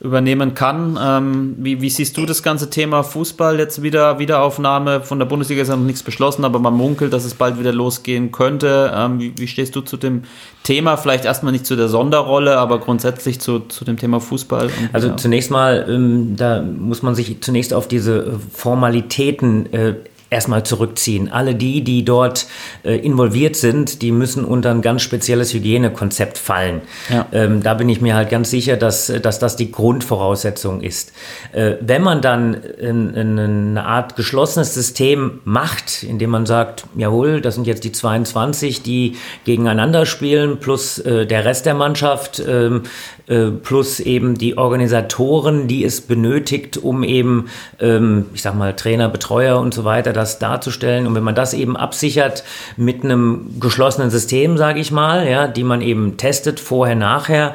übernehmen 0.00 0.54
kann. 0.54 0.96
Ähm, 1.02 1.56
wie, 1.58 1.80
wie, 1.80 1.90
siehst 1.90 2.16
du 2.16 2.24
das 2.24 2.44
ganze 2.44 2.70
Thema 2.70 3.02
Fußball 3.02 3.58
jetzt 3.58 3.82
wieder, 3.82 4.20
Wiederaufnahme? 4.20 5.00
Von 5.00 5.18
der 5.18 5.26
Bundesliga 5.26 5.62
ist 5.62 5.68
ja 5.68 5.76
noch 5.76 5.84
nichts 5.84 6.04
beschlossen, 6.04 6.44
aber 6.44 6.60
man 6.60 6.74
munkelt, 6.74 7.12
dass 7.12 7.24
es 7.24 7.34
bald 7.34 7.58
wieder 7.58 7.72
losgehen 7.72 8.30
könnte. 8.30 8.92
Ähm, 8.94 9.18
wie, 9.18 9.32
wie, 9.36 9.48
stehst 9.48 9.74
du 9.74 9.80
zu 9.80 9.96
dem 9.96 10.22
Thema? 10.62 10.96
Vielleicht 10.96 11.24
erstmal 11.24 11.50
nicht 11.52 11.66
zu 11.66 11.74
der 11.74 11.88
Sonderrolle, 11.88 12.58
aber 12.58 12.78
grundsätzlich 12.78 13.40
zu, 13.40 13.60
zu 13.60 13.84
dem 13.84 13.96
Thema 13.96 14.20
Fußball. 14.20 14.66
Und, 14.66 14.90
also 14.92 15.08
ja. 15.08 15.16
zunächst 15.16 15.50
mal, 15.50 15.86
ähm, 15.88 16.36
da 16.36 16.62
muss 16.62 17.02
man 17.02 17.16
sich 17.16 17.40
zunächst 17.40 17.74
auf 17.74 17.88
diese 17.88 18.38
Formalitäten 18.52 19.72
äh, 19.72 19.94
erstmal 20.30 20.62
zurückziehen. 20.62 21.30
Alle 21.30 21.54
die, 21.54 21.82
die 21.82 22.04
dort 22.04 22.46
äh, 22.84 22.96
involviert 22.96 23.56
sind, 23.56 24.02
die 24.02 24.12
müssen 24.12 24.44
unter 24.44 24.70
ein 24.70 24.82
ganz 24.82 25.02
spezielles 25.02 25.54
Hygienekonzept 25.54 26.36
fallen. 26.36 26.82
Ja. 27.08 27.26
Ähm, 27.32 27.62
da 27.62 27.74
bin 27.74 27.88
ich 27.88 28.00
mir 28.00 28.14
halt 28.14 28.28
ganz 28.28 28.50
sicher, 28.50 28.76
dass, 28.76 29.06
dass 29.22 29.38
das 29.38 29.56
die 29.56 29.72
Grundvoraussetzung 29.72 30.82
ist. 30.82 31.12
Äh, 31.52 31.76
wenn 31.80 32.02
man 32.02 32.20
dann 32.20 32.54
in, 32.54 33.14
in 33.14 33.38
eine 33.38 33.84
Art 33.84 34.16
geschlossenes 34.16 34.74
System 34.74 35.40
macht, 35.44 36.02
indem 36.02 36.30
man 36.30 36.46
sagt, 36.46 36.84
jawohl, 36.96 37.40
das 37.40 37.54
sind 37.54 37.66
jetzt 37.66 37.84
die 37.84 37.92
22, 37.92 38.82
die 38.82 39.16
gegeneinander 39.44 40.04
spielen, 40.04 40.58
plus 40.58 40.98
äh, 40.98 41.26
der 41.26 41.44
Rest 41.44 41.66
der 41.66 41.74
Mannschaft, 41.74 42.42
ähm, 42.46 42.82
äh, 43.28 43.50
plus 43.50 44.00
eben 44.00 44.36
die 44.36 44.56
Organisatoren, 44.56 45.68
die 45.68 45.84
es 45.84 46.00
benötigt, 46.00 46.76
um 46.76 47.02
eben, 47.02 47.48
ähm, 47.80 48.26
ich 48.32 48.42
sag 48.42 48.54
mal, 48.54 48.74
Trainer, 48.74 49.08
Betreuer 49.08 49.58
und 49.58 49.74
so 49.74 49.84
weiter, 49.84 50.12
das 50.18 50.38
darzustellen. 50.38 51.06
Und 51.06 51.14
wenn 51.14 51.22
man 51.22 51.34
das 51.34 51.54
eben 51.54 51.76
absichert 51.76 52.44
mit 52.76 53.04
einem 53.04 53.58
geschlossenen 53.60 54.10
System, 54.10 54.58
sage 54.58 54.80
ich 54.80 54.90
mal, 54.90 55.28
ja, 55.28 55.46
die 55.46 55.64
man 55.64 55.80
eben 55.80 56.16
testet, 56.16 56.60
vorher, 56.60 56.96
nachher, 56.96 57.54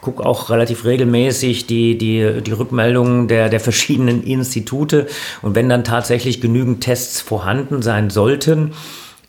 guck 0.00 0.20
auch 0.20 0.50
relativ 0.50 0.84
regelmäßig 0.84 1.66
die, 1.66 1.98
die, 1.98 2.40
die 2.42 2.52
Rückmeldungen 2.52 3.28
der, 3.28 3.48
der 3.48 3.60
verschiedenen 3.60 4.22
Institute. 4.22 5.06
Und 5.42 5.54
wenn 5.54 5.68
dann 5.68 5.84
tatsächlich 5.84 6.40
genügend 6.40 6.82
Tests 6.82 7.20
vorhanden 7.20 7.82
sein 7.82 8.10
sollten, 8.10 8.72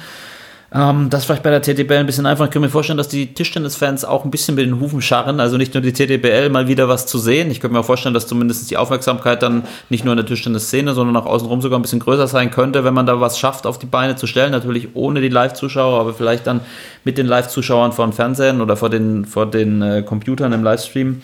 Ähm, 0.74 1.10
das 1.10 1.20
ist 1.20 1.26
vielleicht 1.26 1.42
bei 1.42 1.50
der 1.50 1.60
TTBL 1.60 1.98
ein 1.98 2.06
bisschen 2.06 2.24
einfach. 2.24 2.46
Ich 2.46 2.50
kann 2.50 2.62
mir 2.62 2.70
vorstellen, 2.70 2.96
dass 2.96 3.08
die 3.08 3.34
Tischtennisfans 3.34 4.04
auch 4.04 4.24
ein 4.24 4.30
bisschen 4.30 4.54
mit 4.54 4.64
den 4.64 4.80
Hufen 4.80 5.02
scharren. 5.02 5.38
Also 5.38 5.58
nicht 5.58 5.74
nur 5.74 5.82
die 5.82 5.92
TTBL 5.92 6.48
mal 6.48 6.66
wieder 6.66 6.88
was 6.88 7.06
zu 7.06 7.18
sehen. 7.18 7.50
Ich 7.50 7.60
könnte 7.60 7.76
mir 7.76 7.84
vorstellen, 7.84 8.14
dass 8.14 8.26
zumindest 8.26 8.70
die 8.70 8.78
Aufmerksamkeit 8.78 9.42
dann 9.42 9.64
nicht 9.90 10.04
nur 10.04 10.12
in 10.12 10.16
der 10.16 10.26
Tischtennisszene, 10.26 10.94
sondern 10.94 11.16
auch 11.16 11.26
außenrum 11.26 11.60
sogar 11.60 11.78
ein 11.78 11.82
bisschen 11.82 12.00
größer 12.00 12.26
sein 12.26 12.50
könnte, 12.50 12.84
wenn 12.84 12.94
man 12.94 13.04
da 13.04 13.20
was 13.20 13.38
schafft, 13.38 13.66
auf 13.66 13.78
die 13.78 13.86
Beine 13.86 14.16
zu 14.16 14.26
stellen. 14.26 14.52
Natürlich 14.52 14.88
ohne 14.94 15.20
die 15.20 15.28
Live-Zuschauer, 15.28 16.00
aber 16.00 16.14
vielleicht 16.14 16.46
dann 16.46 16.60
mit 17.04 17.18
den 17.18 17.26
Live-Zuschauern 17.26 17.92
vor 17.92 18.06
dem 18.06 18.12
Fernsehen 18.12 18.62
oder 18.62 18.76
vor 18.76 18.88
den, 18.88 19.26
vor 19.26 19.46
den 19.46 19.82
äh, 19.82 20.02
Computern 20.02 20.52
im 20.52 20.64
Livestream. 20.64 21.20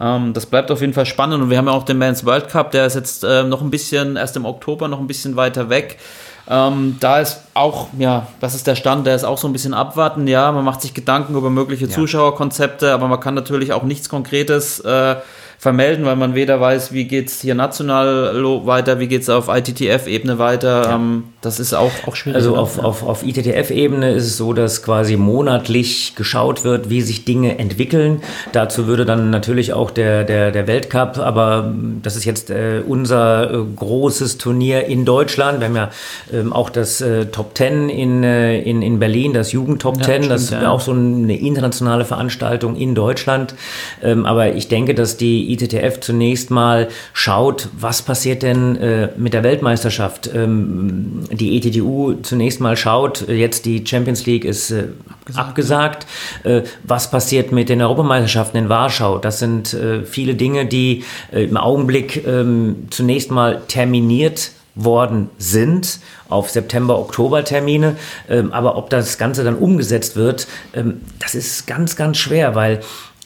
Ähm, 0.00 0.32
das 0.32 0.46
bleibt 0.46 0.70
auf 0.70 0.80
jeden 0.80 0.94
Fall 0.94 1.06
spannend 1.06 1.42
und 1.42 1.50
wir 1.50 1.58
haben 1.58 1.66
ja 1.66 1.72
auch 1.72 1.84
den 1.84 1.98
Men's 1.98 2.24
World 2.24 2.48
Cup, 2.48 2.70
der 2.70 2.86
ist 2.86 2.94
jetzt 2.94 3.22
äh, 3.22 3.44
noch 3.44 3.60
ein 3.60 3.70
bisschen, 3.70 4.16
erst 4.16 4.36
im 4.36 4.46
Oktober 4.46 4.88
noch 4.88 4.98
ein 4.98 5.06
bisschen 5.06 5.36
weiter 5.36 5.68
weg. 5.68 5.98
Ähm, 6.48 6.96
da 6.98 7.20
ist 7.20 7.42
auch, 7.54 7.88
ja, 7.96 8.26
das 8.40 8.54
ist 8.54 8.66
der 8.66 8.74
Stand, 8.74 9.06
der 9.06 9.14
ist 9.14 9.24
auch 9.24 9.38
so 9.38 9.46
ein 9.46 9.52
bisschen 9.52 9.74
abwarten. 9.74 10.26
Ja, 10.26 10.50
man 10.50 10.64
macht 10.64 10.82
sich 10.82 10.94
Gedanken 10.94 11.36
über 11.36 11.50
mögliche 11.50 11.84
ja. 11.84 11.90
Zuschauerkonzepte, 11.90 12.92
aber 12.92 13.06
man 13.06 13.20
kann 13.20 13.34
natürlich 13.34 13.72
auch 13.72 13.84
nichts 13.84 14.08
Konkretes 14.08 14.80
äh, 14.80 15.16
vermelden, 15.58 16.06
weil 16.06 16.16
man 16.16 16.34
weder 16.34 16.60
weiß, 16.60 16.92
wie 16.92 17.04
geht 17.04 17.28
es 17.28 17.40
hier 17.40 17.54
national 17.54 18.42
weiter, 18.66 18.98
wie 18.98 19.06
geht 19.06 19.22
es 19.22 19.28
auf 19.28 19.48
ITTF-Ebene 19.48 20.38
weiter. 20.38 20.84
Ja. 20.84 20.96
Ähm, 20.96 21.24
das 21.40 21.58
ist 21.58 21.72
auch, 21.72 21.90
auch 22.06 22.16
schwierig. 22.16 22.36
Also 22.36 22.54
auf, 22.56 22.78
auf, 22.78 23.02
auf 23.02 23.26
ITTF-Ebene 23.26 24.12
ist 24.12 24.26
es 24.26 24.36
so, 24.36 24.52
dass 24.52 24.82
quasi 24.82 25.16
monatlich 25.16 26.14
geschaut 26.14 26.64
wird, 26.64 26.90
wie 26.90 27.00
sich 27.00 27.24
Dinge 27.24 27.58
entwickeln. 27.58 28.20
Dazu 28.52 28.86
würde 28.86 29.06
dann 29.06 29.30
natürlich 29.30 29.72
auch 29.72 29.90
der, 29.90 30.24
der, 30.24 30.50
der 30.50 30.66
Weltcup, 30.66 31.16
aber 31.16 31.72
das 32.02 32.16
ist 32.16 32.26
jetzt 32.26 32.50
äh, 32.50 32.82
unser 32.86 33.54
äh, 33.54 33.64
großes 33.74 34.36
Turnier 34.36 34.84
in 34.84 35.06
Deutschland. 35.06 35.60
Wir 35.60 35.68
haben 35.68 35.76
ja 35.76 35.90
ähm, 36.30 36.52
auch 36.52 36.68
das 36.68 37.00
äh, 37.00 37.26
Top 37.26 37.54
Ten 37.54 37.88
in, 37.88 38.22
äh, 38.22 38.60
in, 38.60 38.82
in 38.82 38.98
Berlin, 38.98 39.32
das 39.32 39.52
Jugend 39.52 39.80
Top 39.80 40.02
Ten. 40.02 40.24
Ja, 40.24 40.28
das 40.28 40.42
ist 40.42 40.50
ja. 40.50 40.70
auch 40.70 40.80
so 40.80 40.92
eine 40.92 41.38
internationale 41.38 42.04
Veranstaltung 42.04 42.76
in 42.76 42.94
Deutschland. 42.94 43.54
Ähm, 44.02 44.26
aber 44.26 44.54
ich 44.54 44.68
denke, 44.68 44.94
dass 44.94 45.16
die 45.16 45.50
ITTF 45.54 46.00
zunächst 46.00 46.50
mal 46.50 46.88
schaut, 47.14 47.70
was 47.78 48.02
passiert 48.02 48.42
denn 48.42 48.76
äh, 48.76 49.08
mit 49.16 49.32
der 49.32 49.42
Weltmeisterschaft. 49.42 50.28
Ähm, 50.34 51.29
die 51.30 51.56
ETTU 51.56 52.14
zunächst 52.22 52.60
mal 52.60 52.76
schaut, 52.76 53.28
jetzt 53.28 53.64
die 53.64 53.84
Champions 53.86 54.26
League 54.26 54.44
ist 54.44 54.70
äh, 54.70 54.88
abgesagt. 55.06 55.48
abgesagt. 55.48 56.06
Äh, 56.44 56.62
was 56.82 57.10
passiert 57.10 57.52
mit 57.52 57.68
den 57.68 57.80
Europameisterschaften 57.80 58.58
in 58.58 58.68
Warschau? 58.68 59.18
Das 59.18 59.38
sind 59.38 59.72
äh, 59.74 60.04
viele 60.04 60.34
Dinge, 60.34 60.66
die 60.66 61.04
äh, 61.32 61.44
im 61.44 61.56
Augenblick 61.56 62.26
ähm, 62.26 62.88
zunächst 62.90 63.30
mal 63.30 63.62
terminiert 63.68 64.52
worden 64.74 65.30
sind 65.38 65.98
auf 66.28 66.50
September-Oktober-Termine. 66.50 67.96
Ähm, 68.28 68.52
aber 68.52 68.76
ob 68.76 68.90
das 68.90 69.18
Ganze 69.18 69.44
dann 69.44 69.56
umgesetzt 69.56 70.16
wird, 70.16 70.46
ähm, 70.74 71.00
das 71.18 71.34
ist 71.34 71.66
ganz, 71.66 71.96
ganz 71.96 72.18
schwer, 72.18 72.54
weil 72.54 72.80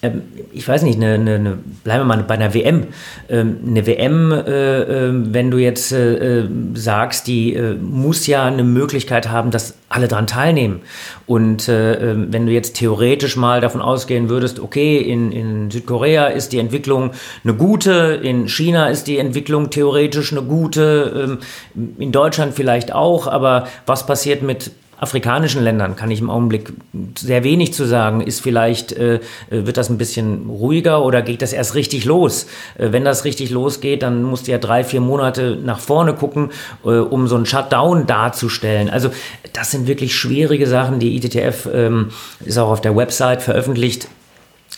ähm, 0.04 0.22
ich 0.52 0.68
weiß 0.68 0.82
nicht, 0.82 0.96
eine, 0.96 1.14
eine, 1.14 1.34
eine, 1.34 1.58
bleiben 1.82 2.02
wir 2.02 2.16
mal 2.16 2.22
bei 2.22 2.34
einer 2.34 2.54
WM. 2.54 2.88
Ähm, 3.28 3.58
eine 3.66 3.86
WM, 3.86 4.32
äh, 4.32 4.82
äh, 4.82 5.12
wenn 5.32 5.50
du 5.50 5.58
jetzt 5.58 5.92
äh, 5.92 6.40
äh 6.40 6.48
sagst, 6.74 7.26
die 7.26 7.58
muss 7.80 8.26
ja 8.26 8.44
eine 8.44 8.64
Möglichkeit 8.64 9.30
haben, 9.30 9.50
dass 9.50 9.74
alle 9.88 10.08
daran 10.08 10.26
teilnehmen. 10.26 10.80
Und 11.26 11.68
ähm, 11.68 12.28
wenn 12.30 12.46
du 12.46 12.52
jetzt 12.52 12.76
theoretisch 12.76 13.36
mal 13.36 13.60
davon 13.60 13.80
ausgehen 13.80 14.28
würdest, 14.28 14.60
okay, 14.60 14.98
in, 14.98 15.32
in 15.32 15.70
Südkorea 15.70 16.26
ist 16.26 16.52
die 16.52 16.58
Entwicklung 16.58 17.12
eine 17.44 17.54
gute, 17.54 18.20
in 18.22 18.48
China 18.48 18.88
ist 18.88 19.06
die 19.06 19.18
Entwicklung 19.18 19.70
theoretisch 19.70 20.32
eine 20.32 20.42
gute, 20.42 21.38
ähm, 21.74 21.92
in 21.98 22.12
Deutschland 22.12 22.54
vielleicht 22.54 22.92
auch, 22.92 23.26
aber 23.26 23.68
was 23.86 24.06
passiert 24.06 24.42
mit 24.42 24.72
afrikanischen 25.04 25.62
Ländern 25.62 25.94
kann 25.94 26.10
ich 26.10 26.20
im 26.20 26.30
Augenblick 26.30 26.72
sehr 27.16 27.44
wenig 27.44 27.72
zu 27.72 27.84
sagen. 27.84 28.20
Ist 28.20 28.40
vielleicht, 28.40 28.92
äh, 28.92 29.20
wird 29.50 29.76
das 29.76 29.90
ein 29.90 29.98
bisschen 29.98 30.48
ruhiger 30.48 31.04
oder 31.04 31.22
geht 31.22 31.42
das 31.42 31.52
erst 31.52 31.76
richtig 31.76 32.04
los? 32.04 32.46
Äh, 32.76 32.90
wenn 32.90 33.04
das 33.04 33.24
richtig 33.24 33.50
losgeht, 33.50 34.02
dann 34.02 34.24
musst 34.24 34.48
du 34.48 34.50
ja 34.50 34.58
drei, 34.58 34.82
vier 34.82 35.00
Monate 35.00 35.56
nach 35.62 35.78
vorne 35.78 36.14
gucken, 36.14 36.50
äh, 36.84 36.88
um 36.88 37.28
so 37.28 37.36
einen 37.36 37.46
Shutdown 37.46 38.06
darzustellen. 38.06 38.90
Also 38.90 39.10
das 39.52 39.70
sind 39.70 39.86
wirklich 39.86 40.16
schwierige 40.16 40.66
Sachen. 40.66 40.98
Die 40.98 41.16
ITTF 41.16 41.68
ähm, 41.72 42.10
ist 42.44 42.58
auch 42.58 42.70
auf 42.70 42.80
der 42.80 42.96
Website 42.96 43.42
veröffentlicht 43.42 44.08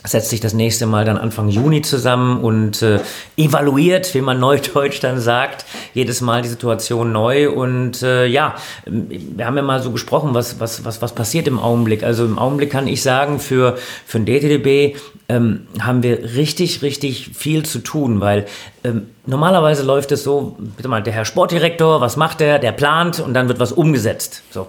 setzt 0.06 0.30
sich 0.30 0.40
das 0.40 0.54
nächste 0.54 0.86
Mal 0.86 1.04
dann 1.04 1.18
Anfang 1.18 1.48
Juni 1.48 1.82
zusammen 1.82 2.40
und 2.40 2.82
äh, 2.82 3.00
evaluiert, 3.36 4.14
wie 4.14 4.20
man 4.20 4.38
neudeutsch 4.40 5.00
dann 5.00 5.20
sagt, 5.20 5.64
jedes 5.94 6.20
Mal 6.20 6.42
die 6.42 6.48
Situation 6.48 7.12
neu. 7.12 7.50
Und 7.50 8.02
äh, 8.02 8.26
ja, 8.26 8.54
wir 8.86 9.46
haben 9.46 9.56
ja 9.56 9.62
mal 9.62 9.82
so 9.82 9.90
gesprochen, 9.90 10.34
was, 10.34 10.60
was, 10.60 10.84
was, 10.84 11.02
was 11.02 11.14
passiert 11.14 11.48
im 11.48 11.58
Augenblick. 11.58 12.02
Also 12.02 12.24
im 12.24 12.38
Augenblick 12.38 12.70
kann 12.70 12.86
ich 12.86 13.02
sagen, 13.02 13.38
für, 13.38 13.76
für 14.06 14.20
den 14.20 14.26
DTDB 14.26 14.96
ähm, 15.28 15.66
haben 15.80 16.02
wir 16.02 16.22
richtig, 16.36 16.82
richtig 16.82 17.30
viel 17.34 17.64
zu 17.64 17.80
tun, 17.80 18.20
weil 18.20 18.46
ähm, 18.84 19.08
normalerweise 19.26 19.82
läuft 19.82 20.12
es 20.12 20.22
so, 20.22 20.56
bitte 20.58 20.88
mal, 20.88 21.02
der 21.02 21.12
Herr 21.12 21.24
Sportdirektor, 21.24 22.00
was 22.00 22.16
macht 22.16 22.40
der? 22.40 22.58
Der 22.58 22.72
plant 22.72 23.20
und 23.20 23.34
dann 23.34 23.48
wird 23.48 23.58
was 23.58 23.72
umgesetzt. 23.72 24.42
So. 24.50 24.68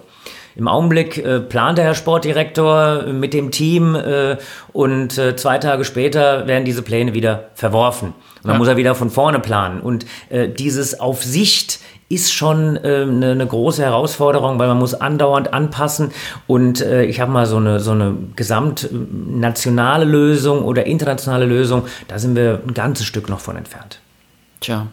Im 0.56 0.68
Augenblick 0.68 1.18
äh, 1.18 1.40
plant 1.40 1.78
der 1.78 1.84
Herr 1.84 1.94
Sportdirektor 1.94 3.04
mit 3.04 3.32
dem 3.32 3.50
Team 3.50 3.94
äh, 3.94 4.36
und 4.72 5.18
äh, 5.18 5.36
zwei 5.36 5.58
Tage 5.58 5.84
später 5.84 6.46
werden 6.46 6.64
diese 6.64 6.82
Pläne 6.82 7.14
wieder 7.14 7.50
verworfen. 7.54 8.08
Und 8.08 8.44
dann 8.44 8.52
ja. 8.52 8.58
muss 8.58 8.68
er 8.68 8.76
wieder 8.76 8.94
von 8.94 9.10
vorne 9.10 9.40
planen. 9.40 9.80
Und 9.80 10.06
äh, 10.30 10.48
dieses 10.48 10.98
auf 10.98 11.22
Sicht 11.22 11.80
ist 12.08 12.32
schon 12.32 12.76
äh, 12.76 13.02
eine, 13.02 13.32
eine 13.32 13.46
große 13.46 13.82
Herausforderung, 13.82 14.58
weil 14.58 14.68
man 14.68 14.78
muss 14.78 14.94
andauernd 14.94 15.52
anpassen. 15.52 16.12
Und 16.46 16.80
äh, 16.80 17.04
ich 17.04 17.20
habe 17.20 17.30
mal 17.30 17.46
so 17.46 17.56
eine, 17.56 17.80
so 17.80 17.90
eine 17.90 18.14
gesamtnationale 18.34 20.04
Lösung 20.04 20.64
oder 20.64 20.86
internationale 20.86 21.44
Lösung, 21.44 21.84
da 22.08 22.18
sind 22.18 22.34
wir 22.34 22.62
ein 22.66 22.74
ganzes 22.74 23.06
Stück 23.06 23.28
noch 23.28 23.40
von 23.40 23.56
entfernt. 23.56 24.00
Tja, 24.60 24.86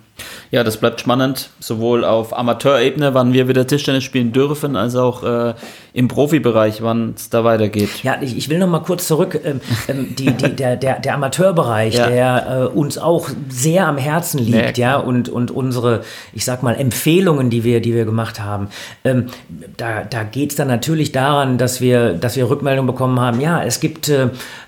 ja, 0.52 0.64
das 0.64 0.78
bleibt 0.78 1.02
spannend, 1.02 1.50
sowohl 1.60 2.06
auf 2.06 2.38
Amateurebene, 2.38 3.14
wann 3.14 3.34
wir 3.34 3.48
wieder 3.48 3.68
Tischtennis 3.68 4.04
spielen 4.04 4.32
dürfen, 4.32 4.76
als 4.76 4.96
auch 4.96 5.24
äh, 5.24 5.54
im 5.96 6.10
Profibereich, 6.10 6.82
wann 6.82 7.14
es 7.16 7.30
da 7.30 7.46
weitergeht. 7.46 8.04
Ja, 8.04 8.18
ich, 8.20 8.36
ich 8.36 8.50
will 8.50 8.60
noch 8.60 8.68
mal 8.68 8.82
kurz 8.82 9.08
zurück. 9.08 9.40
Ähm, 9.46 9.62
ähm, 9.88 10.14
die, 10.14 10.26
die, 10.26 10.54
der, 10.54 10.76
der, 10.76 11.00
der 11.00 11.14
Amateurbereich, 11.14 11.96
ja. 11.96 12.08
der 12.08 12.70
äh, 12.74 12.78
uns 12.78 12.98
auch 12.98 13.30
sehr 13.48 13.88
am 13.88 13.98
Herzen 13.98 14.40
liegt, 14.40 14.78
ja, 14.78 14.92
ja, 14.92 14.98
und, 14.98 15.30
und 15.30 15.52
unsere, 15.52 16.02
ich 16.34 16.44
sag 16.44 16.64
mal, 16.64 16.76
Empfehlungen, 16.76 17.50
die 17.50 17.64
wir, 17.64 17.80
die 17.80 17.94
wir 17.94 18.04
gemacht 18.04 18.42
haben. 18.42 18.68
Ähm, 19.06 19.28
da 19.78 20.04
da 20.04 20.24
geht 20.24 20.50
es 20.50 20.58
dann 20.58 20.68
natürlich 20.68 21.14
daran, 21.14 21.58
dass 21.58 21.80
wir, 21.80 22.12
dass 22.14 22.36
wir 22.36 22.50
Rückmeldungen 22.50 22.88
bekommen 22.88 23.22
haben, 23.22 23.40
ja, 23.40 23.64
es 23.64 23.80
gibt 23.80 24.10
äh, 24.10 24.28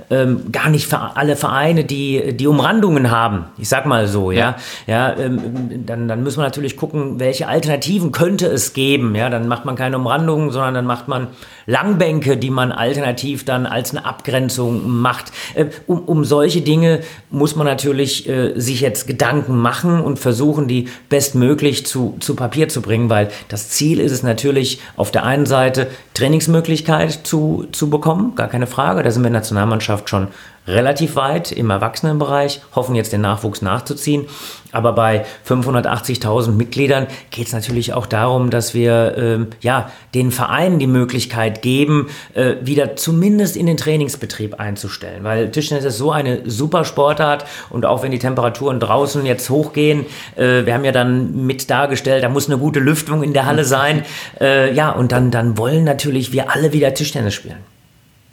ähm, 0.09 0.51
gar 0.53 0.69
nicht 0.69 0.93
alle 0.93 1.35
Vereine, 1.35 1.83
die, 1.83 2.37
die 2.37 2.47
Umrandungen 2.47 3.11
haben. 3.11 3.45
Ich 3.57 3.67
sag 3.67 3.85
mal 3.85 4.07
so, 4.07 4.31
ja. 4.31 4.55
Ja, 4.87 5.09
ja 5.09 5.17
ähm, 5.17 5.85
dann, 5.85 6.07
dann 6.07 6.23
müssen 6.23 6.39
wir 6.39 6.43
natürlich 6.43 6.77
gucken, 6.77 7.19
welche 7.19 7.49
Alternativen 7.49 8.13
könnte 8.13 8.47
es 8.47 8.71
geben. 8.71 9.13
Ja, 9.15 9.29
dann 9.29 9.49
macht 9.49 9.65
man 9.65 9.75
keine 9.75 9.97
Umrandungen, 9.97 10.51
sondern 10.51 10.73
dann 10.73 10.85
macht 10.85 11.09
man 11.09 11.16
Langbänke, 11.65 12.37
die 12.37 12.49
man 12.49 12.71
alternativ 12.71 13.43
dann 13.43 13.65
als 13.65 13.91
eine 13.91 14.05
Abgrenzung 14.05 14.89
macht. 14.89 15.31
Äh, 15.55 15.65
um, 15.85 15.99
um 16.03 16.23
solche 16.23 16.61
Dinge 16.61 17.01
muss 17.29 17.55
man 17.55 17.67
natürlich 17.67 18.27
äh, 18.29 18.53
sich 18.59 18.81
jetzt 18.81 19.07
Gedanken 19.07 19.57
machen 19.57 19.99
und 19.99 20.19
versuchen, 20.19 20.67
die 20.67 20.87
bestmöglich 21.09 21.85
zu, 21.85 22.15
zu 22.19 22.35
Papier 22.35 22.69
zu 22.69 22.81
bringen, 22.81 23.09
weil 23.09 23.29
das 23.49 23.69
Ziel 23.69 23.99
ist 23.99 24.11
es 24.11 24.23
natürlich 24.23 24.79
auf 24.95 25.11
der 25.11 25.25
einen 25.25 25.45
Seite 25.45 25.87
Trainingsmöglichkeit 26.13 27.19
zu, 27.23 27.67
zu 27.71 27.89
bekommen, 27.89 28.35
gar 28.35 28.47
keine 28.47 28.67
Frage. 28.67 29.03
Da 29.03 29.11
sind 29.11 29.23
wir 29.23 29.27
in 29.27 29.33
der 29.33 29.41
Nationalmannschaft 29.41 30.09
schon 30.09 30.27
relativ 30.67 31.15
weit 31.15 31.51
im 31.51 31.69
Erwachsenenbereich, 31.69 32.61
hoffen 32.75 32.95
jetzt 32.95 33.13
den 33.13 33.21
Nachwuchs 33.21 33.61
nachzuziehen. 33.61 34.25
Aber 34.73 34.93
bei 34.93 35.25
580.000 35.47 36.51
Mitgliedern 36.51 37.07
geht 37.31 37.47
es 37.47 37.53
natürlich 37.53 37.93
auch 37.93 38.05
darum, 38.05 38.49
dass 38.49 38.73
wir 38.73 39.15
ähm, 39.17 39.47
ja, 39.61 39.91
den 40.13 40.31
Vereinen 40.31 40.77
die 40.77 40.87
Möglichkeit 40.87 41.61
geben, 41.61 42.09
äh, 42.33 42.55
wieder 42.61 42.95
zumindest 42.95 43.55
in 43.55 43.65
den 43.65 43.77
Trainingsbetrieb 43.77 44.59
einzustellen. 44.59 45.23
Weil 45.23 45.51
Tischtennis 45.51 45.85
ist 45.85 45.97
so 45.97 46.11
eine 46.11 46.41
super 46.49 46.83
Sportart 46.83 47.45
und 47.69 47.85
auch 47.85 48.03
wenn 48.03 48.11
die 48.11 48.19
Temperaturen 48.19 48.79
draußen 48.79 49.25
jetzt 49.25 49.49
hochgehen, 49.49 50.05
äh, 50.35 50.65
wir 50.65 50.73
haben 50.73 50.85
ja 50.85 50.91
dann 50.91 51.45
mit 51.45 51.69
dargestellt, 51.69 52.23
da 52.23 52.29
muss 52.29 52.47
eine 52.47 52.57
gute 52.57 52.79
Lüftung 52.79 53.23
in 53.23 53.33
der 53.33 53.45
Halle 53.45 53.63
sein. 53.63 54.03
Äh, 54.39 54.73
ja, 54.73 54.91
und 54.91 55.11
dann, 55.11 55.31
dann 55.31 55.57
wollen 55.57 55.85
natürlich 55.85 56.33
wir 56.33 56.51
alle 56.51 56.73
wieder 56.73 56.93
Tischtennis 56.93 57.33
spielen. 57.33 57.57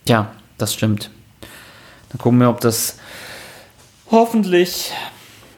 Ja, 0.09 0.33
das 0.59 0.75
stimmt. 0.75 1.11
Dann 2.15 2.21
gucken 2.21 2.39
wir, 2.39 2.49
ob 2.49 2.61
das 2.61 2.97
hoffentlich 4.09 4.93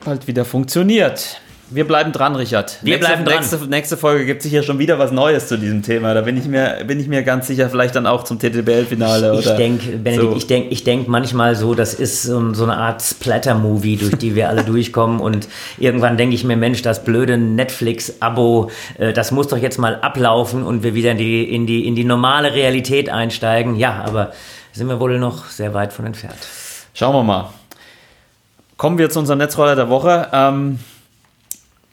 bald 0.03 0.27
wieder 0.27 0.47
funktioniert. 0.47 1.43
Wir 1.69 1.87
bleiben 1.87 2.13
dran, 2.13 2.35
Richard. 2.35 2.79
Wir 2.81 2.95
nächste, 2.95 3.07
bleiben 3.07 3.25
dran. 3.27 3.39
Nächste, 3.41 3.67
nächste 3.67 3.97
Folge 3.99 4.25
gibt 4.25 4.41
sicher 4.41 4.63
schon 4.63 4.79
wieder 4.79 4.99
was 4.99 5.13
Neues 5.13 5.49
zu 5.49 5.59
diesem 5.59 5.83
Thema. 5.83 6.15
Da 6.15 6.23
bin 6.23 6.39
ich 6.39 6.47
mir, 6.47 6.85
bin 6.87 6.99
ich 6.99 7.09
mir 7.09 7.25
ganz 7.25 7.47
sicher, 7.47 7.69
vielleicht 7.69 7.95
dann 7.95 8.07
auch 8.07 8.25
zum 8.25 8.39
TTBL-Finale. 8.39 9.35
Ich, 9.39 9.47
ich 9.47 9.53
denke, 9.57 9.99
Benedikt, 9.99 10.31
so. 10.31 10.37
ich 10.37 10.47
denke 10.47 10.69
ich 10.71 10.85
denk 10.85 11.09
manchmal 11.09 11.57
so, 11.57 11.75
das 11.75 11.93
ist 11.93 12.23
so, 12.23 12.55
so 12.55 12.63
eine 12.63 12.79
Art 12.79 13.03
Splatter-Movie, 13.03 13.97
durch 13.97 14.15
die 14.15 14.35
wir 14.35 14.49
alle 14.49 14.63
durchkommen. 14.65 15.21
Und 15.21 15.47
irgendwann 15.77 16.17
denke 16.17 16.37
ich 16.37 16.45
mir, 16.45 16.57
Mensch, 16.57 16.81
das 16.81 17.05
blöde 17.05 17.37
Netflix-Abo, 17.37 18.71
äh, 18.97 19.13
das 19.13 19.31
muss 19.31 19.49
doch 19.49 19.59
jetzt 19.59 19.79
mal 19.79 19.97
ablaufen 19.97 20.63
und 20.63 20.85
wir 20.85 20.95
wieder 20.95 21.11
in 21.11 21.19
die, 21.19 21.53
in, 21.53 21.67
die, 21.67 21.87
in 21.87 21.97
die 21.97 22.05
normale 22.05 22.55
Realität 22.55 23.11
einsteigen. 23.11 23.77
Ja, 23.77 24.03
aber 24.07 24.33
sind 24.77 24.89
wir 24.89 25.01
wohl 25.01 25.19
noch 25.19 25.47
sehr 25.47 25.73
weit 25.75 25.93
von 25.93 26.07
entfernt. 26.07 26.39
Schauen 26.95 27.15
wir 27.15 27.23
mal. 27.23 27.51
Kommen 28.77 28.99
wir 28.99 29.09
zu 29.09 29.19
unserem 29.19 29.39
Netzroller 29.39 29.75
der 29.75 29.89
Woche. 29.89 30.29
Ähm, 30.33 30.79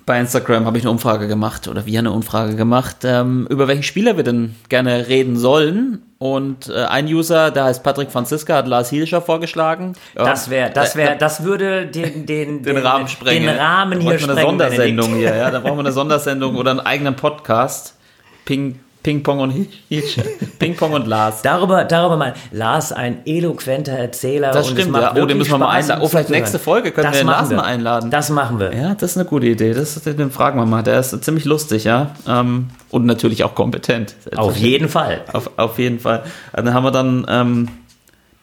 bei 0.05 0.19
Instagram 0.19 0.65
habe 0.65 0.77
ich 0.77 0.83
eine 0.83 0.91
Umfrage 0.91 1.29
gemacht 1.29 1.69
oder 1.69 1.85
wir 1.85 1.99
eine 1.99 2.11
Umfrage 2.11 2.57
gemacht, 2.57 2.97
ähm, 3.05 3.47
über 3.49 3.69
welchen 3.69 3.83
Spieler 3.83 4.17
wir 4.17 4.25
denn 4.25 4.55
gerne 4.67 5.07
reden 5.07 5.37
sollen. 5.37 6.01
Und 6.19 6.67
äh, 6.67 6.83
ein 6.83 7.05
User, 7.07 7.51
der 7.51 7.65
heißt 7.65 7.83
Patrick 7.83 8.11
Franziska, 8.11 8.55
hat 8.55 8.67
Lars 8.67 8.89
Hielscher 8.89 9.21
vorgeschlagen. 9.21 9.93
Das 10.13 10.49
wäre, 10.49 10.71
das 10.71 10.97
wäre, 10.97 11.15
das 11.15 11.43
würde 11.45 11.87
den, 11.87 12.25
den, 12.25 12.63
den, 12.63 12.63
den 12.63 12.77
Rahmen 12.77 13.07
sprengen. 13.07 13.47
Den 13.47 13.57
Rahmen 13.57 14.01
hier 14.01 14.19
sprengen. 14.19 14.37
eine 14.37 14.41
Sondersendung 14.41 15.15
hier, 15.15 15.35
ja. 15.35 15.51
Da 15.51 15.59
brauchen 15.61 15.77
wir 15.77 15.85
eine 15.85 15.93
Sondersendung 15.93 16.57
oder 16.57 16.71
einen 16.71 16.81
eigenen 16.81 17.15
Podcast. 17.15 17.95
Ping, 18.43 18.79
Ping-Pong 19.03 19.39
und 19.39 19.67
Ping-Pong 20.59 20.93
und 20.93 21.07
Lars. 21.07 21.41
Darüber, 21.41 21.83
darüber 21.83 22.15
mal. 22.15 22.33
Lars, 22.51 22.93
ein 22.93 23.17
eloquenter 23.25 23.91
Erzähler. 23.91 24.51
Das 24.51 24.69
stimmt, 24.69 24.95
ja. 24.95 25.13
Oh, 25.15 25.25
den 25.25 25.37
müssen 25.37 25.51
wir 25.51 25.57
mal 25.57 25.69
einladen. 25.69 26.01
Oh, 26.01 26.07
vielleicht 26.07 26.29
nächste 26.29 26.57
Folge 26.57 26.91
können 26.91 27.07
das 27.07 27.15
wir 27.15 27.23
den 27.23 27.27
Lars 27.27 27.49
wir. 27.49 27.57
mal 27.57 27.63
einladen. 27.63 28.09
Das 28.09 28.29
machen 28.29 28.59
wir. 28.59 28.73
Ja, 28.73 28.95
das 28.95 29.11
ist 29.11 29.17
eine 29.17 29.25
gute 29.25 29.47
Idee. 29.47 29.73
Das, 29.73 30.01
den 30.01 30.31
fragen 30.31 30.57
wir 30.57 30.65
mal. 30.65 30.83
Der 30.83 30.99
ist 30.99 31.23
ziemlich 31.23 31.43
lustig, 31.43 31.83
ja. 31.83 32.15
Ähm, 32.27 32.69
und 32.89 33.05
natürlich 33.05 33.43
auch 33.43 33.55
kompetent. 33.55 34.15
Auf 34.35 34.55
jeden 34.55 34.87
Fall. 34.87 35.21
Auf, 35.33 35.51
auf 35.57 35.77
jeden 35.79 35.99
Fall. 35.99 36.23
Dann 36.53 36.73
haben 36.73 36.83
wir 36.83 36.91
dann 36.91 37.25
ähm, 37.27 37.67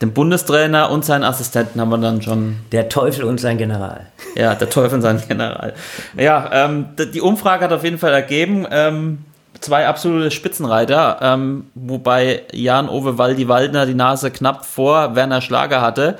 den 0.02 0.12
Bundestrainer 0.12 0.90
und 0.90 1.04
seinen 1.04 1.24
Assistenten 1.24 1.80
haben 1.80 1.90
wir 1.90 1.98
dann 1.98 2.22
schon. 2.22 2.56
Der 2.72 2.88
Teufel 2.88 3.24
und 3.24 3.38
sein 3.38 3.58
General. 3.58 4.06
Ja, 4.34 4.54
der 4.54 4.70
Teufel 4.70 4.96
und 4.96 5.02
sein 5.02 5.22
General. 5.26 5.74
Ja, 6.16 6.50
ähm, 6.52 6.86
die 7.14 7.20
Umfrage 7.20 7.64
hat 7.64 7.72
auf 7.72 7.84
jeden 7.84 7.98
Fall 7.98 8.12
ergeben, 8.12 8.66
ähm, 8.70 9.24
zwei 9.60 9.86
absolute 9.86 10.30
Spitzenreiter, 10.30 11.18
ähm, 11.20 11.66
wobei 11.74 12.42
Jan-Ove 12.52 13.18
Waldi-Waldner 13.18 13.86
die 13.86 13.94
Nase 13.94 14.30
knapp 14.30 14.64
vor 14.64 15.14
Werner 15.14 15.40
Schlager 15.40 15.80
hatte. 15.80 16.18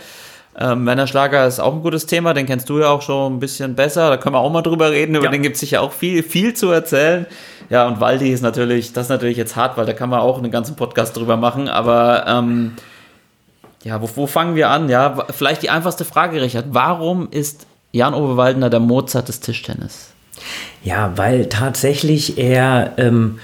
Ähm, 0.59 0.85
Werner 0.85 1.07
Schlager 1.07 1.47
ist 1.47 1.61
auch 1.61 1.73
ein 1.73 1.83
gutes 1.83 2.07
Thema, 2.07 2.35
den 2.35 2.47
kennst 2.47 2.69
du 2.69 2.81
ja 2.81 2.89
auch 2.89 3.03
schon 3.03 3.35
ein 3.35 3.41
bisschen 3.41 3.75
besser, 3.75 4.11
da 4.11 4.17
können 4.17 4.35
wir 4.35 4.41
auch 4.41 4.51
mal 4.51 4.63
drüber 4.63 4.91
reden, 4.91 5.15
über 5.15 5.27
ja. 5.27 5.31
den 5.31 5.43
gibt 5.43 5.55
es 5.55 5.61
sicher 5.61 5.81
auch 5.81 5.93
viel, 5.93 6.23
viel 6.23 6.55
zu 6.55 6.71
erzählen. 6.71 7.27
Ja, 7.71 7.87
und 7.87 8.01
Waldi 8.01 8.31
ist 8.31 8.43
natürlich, 8.43 8.93
das 8.93 9.07
ist 9.07 9.11
natürlich 9.11 9.37
jetzt 9.37 9.55
hart, 9.55 9.77
weil 9.77 9.87
da 9.87 9.93
kann 9.93 10.11
man 10.11 10.21
auch 10.21 10.39
einen 10.39 10.51
ganzen 10.51 10.75
Podcast 10.75 11.17
drüber 11.17 11.37
machen, 11.37 11.69
aber 11.69 12.25
ähm, 12.27 12.73
ja, 13.85 14.03
wo, 14.03 14.11
wo 14.15 14.27
fangen 14.27 14.57
wir 14.57 14.71
an? 14.71 14.89
Ja, 14.89 15.25
vielleicht 15.31 15.63
die 15.63 15.71
einfachste 15.71 16.05
Frage, 16.05 16.43
Richard, 16.43 16.67
warum 16.71 17.29
ist 17.31 17.67
Jan-Ove 17.93 18.37
Waldner 18.37 18.71
der 18.71 18.81
Mozart 18.81 19.29
des 19.29 19.41
Tischtennis? 19.41 20.13
Ja, 20.83 21.13
weil 21.17 21.47
tatsächlich 21.47 22.39
er 22.39 22.95
ähm, 22.97 23.39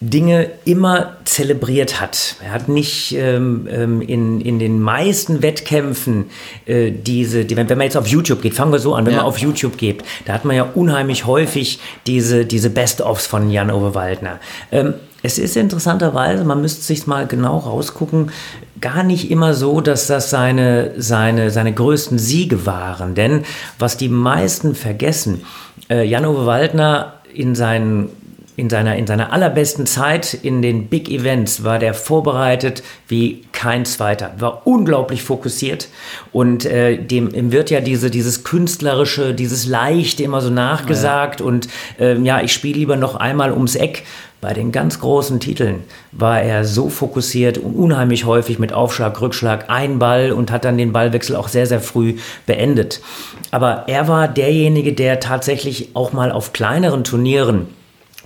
Dinge 0.00 0.50
immer 0.64 1.16
zelebriert 1.24 2.00
hat. 2.00 2.36
Er 2.44 2.52
hat 2.52 2.68
nicht 2.68 3.14
ähm, 3.16 3.66
ähm, 3.70 4.02
in, 4.02 4.40
in 4.40 4.58
den 4.58 4.80
meisten 4.80 5.40
Wettkämpfen 5.42 6.26
äh, 6.66 6.90
diese, 6.90 7.44
die, 7.46 7.56
wenn, 7.56 7.68
wenn 7.70 7.78
man 7.78 7.86
jetzt 7.86 7.96
auf 7.96 8.06
YouTube 8.06 8.42
geht, 8.42 8.54
fangen 8.54 8.72
wir 8.72 8.80
so 8.80 8.94
an, 8.94 9.06
wenn 9.06 9.12
Ja. 9.14 9.20
man 9.20 9.26
auf 9.26 9.38
YouTube 9.38 9.78
geht, 9.78 10.02
da 10.26 10.34
hat 10.34 10.44
man 10.44 10.56
ja 10.56 10.64
unheimlich 10.74 11.24
häufig 11.26 11.78
diese, 12.06 12.44
diese 12.44 12.68
Best-ofs 12.70 13.26
von 13.26 13.50
Jan-Ove 13.50 13.94
Waldner. 13.94 14.40
Ähm, 14.70 14.94
es 15.22 15.38
ist 15.38 15.56
interessanterweise, 15.56 16.44
man 16.44 16.60
müsste 16.60 16.82
sich 16.82 17.06
mal 17.06 17.26
genau 17.26 17.56
rausgucken, 17.56 18.30
gar 18.82 19.02
nicht 19.04 19.30
immer 19.30 19.54
so, 19.54 19.80
dass 19.80 20.06
das 20.06 20.28
seine, 20.28 20.92
seine, 20.98 21.50
seine 21.50 21.72
größten 21.72 22.18
Siege 22.18 22.66
waren. 22.66 23.14
Denn 23.14 23.44
was 23.78 23.96
die 23.96 24.10
meisten 24.10 24.74
vergessen, 24.74 25.46
äh, 25.90 26.04
Jan-Ove 26.04 26.46
Waldner 26.46 27.14
in 27.32 27.54
seinen 27.54 28.10
in 28.56 28.70
seiner, 28.70 28.96
in 28.96 29.06
seiner 29.06 29.32
allerbesten 29.32 29.86
Zeit 29.86 30.32
in 30.32 30.62
den 30.62 30.86
Big 30.86 31.10
Events 31.10 31.64
war 31.64 31.78
der 31.80 31.92
vorbereitet 31.92 32.84
wie 33.08 33.42
kein 33.52 33.84
zweiter. 33.84 34.32
War 34.38 34.66
unglaublich 34.66 35.22
fokussiert 35.22 35.88
und 36.32 36.64
äh, 36.64 36.96
dem 36.96 37.34
ihm 37.34 37.50
wird 37.50 37.70
ja 37.70 37.80
diese, 37.80 38.10
dieses 38.10 38.44
künstlerische, 38.44 39.34
dieses 39.34 39.66
Leichte 39.66 40.22
immer 40.22 40.40
so 40.40 40.50
nachgesagt 40.50 41.40
und 41.40 41.68
ähm, 41.98 42.24
ja, 42.24 42.40
ich 42.42 42.52
spiele 42.52 42.78
lieber 42.78 42.96
noch 42.96 43.16
einmal 43.16 43.52
ums 43.52 43.74
Eck. 43.74 44.04
Bei 44.44 44.52
den 44.52 44.72
ganz 44.72 45.00
großen 45.00 45.40
Titeln 45.40 45.84
war 46.12 46.42
er 46.42 46.66
so 46.66 46.90
fokussiert 46.90 47.56
und 47.56 47.74
unheimlich 47.74 48.26
häufig 48.26 48.58
mit 48.58 48.74
Aufschlag, 48.74 49.18
Rückschlag, 49.22 49.70
ein 49.70 49.98
Ball 49.98 50.32
und 50.32 50.50
hat 50.50 50.66
dann 50.66 50.76
den 50.76 50.92
Ballwechsel 50.92 51.34
auch 51.34 51.48
sehr, 51.48 51.66
sehr 51.66 51.80
früh 51.80 52.16
beendet. 52.44 53.00
Aber 53.52 53.84
er 53.86 54.06
war 54.06 54.28
derjenige, 54.28 54.92
der 54.92 55.18
tatsächlich 55.18 55.92
auch 55.94 56.12
mal 56.12 56.30
auf 56.30 56.52
kleineren 56.52 57.04
Turnieren 57.04 57.68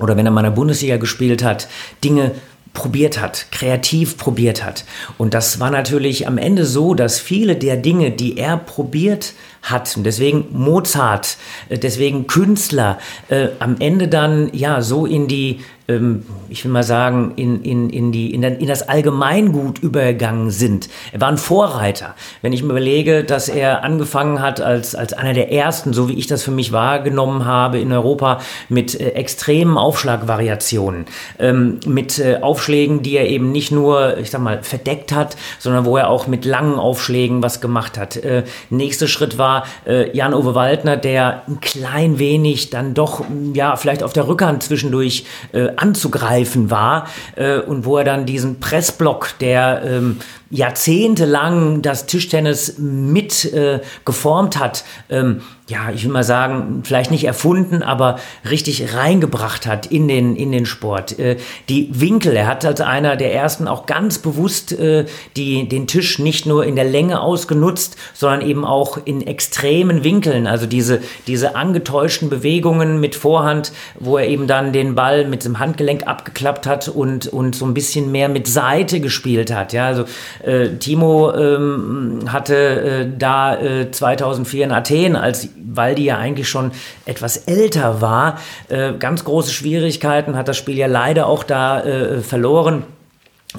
oder 0.00 0.16
wenn 0.16 0.26
er 0.26 0.32
mal 0.32 0.40
in 0.40 0.46
der 0.46 0.56
Bundesliga 0.56 0.96
gespielt 0.96 1.44
hat, 1.44 1.68
Dinge 2.02 2.32
probiert 2.72 3.20
hat, 3.20 3.46
kreativ 3.52 4.16
probiert 4.16 4.64
hat. 4.64 4.84
Und 5.18 5.34
das 5.34 5.60
war 5.60 5.70
natürlich 5.70 6.26
am 6.26 6.36
Ende 6.36 6.64
so, 6.64 6.94
dass 6.94 7.20
viele 7.20 7.54
der 7.54 7.76
Dinge, 7.76 8.10
die 8.10 8.38
er 8.38 8.56
probiert 8.56 9.34
hat, 9.70 9.96
und 9.96 10.04
deswegen 10.04 10.46
Mozart, 10.52 11.36
äh, 11.68 11.78
deswegen 11.78 12.26
Künstler, 12.26 12.98
äh, 13.28 13.48
am 13.58 13.76
Ende 13.78 14.08
dann 14.08 14.50
ja 14.52 14.82
so 14.82 15.06
in 15.06 15.28
die, 15.28 15.60
ähm, 15.88 16.24
ich 16.48 16.64
will 16.64 16.70
mal 16.70 16.82
sagen, 16.82 17.32
in, 17.36 17.62
in, 17.62 17.90
in, 17.90 18.12
die, 18.12 18.34
in, 18.34 18.42
in 18.42 18.68
das 18.68 18.88
Allgemeingut 18.88 19.78
übergegangen 19.78 20.50
sind. 20.50 20.88
Er 21.12 21.20
war 21.20 21.28
ein 21.28 21.38
Vorreiter. 21.38 22.14
Wenn 22.42 22.52
ich 22.52 22.62
mir 22.62 22.70
überlege, 22.70 23.24
dass 23.24 23.48
er 23.48 23.84
angefangen 23.84 24.40
hat 24.40 24.60
als, 24.60 24.94
als 24.94 25.12
einer 25.14 25.32
der 25.32 25.50
ersten, 25.50 25.92
so 25.92 26.08
wie 26.08 26.14
ich 26.14 26.26
das 26.26 26.42
für 26.42 26.50
mich 26.50 26.72
wahrgenommen 26.72 27.46
habe 27.46 27.78
in 27.78 27.92
Europa, 27.92 28.40
mit 28.68 28.98
äh, 28.98 29.10
extremen 29.10 29.78
Aufschlagvariationen, 29.78 31.06
ähm, 31.38 31.80
mit 31.86 32.18
äh, 32.18 32.38
Aufschlägen, 32.42 33.02
die 33.02 33.16
er 33.16 33.28
eben 33.28 33.50
nicht 33.50 33.72
nur, 33.72 34.18
ich 34.18 34.30
sag 34.30 34.42
mal, 34.42 34.62
verdeckt 34.62 35.12
hat, 35.12 35.36
sondern 35.58 35.84
wo 35.84 35.96
er 35.96 36.08
auch 36.10 36.26
mit 36.26 36.44
langen 36.44 36.78
Aufschlägen 36.78 37.42
was 37.42 37.60
gemacht 37.60 37.96
hat. 37.96 38.16
Äh, 38.16 38.44
nächster 38.70 39.08
Schritt 39.08 39.38
war 39.38 39.57
äh, 39.86 40.14
Jan-Ove 40.16 40.54
Waldner, 40.54 40.96
der 40.96 41.42
ein 41.48 41.60
klein 41.60 42.18
wenig 42.18 42.70
dann 42.70 42.94
doch, 42.94 43.24
ja, 43.54 43.76
vielleicht 43.76 44.02
auf 44.02 44.12
der 44.12 44.28
Rückhand 44.28 44.62
zwischendurch 44.62 45.24
äh, 45.52 45.68
anzugreifen 45.76 46.70
war 46.70 47.06
äh, 47.36 47.58
und 47.58 47.84
wo 47.84 47.96
er 47.96 48.04
dann 48.04 48.26
diesen 48.26 48.60
Pressblock, 48.60 49.38
der 49.40 49.82
ähm, 49.84 50.18
jahrzehntelang 50.50 51.82
das 51.82 52.06
Tischtennis 52.06 52.78
mit 52.78 53.52
äh, 53.52 53.80
geformt 54.04 54.58
hat, 54.58 54.84
ähm, 55.10 55.42
ja, 55.68 55.90
ich 55.94 56.04
will 56.04 56.10
mal 56.10 56.24
sagen, 56.24 56.80
vielleicht 56.82 57.10
nicht 57.10 57.24
erfunden, 57.24 57.82
aber 57.82 58.18
richtig 58.48 58.94
reingebracht 58.94 59.66
hat 59.66 59.84
in 59.86 60.08
den, 60.08 60.34
in 60.34 60.50
den 60.50 60.64
Sport. 60.64 61.18
Äh, 61.18 61.36
die 61.68 61.90
Winkel, 61.92 62.34
er 62.34 62.46
hat 62.46 62.64
als 62.64 62.80
einer 62.80 63.16
der 63.16 63.34
ersten 63.34 63.68
auch 63.68 63.84
ganz 63.84 64.18
bewusst 64.18 64.72
äh, 64.72 65.04
die, 65.36 65.68
den 65.68 65.86
Tisch 65.86 66.18
nicht 66.18 66.46
nur 66.46 66.64
in 66.64 66.74
der 66.74 66.86
Länge 66.86 67.20
ausgenutzt, 67.20 67.96
sondern 68.14 68.40
eben 68.40 68.64
auch 68.64 68.98
in 69.04 69.26
extremen 69.26 70.04
Winkeln. 70.04 70.46
Also 70.46 70.64
diese, 70.64 71.02
diese 71.26 71.54
angetäuschten 71.54 72.30
Bewegungen 72.30 72.98
mit 72.98 73.14
Vorhand, 73.14 73.72
wo 73.98 74.16
er 74.16 74.26
eben 74.26 74.46
dann 74.46 74.72
den 74.72 74.94
Ball 74.94 75.26
mit 75.26 75.44
dem 75.44 75.58
Handgelenk 75.58 76.06
abgeklappt 76.06 76.66
hat 76.66 76.88
und, 76.88 77.26
und 77.26 77.54
so 77.54 77.66
ein 77.66 77.74
bisschen 77.74 78.10
mehr 78.10 78.30
mit 78.30 78.46
Seite 78.46 79.00
gespielt 79.00 79.52
hat. 79.52 79.74
Ja, 79.74 79.86
also 79.86 80.04
äh, 80.44 80.68
Timo 80.78 81.32
ähm, 81.34 82.20
hatte 82.28 82.56
äh, 82.56 83.06
da 83.18 83.56
äh, 83.56 83.90
2004 83.90 84.64
in 84.64 84.72
Athen, 84.72 85.16
als 85.16 85.48
Waldi 85.56 86.04
ja 86.04 86.18
eigentlich 86.18 86.48
schon 86.48 86.72
etwas 87.06 87.36
älter 87.36 88.00
war, 88.00 88.38
äh, 88.68 88.92
ganz 88.92 89.24
große 89.24 89.52
Schwierigkeiten, 89.52 90.36
hat 90.36 90.48
das 90.48 90.56
Spiel 90.56 90.76
ja 90.76 90.86
leider 90.86 91.26
auch 91.26 91.44
da 91.44 91.82
äh, 91.82 92.20
verloren. 92.20 92.84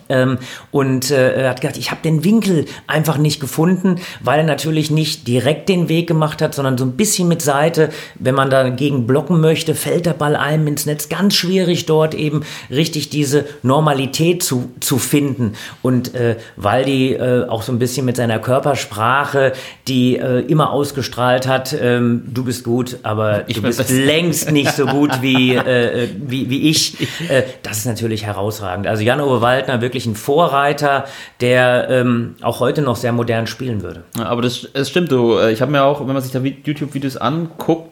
Ähm, 0.07 0.37
und 0.69 1.09
äh, 1.09 1.41
er 1.41 1.49
hat 1.49 1.61
gesagt, 1.61 1.77
ich 1.77 1.89
habe 1.89 2.01
den 2.03 2.23
Winkel 2.23 2.65
einfach 2.85 3.17
nicht 3.17 3.39
gefunden, 3.39 3.95
weil 4.21 4.39
er 4.39 4.45
natürlich 4.45 4.91
nicht 4.91 5.27
direkt 5.27 5.67
den 5.67 5.89
Weg 5.89 6.07
gemacht 6.07 6.43
hat, 6.43 6.53
sondern 6.53 6.77
so 6.77 6.85
ein 6.85 6.91
bisschen 6.91 7.27
mit 7.27 7.41
Seite. 7.41 7.89
Wenn 8.13 8.35
man 8.35 8.51
dagegen 8.51 9.07
blocken 9.07 9.41
möchte, 9.41 9.73
fällt 9.73 10.05
der 10.05 10.13
Ball 10.13 10.35
einem 10.35 10.67
ins 10.67 10.85
Netz. 10.85 11.09
Ganz 11.09 11.33
schwierig 11.33 11.87
dort 11.87 12.13
eben 12.13 12.43
richtig 12.69 13.09
diese 13.09 13.45
Normalität 13.63 14.43
zu, 14.43 14.71
zu 14.79 14.99
finden. 14.99 15.53
Und 15.81 16.13
äh, 16.13 16.35
weil 16.55 16.85
die 16.85 17.13
äh, 17.13 17.47
auch 17.47 17.63
so 17.63 17.71
ein 17.71 17.79
bisschen 17.79 18.05
mit 18.05 18.15
seiner 18.15 18.37
Körpersprache, 18.37 19.53
die 19.87 20.17
äh, 20.17 20.41
immer 20.41 20.71
ausgestrahlt 20.71 21.47
hat, 21.47 21.75
ähm, 21.79 22.25
du 22.27 22.43
bist 22.43 22.63
gut, 22.63 22.99
aber 23.01 23.49
Ich 23.49 23.55
du 23.55 23.63
bist 23.63 23.89
längst 23.89 24.51
nicht 24.51 24.73
so 24.73 24.85
gut 24.85 25.23
wie, 25.23 25.55
äh, 25.55 26.03
äh, 26.03 26.09
wie, 26.15 26.51
wie 26.51 26.69
ich. 26.69 27.01
Äh, 27.27 27.43
das 27.63 27.79
ist 27.79 27.85
natürlich 27.85 28.27
herausragend. 28.27 28.85
Also 28.85 29.01
Jan-Uwe 29.01 29.41
Waldner 29.41 29.78
wirklich 29.81 30.05
ein 30.05 30.15
Vorreiter, 30.15 31.05
der 31.41 31.87
ähm, 31.89 32.35
auch 32.41 32.59
heute 32.59 32.81
noch 32.81 32.95
sehr 32.95 33.11
modern 33.11 33.47
spielen 33.47 33.81
würde. 33.81 34.03
Ja, 34.17 34.25
Aber 34.25 34.41
das, 34.41 34.67
das 34.73 34.89
stimmt, 34.89 35.11
du. 35.11 35.37
Äh, 35.37 35.51
Ich 35.51 35.61
habe 35.61 35.71
mir 35.71 35.83
auch, 35.83 35.99
wenn 36.01 36.13
man 36.13 36.21
sich 36.21 36.31
da 36.31 36.39
Vi- 36.39 36.57
YouTube-Videos 36.63 37.17
anguckt, 37.17 37.91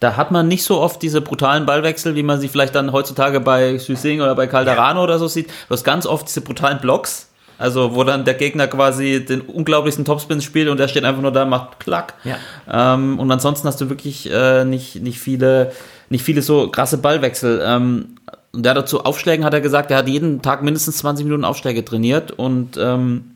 da 0.00 0.16
hat 0.16 0.30
man 0.30 0.46
nicht 0.46 0.62
so 0.64 0.80
oft 0.80 1.02
diese 1.02 1.20
brutalen 1.20 1.66
Ballwechsel, 1.66 2.14
wie 2.14 2.22
man 2.22 2.40
sie 2.40 2.48
vielleicht 2.48 2.74
dann 2.74 2.92
heutzutage 2.92 3.40
bei 3.40 3.78
Süßing 3.78 4.20
oder 4.20 4.34
bei 4.36 4.46
Calderano 4.46 5.02
oder 5.02 5.18
so 5.18 5.26
sieht. 5.26 5.48
Du 5.48 5.74
hast 5.74 5.82
ganz 5.84 6.06
oft 6.06 6.28
diese 6.28 6.40
brutalen 6.40 6.78
Blocks. 6.80 7.24
Also, 7.60 7.96
wo 7.96 8.04
dann 8.04 8.24
der 8.24 8.34
Gegner 8.34 8.68
quasi 8.68 9.24
den 9.24 9.40
unglaublichsten 9.40 10.04
Topspin 10.04 10.40
spielt 10.40 10.68
und 10.68 10.78
der 10.78 10.86
steht 10.86 11.04
einfach 11.04 11.22
nur 11.22 11.32
da, 11.32 11.44
macht 11.44 11.80
klack. 11.80 12.14
Ja. 12.22 12.36
Ähm, 12.94 13.18
und 13.18 13.28
ansonsten 13.32 13.66
hast 13.66 13.80
du 13.80 13.88
wirklich 13.88 14.30
äh, 14.30 14.64
nicht, 14.64 15.02
nicht 15.02 15.18
viele, 15.18 15.72
nicht 16.08 16.22
viele 16.22 16.42
so 16.42 16.68
krasse 16.70 16.98
Ballwechsel. 16.98 17.60
Ähm, 17.66 18.10
und 18.52 18.64
der 18.64 18.74
dazu 18.74 19.04
Aufschlägen 19.04 19.44
hat 19.44 19.54
er 19.54 19.60
gesagt, 19.60 19.90
er 19.90 19.98
hat 19.98 20.08
jeden 20.08 20.42
Tag 20.42 20.62
mindestens 20.62 20.98
20 20.98 21.24
Minuten 21.24 21.44
Aufschläge 21.44 21.84
trainiert 21.84 22.32
und 22.32 22.76
ähm, 22.76 23.32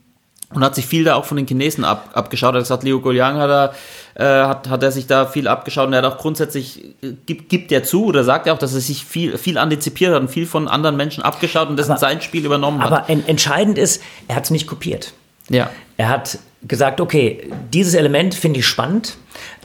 und 0.55 0.63
hat 0.65 0.75
sich 0.75 0.87
viel 0.87 1.05
da 1.05 1.15
auch 1.15 1.25
von 1.25 1.37
den 1.37 1.47
Chinesen 1.47 1.85
ab, 1.85 2.11
abgeschaut. 2.13 2.55
Er 2.55 2.59
hat 2.59 2.65
gesagt, 2.65 2.83
Liu 2.85 3.01
Guoliang 3.01 3.37
hat 3.37 3.51
er, 3.51 3.75
äh, 4.15 4.47
hat, 4.47 4.69
hat 4.69 4.83
er 4.83 4.93
sich 4.93 5.07
da 5.07 5.27
viel 5.27 5.49
abgeschaut 5.49 5.87
und 5.87 5.93
er 5.93 6.03
hat 6.03 6.13
auch 6.13 6.19
grundsätzlich, 6.19 6.85
äh, 7.03 7.13
gibt, 7.27 7.49
gibt 7.49 7.73
er 7.73 7.85
zu 7.85 8.05
oder 8.05 8.25
sagt 8.25 8.47
er 8.47 8.55
auch, 8.55 8.59
dass 8.59 8.75
er 8.75 8.81
sich 8.81 9.05
viel, 9.05 9.39
viel 9.39 9.59
antizipiert 9.59 10.15
hat 10.15 10.21
und 10.21 10.29
viel 10.29 10.47
von 10.47 10.69
anderen 10.69 10.97
Menschen 10.97 11.23
abgeschaut 11.23 11.69
und 11.69 11.79
das 11.79 11.87
in 11.87 11.93
Aber- 11.93 12.01
sein 12.01 12.21
Spiel 12.21 12.45
übernommen 12.45 12.83
hat. 12.83 12.93
Aber 12.93 13.09
en 13.11 13.27
entscheidend 13.27 13.79
ist, 13.79 14.03
er 14.29 14.37
hat 14.37 14.45
es 14.45 14.51
nicht 14.51 14.67
kopiert. 14.67 15.13
Ja. 15.49 15.71
Er 15.97 16.09
hat 16.09 16.39
gesagt, 16.63 17.01
okay, 17.01 17.51
dieses 17.73 17.95
Element 17.95 18.35
finde 18.35 18.61
ich 18.61 18.67
spannend 18.67 19.17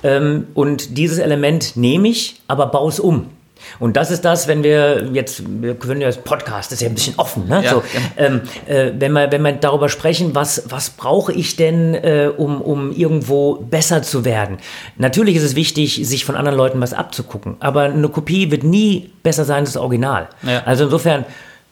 ähm, 0.03 0.47
und 0.53 0.97
dieses 0.97 1.19
Element 1.19 1.75
nehme 1.75 2.07
ich, 2.07 2.41
aber 2.47 2.67
baue 2.67 2.89
es 2.89 2.99
um. 2.99 3.29
Und 3.79 3.97
das 3.97 4.11
ist 4.11 4.25
das, 4.25 4.47
wenn 4.47 4.63
wir 4.63 5.09
jetzt, 5.13 5.43
wir 5.61 5.75
können 5.75 6.01
ja 6.01 6.07
das 6.07 6.17
Podcast, 6.17 6.71
das 6.71 6.77
ist 6.77 6.81
ja 6.81 6.89
ein 6.89 6.95
bisschen 6.95 7.15
offen, 7.17 7.47
ne? 7.47 7.63
Ja, 7.63 7.71
so, 7.71 7.83
genau. 7.91 8.05
ähm, 8.17 8.41
äh, 8.67 8.91
wenn, 8.97 9.11
wir, 9.13 9.31
wenn 9.31 9.41
wir 9.41 9.53
darüber 9.53 9.89
sprechen, 9.89 10.35
was, 10.35 10.63
was 10.69 10.89
brauche 10.91 11.33
ich 11.33 11.55
denn, 11.55 11.93
äh, 11.95 12.29
um, 12.35 12.61
um 12.61 12.91
irgendwo 12.91 13.55
besser 13.55 14.03
zu 14.03 14.25
werden? 14.25 14.57
Natürlich 14.97 15.35
ist 15.35 15.43
es 15.43 15.55
wichtig, 15.55 16.01
sich 16.03 16.25
von 16.25 16.35
anderen 16.35 16.57
Leuten 16.57 16.81
was 16.81 16.93
abzugucken, 16.93 17.57
aber 17.59 17.83
eine 17.83 18.09
Kopie 18.09 18.51
wird 18.51 18.63
nie 18.63 19.11
besser 19.23 19.45
sein 19.45 19.59
als 19.59 19.73
das 19.73 19.81
Original. 19.81 20.29
Ja. 20.43 20.63
Also 20.65 20.85
insofern, 20.85 21.25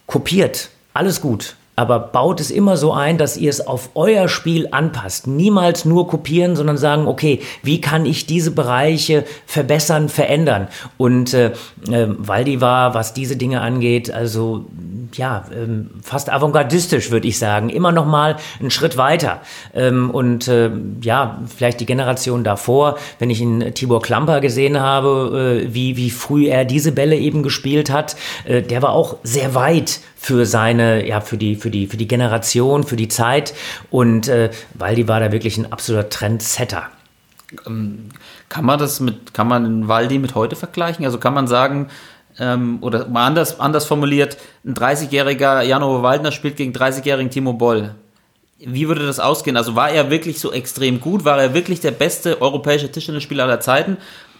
kopiert, 0.06 0.70
alles 0.94 1.20
gut. 1.20 1.56
Aber 1.76 1.98
baut 1.98 2.40
es 2.40 2.50
immer 2.50 2.76
so 2.76 2.92
ein, 2.92 3.18
dass 3.18 3.36
ihr 3.36 3.50
es 3.50 3.66
auf 3.66 3.90
euer 3.94 4.28
Spiel 4.28 4.68
anpasst. 4.70 5.26
Niemals 5.26 5.84
nur 5.84 6.08
kopieren, 6.08 6.56
sondern 6.56 6.78
sagen, 6.78 7.06
okay, 7.06 7.40
wie 7.62 7.80
kann 7.80 8.06
ich 8.06 8.26
diese 8.26 8.50
Bereiche 8.50 9.24
verbessern, 9.46 10.08
verändern? 10.08 10.68
Und 10.96 11.34
äh, 11.34 11.52
äh, 11.90 12.08
Waldi 12.08 12.60
war, 12.62 12.94
was 12.94 13.12
diese 13.12 13.36
Dinge 13.36 13.60
angeht, 13.60 14.10
also 14.10 14.64
ja, 15.14 15.44
ähm, 15.54 15.90
fast 16.02 16.30
avantgardistisch, 16.30 17.10
würde 17.10 17.28
ich 17.28 17.38
sagen. 17.38 17.68
Immer 17.68 17.92
noch 17.92 18.06
mal 18.06 18.36
einen 18.60 18.70
Schritt 18.70 18.96
weiter. 18.96 19.40
Ähm, 19.74 20.10
und 20.10 20.48
äh, 20.48 20.70
ja, 21.02 21.42
vielleicht 21.54 21.80
die 21.80 21.86
Generation 21.86 22.44
davor, 22.44 22.96
wenn 23.18 23.30
ich 23.30 23.40
ihn 23.40 23.74
Tibor 23.74 24.02
Klamper 24.02 24.40
gesehen 24.40 24.80
habe, 24.80 25.64
äh, 25.66 25.74
wie, 25.74 25.96
wie 25.96 26.10
früh 26.10 26.48
er 26.48 26.64
diese 26.64 26.92
Bälle 26.92 27.16
eben 27.16 27.42
gespielt 27.42 27.90
hat, 27.90 28.16
äh, 28.44 28.62
der 28.62 28.82
war 28.82 28.92
auch 28.92 29.16
sehr 29.22 29.54
weit 29.54 30.00
für 30.26 30.44
seine, 30.44 31.06
ja, 31.06 31.20
für 31.20 31.36
die, 31.36 31.54
für 31.54 31.70
die, 31.70 31.86
für 31.86 31.96
die 31.96 32.08
Generation, 32.08 32.82
für 32.82 32.96
die 32.96 33.06
Zeit. 33.06 33.54
Und 33.92 34.26
äh, 34.26 34.50
Waldi 34.74 35.06
war 35.06 35.20
da 35.20 35.30
wirklich 35.30 35.56
ein 35.56 35.70
absoluter 35.70 36.08
Trendsetter. 36.08 36.88
Kann 37.64 38.64
man 38.64 38.76
das 38.76 38.98
mit, 38.98 39.34
kann 39.34 39.46
man 39.46 39.86
Waldi 39.86 40.18
mit 40.18 40.34
heute 40.34 40.56
vergleichen? 40.56 41.04
Also 41.04 41.18
kann 41.18 41.32
man 41.32 41.46
sagen, 41.46 41.90
ähm, 42.40 42.78
oder 42.80 43.06
mal 43.06 43.24
anders, 43.24 43.60
anders 43.60 43.84
formuliert, 43.86 44.36
ein 44.64 44.74
30-jähriger 44.74 45.62
Jano 45.62 46.02
Waldner 46.02 46.32
spielt 46.32 46.56
gegen 46.56 46.72
30-jährigen 46.72 47.30
Timo 47.30 47.52
Boll. 47.52 47.94
Wie 48.58 48.88
würde 48.88 49.06
das 49.06 49.20
ausgehen? 49.20 49.56
Also 49.56 49.76
war 49.76 49.90
er 49.90 50.10
wirklich 50.10 50.40
so 50.40 50.50
extrem 50.50 51.00
gut? 51.00 51.24
War 51.24 51.40
er 51.40 51.54
wirklich 51.54 51.78
der 51.78 51.92
beste 51.92 52.42
europäische 52.42 52.90
Tischtennisspieler 52.90 53.44
aller 53.44 53.60
Zeiten? 53.60 53.96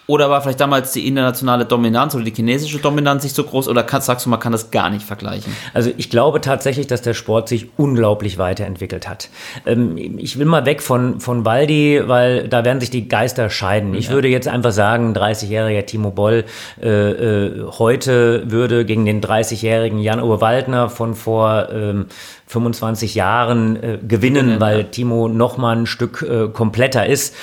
Oder 0.08 0.30
war 0.30 0.40
vielleicht 0.40 0.60
damals 0.60 0.92
die 0.92 1.06
internationale 1.06 1.64
Dominanz 1.64 2.14
oder 2.14 2.22
die 2.22 2.32
chinesische 2.32 2.78
Dominanz 2.78 3.24
nicht 3.24 3.34
so 3.34 3.42
groß? 3.42 3.66
Oder 3.66 3.82
kann, 3.82 4.00
sagst 4.00 4.26
du, 4.26 4.30
man 4.30 4.38
kann 4.38 4.52
das 4.52 4.70
gar 4.70 4.88
nicht 4.88 5.04
vergleichen? 5.04 5.52
Also 5.74 5.90
ich 5.96 6.10
glaube 6.10 6.40
tatsächlich, 6.40 6.86
dass 6.86 7.02
der 7.02 7.14
Sport 7.14 7.48
sich 7.48 7.70
unglaublich 7.76 8.38
weiterentwickelt 8.38 9.08
hat. 9.08 9.28
Ähm, 9.66 9.96
ich 10.18 10.38
will 10.38 10.46
mal 10.46 10.64
weg 10.64 10.80
von, 10.80 11.18
von 11.18 11.44
Waldi, 11.44 12.02
weil 12.06 12.46
da 12.48 12.64
werden 12.64 12.78
sich 12.78 12.90
die 12.90 13.08
Geister 13.08 13.50
scheiden. 13.50 13.94
Ich 13.94 14.06
ja. 14.06 14.12
würde 14.12 14.28
jetzt 14.28 14.46
einfach 14.46 14.70
sagen, 14.70 15.12
30-jähriger 15.12 15.84
Timo 15.86 16.12
Boll 16.12 16.44
äh, 16.80 16.88
äh, 16.88 17.64
heute 17.78 18.48
würde 18.48 18.84
gegen 18.84 19.06
den 19.06 19.20
30-jährigen 19.20 19.98
Jan-Uwe 19.98 20.40
Waldner 20.40 20.88
von 20.88 21.16
vor 21.16 21.68
ähm, 21.72 22.06
25 22.46 23.16
Jahren 23.16 23.82
äh, 23.82 23.98
gewinnen, 24.06 24.50
ja. 24.50 24.60
weil 24.60 24.84
Timo 24.84 25.26
noch 25.28 25.56
mal 25.56 25.76
ein 25.76 25.86
Stück 25.86 26.22
äh, 26.22 26.48
kompletter 26.48 27.06
ist. 27.06 27.34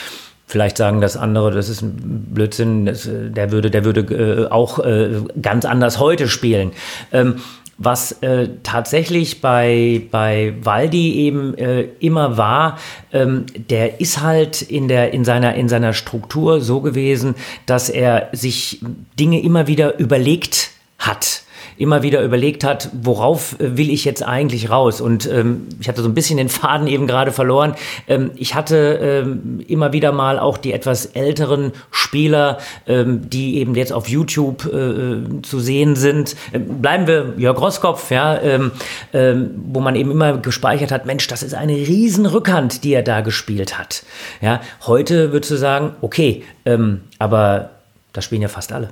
Vielleicht 0.45 0.77
sagen 0.77 1.01
das 1.01 1.17
andere, 1.17 1.51
das 1.51 1.69
ist 1.69 1.81
ein 1.81 2.27
Blödsinn, 2.33 2.85
das, 2.85 3.07
äh, 3.07 3.29
der 3.29 3.51
würde, 3.51 3.71
der 3.71 3.85
würde 3.85 4.01
äh, 4.01 4.51
auch 4.51 4.79
äh, 4.79 5.21
ganz 5.41 5.65
anders 5.65 5.99
heute 5.99 6.27
spielen. 6.27 6.71
Ähm, 7.11 7.35
was 7.77 8.11
äh, 8.21 8.49
tatsächlich 8.61 9.41
bei, 9.41 10.03
bei 10.11 10.53
Waldi 10.61 11.15
eben 11.15 11.57
äh, 11.57 11.87
immer 11.99 12.37
war, 12.37 12.77
ähm, 13.11 13.45
der 13.55 13.99
ist 13.99 14.21
halt 14.21 14.61
in, 14.61 14.87
der, 14.87 15.13
in, 15.13 15.25
seiner, 15.25 15.55
in 15.55 15.69
seiner 15.69 15.93
Struktur 15.93 16.61
so 16.61 16.81
gewesen, 16.81 17.35
dass 17.65 17.89
er 17.89 18.29
sich 18.31 18.79
Dinge 19.19 19.41
immer 19.41 19.67
wieder 19.67 19.97
überlegt 19.99 20.71
hat 20.99 21.42
immer 21.77 22.03
wieder 22.03 22.21
überlegt 22.21 22.63
hat, 22.63 22.89
worauf 22.93 23.59
äh, 23.59 23.77
will 23.77 23.89
ich 23.89 24.05
jetzt 24.05 24.23
eigentlich 24.23 24.69
raus? 24.69 25.01
Und 25.01 25.29
ähm, 25.29 25.67
ich 25.79 25.87
hatte 25.87 26.01
so 26.01 26.09
ein 26.09 26.13
bisschen 26.13 26.37
den 26.37 26.49
Faden 26.49 26.87
eben 26.87 27.07
gerade 27.07 27.31
verloren. 27.31 27.75
Ähm, 28.07 28.31
ich 28.35 28.55
hatte 28.55 29.23
ähm, 29.25 29.63
immer 29.67 29.93
wieder 29.93 30.11
mal 30.11 30.39
auch 30.39 30.57
die 30.57 30.73
etwas 30.73 31.07
älteren 31.07 31.71
Spieler, 31.91 32.57
ähm, 32.87 33.29
die 33.29 33.57
eben 33.57 33.75
jetzt 33.75 33.93
auf 33.93 34.07
YouTube 34.07 34.65
äh, 34.65 35.41
zu 35.41 35.59
sehen 35.59 35.95
sind. 35.95 36.35
Ähm, 36.53 36.81
bleiben 36.81 37.07
wir 37.07 37.33
Jörg 37.37 37.59
Rosskopf, 37.59 38.11
ja, 38.11 38.39
ähm, 38.41 38.71
wo 39.71 39.79
man 39.79 39.95
eben 39.95 40.11
immer 40.11 40.37
gespeichert 40.37 40.91
hat, 40.91 41.05
Mensch, 41.05 41.27
das 41.27 41.43
ist 41.43 41.53
eine 41.53 41.73
riesen 41.73 42.25
Rückhand, 42.25 42.83
die 42.83 42.93
er 42.93 43.03
da 43.03 43.21
gespielt 43.21 43.77
hat. 43.77 44.03
Ja, 44.41 44.61
heute 44.85 45.31
würdest 45.31 45.51
du 45.51 45.55
sagen, 45.55 45.91
okay, 46.01 46.43
aber 47.19 47.69
das 48.13 48.25
spielen 48.25 48.41
ja 48.41 48.47
fast 48.47 48.71
alle. 48.71 48.89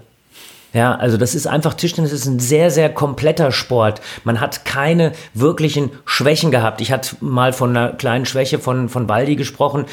Ja, 0.73 0.95
also 0.95 1.17
das 1.17 1.35
ist 1.35 1.47
einfach, 1.47 1.73
Tischtennis 1.73 2.13
ist 2.13 2.25
ein 2.25 2.39
sehr, 2.39 2.71
sehr 2.71 2.89
kompletter 2.89 3.51
Sport. 3.51 4.01
Man 4.23 4.39
hat 4.39 4.63
keine 4.63 5.11
wirklichen 5.33 5.91
Schwächen 6.05 6.49
gehabt. 6.49 6.79
Ich 6.81 6.91
hatte 6.91 7.17
mal 7.19 7.51
von 7.51 7.75
einer 7.75 7.93
kleinen 7.93 8.25
Schwäche 8.25 8.59
von, 8.59 8.87
von 8.87 9.09
Waldi 9.09 9.35
gesprochen, 9.35 9.85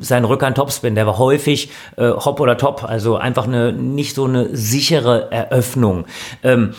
sein 0.00 0.24
Rückhand 0.24 0.56
Topspin, 0.56 0.94
der 0.94 1.06
war 1.06 1.18
häufig 1.18 1.70
äh, 1.96 2.10
Hop 2.10 2.40
oder 2.40 2.56
Top, 2.56 2.84
also 2.84 3.16
einfach 3.16 3.46
eine 3.46 3.72
nicht 3.72 4.14
so 4.14 4.24
eine 4.24 4.56
sichere 4.56 5.30
Eröffnung. 5.30 6.06
Ähm, 6.42 6.74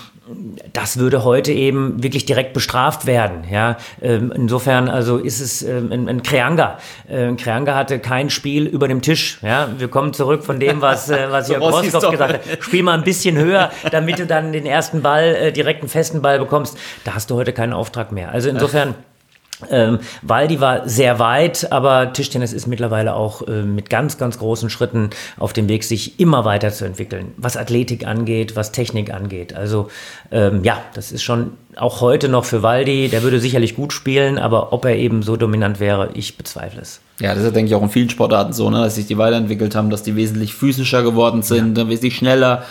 das 0.72 0.98
würde 0.98 1.24
heute 1.24 1.52
eben 1.52 2.02
wirklich 2.02 2.26
direkt 2.26 2.54
bestraft 2.54 3.06
werden. 3.06 3.44
Ja, 3.52 3.78
ähm, 4.02 4.32
insofern 4.34 4.88
also 4.88 5.18
ist 5.18 5.42
es 5.42 5.62
ähm, 5.64 5.92
ein, 5.92 6.08
ein 6.08 6.24
Kreanga. 6.24 6.78
Äh, 7.10 7.26
ein 7.26 7.38
Kreanga 7.38 7.76
hatte 7.76 8.00
kein 8.00 8.30
Spiel 8.30 8.66
über 8.66 8.88
dem 8.88 9.02
Tisch. 9.02 9.40
Ja, 9.42 9.70
wir 9.78 9.90
kommen 9.90 10.14
zurück 10.14 10.44
von 10.44 10.60
dem, 10.60 10.82
was 10.82 11.10
äh, 11.10 11.28
was 11.30 11.50
Jörg 11.50 11.62
Roskopf 11.62 12.10
gesagt 12.12 12.34
hat. 12.34 12.64
Spiel 12.64 12.84
mal 12.84 12.98
ein 12.98 13.04
bisschen 13.04 13.38
höher, 13.38 13.72
damit 13.92 14.20
du 14.20 14.26
dann 14.26 14.54
den 14.54 14.66
ersten 14.66 15.02
Ball 15.02 15.36
äh, 15.36 15.52
direkt 15.52 15.82
einen 15.82 15.90
festen 15.90 16.22
Ball 16.22 16.40
bekommst. 16.40 16.78
Da 17.04 17.16
hast 17.16 17.30
du 17.30 17.36
heute 17.36 17.52
keinen 17.52 17.74
Auftrag 17.74 18.12
mehr. 18.12 18.32
Also 18.32 18.50
insofern. 18.50 18.96
Ähm, 19.70 20.00
Waldi 20.22 20.60
war 20.60 20.88
sehr 20.88 21.20
weit, 21.20 21.72
aber 21.72 22.14
Tischtennis 22.14 22.54
ist 22.54 22.68
mittlerweile 22.68 23.16
auch 23.16 23.48
äh, 23.48 23.64
mit 23.64 23.90
ganz, 23.90 24.18
ganz 24.18 24.40
großen 24.40 24.70
Schritten 24.70 25.10
auf 25.38 25.54
dem 25.54 25.68
Weg, 25.70 25.84
sich 25.84 26.20
immer 26.20 26.46
weiterzuentwickeln, 26.46 27.34
was 27.38 27.58
Athletik 27.58 28.06
angeht, 28.08 28.56
was 28.56 28.72
Technik 28.72 29.14
angeht. 29.14 29.56
Also 29.56 29.90
ähm, 30.32 30.64
ja, 30.64 30.78
das 30.94 31.12
ist 31.12 31.24
schon 31.24 31.54
auch 31.76 32.02
heute 32.02 32.30
noch 32.30 32.46
für 32.46 32.64
Waldi, 32.64 33.10
der 33.10 33.24
würde 33.24 33.40
sicherlich 33.40 33.76
gut 33.76 33.94
spielen, 33.94 34.38
aber 34.38 34.74
ob 34.74 34.86
er 34.86 34.96
eben 34.96 35.24
so 35.24 35.38
dominant 35.38 35.80
wäre, 35.80 36.10
ich 36.14 36.38
bezweifle 36.38 36.82
es. 36.82 37.02
Ja, 37.20 37.34
das 37.36 37.44
ist, 37.44 37.56
denke 37.56 37.70
ich, 37.70 37.76
auch 37.76 37.84
in 37.84 37.90
vielen 37.90 38.10
Sportarten 38.10 38.54
so, 38.54 38.70
ne, 38.70 38.82
dass 38.82 38.96
sich 38.96 39.06
die 39.06 39.18
weiterentwickelt 39.18 39.76
haben, 39.76 39.90
dass 39.90 40.04
die 40.04 40.16
wesentlich 40.16 40.54
physischer 40.54 41.04
geworden 41.04 41.42
sind, 41.42 41.78
ja. 41.78 41.88
wesentlich 41.88 42.16
schneller 42.16 42.64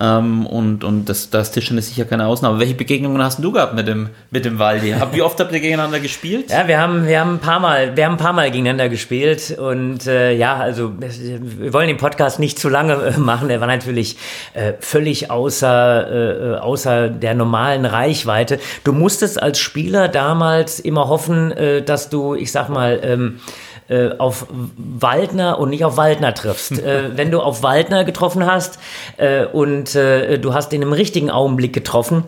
ähm, 0.00 0.46
und, 0.46 0.84
und 0.84 1.06
das, 1.06 1.30
das 1.30 1.50
Tischtennis 1.50 1.86
ist 1.86 1.94
sicher 1.94 2.04
keine 2.04 2.26
Ausnahme. 2.26 2.60
Welche 2.60 2.74
Begegnungen 2.74 3.22
hast 3.22 3.42
du 3.42 3.52
gehabt 3.52 3.74
mit 3.74 3.88
dem, 3.88 4.10
mit 4.30 4.44
dem 4.44 4.58
Waldi? 4.58 4.94
Wie 5.12 5.22
oft 5.22 5.40
habt 5.40 5.52
ihr 5.52 5.60
gegeneinander 5.60 6.00
gespielt? 6.00 6.50
Ja, 6.50 6.68
wir 6.68 6.78
haben, 6.80 7.06
wir 7.06 7.20
haben 7.20 7.34
ein 7.34 7.38
paar 7.40 7.60
Mal, 7.60 7.96
wir 7.96 8.04
haben 8.04 8.14
ein 8.14 8.18
paar 8.18 8.32
Mal 8.32 8.50
gegeneinander 8.50 8.88
gespielt 8.88 9.56
und 9.58 10.06
äh, 10.06 10.32
ja, 10.32 10.56
also 10.56 10.92
wir 10.98 11.72
wollen 11.72 11.88
den 11.88 11.96
Podcast 11.96 12.38
nicht 12.38 12.58
zu 12.58 12.68
lange 12.68 12.94
äh, 12.94 13.18
machen. 13.18 13.50
Er 13.50 13.60
war 13.60 13.66
natürlich 13.66 14.16
äh, 14.54 14.74
völlig 14.80 15.30
außer, 15.30 16.56
äh, 16.56 16.58
außer 16.58 17.08
der 17.08 17.34
normalen 17.34 17.84
Reichweite. 17.84 18.60
Du 18.84 18.92
musstest 18.92 19.42
als 19.42 19.58
Spieler 19.58 20.08
damals 20.08 20.78
immer 20.78 21.08
hoffen, 21.08 21.52
äh, 21.52 21.82
dass 21.82 22.08
du, 22.08 22.34
ich 22.34 22.52
sag 22.52 22.68
mal, 22.68 23.00
ähm, 23.02 23.40
äh, 23.88 24.10
auf 24.18 24.46
Waldner 24.76 25.58
und 25.58 25.70
nicht 25.70 25.84
auf 25.84 25.96
Waldner 25.96 26.34
triffst. 26.34 26.78
äh, 26.82 27.16
wenn 27.16 27.30
du 27.30 27.40
auf 27.40 27.62
Waldner 27.62 28.04
getroffen 28.04 28.46
hast 28.46 28.78
äh, 29.16 29.44
und 29.44 29.94
äh, 29.94 30.38
du 30.38 30.54
hast 30.54 30.72
ihn 30.72 30.82
im 30.82 30.92
richtigen 30.92 31.30
Augenblick 31.30 31.72
getroffen, 31.72 32.24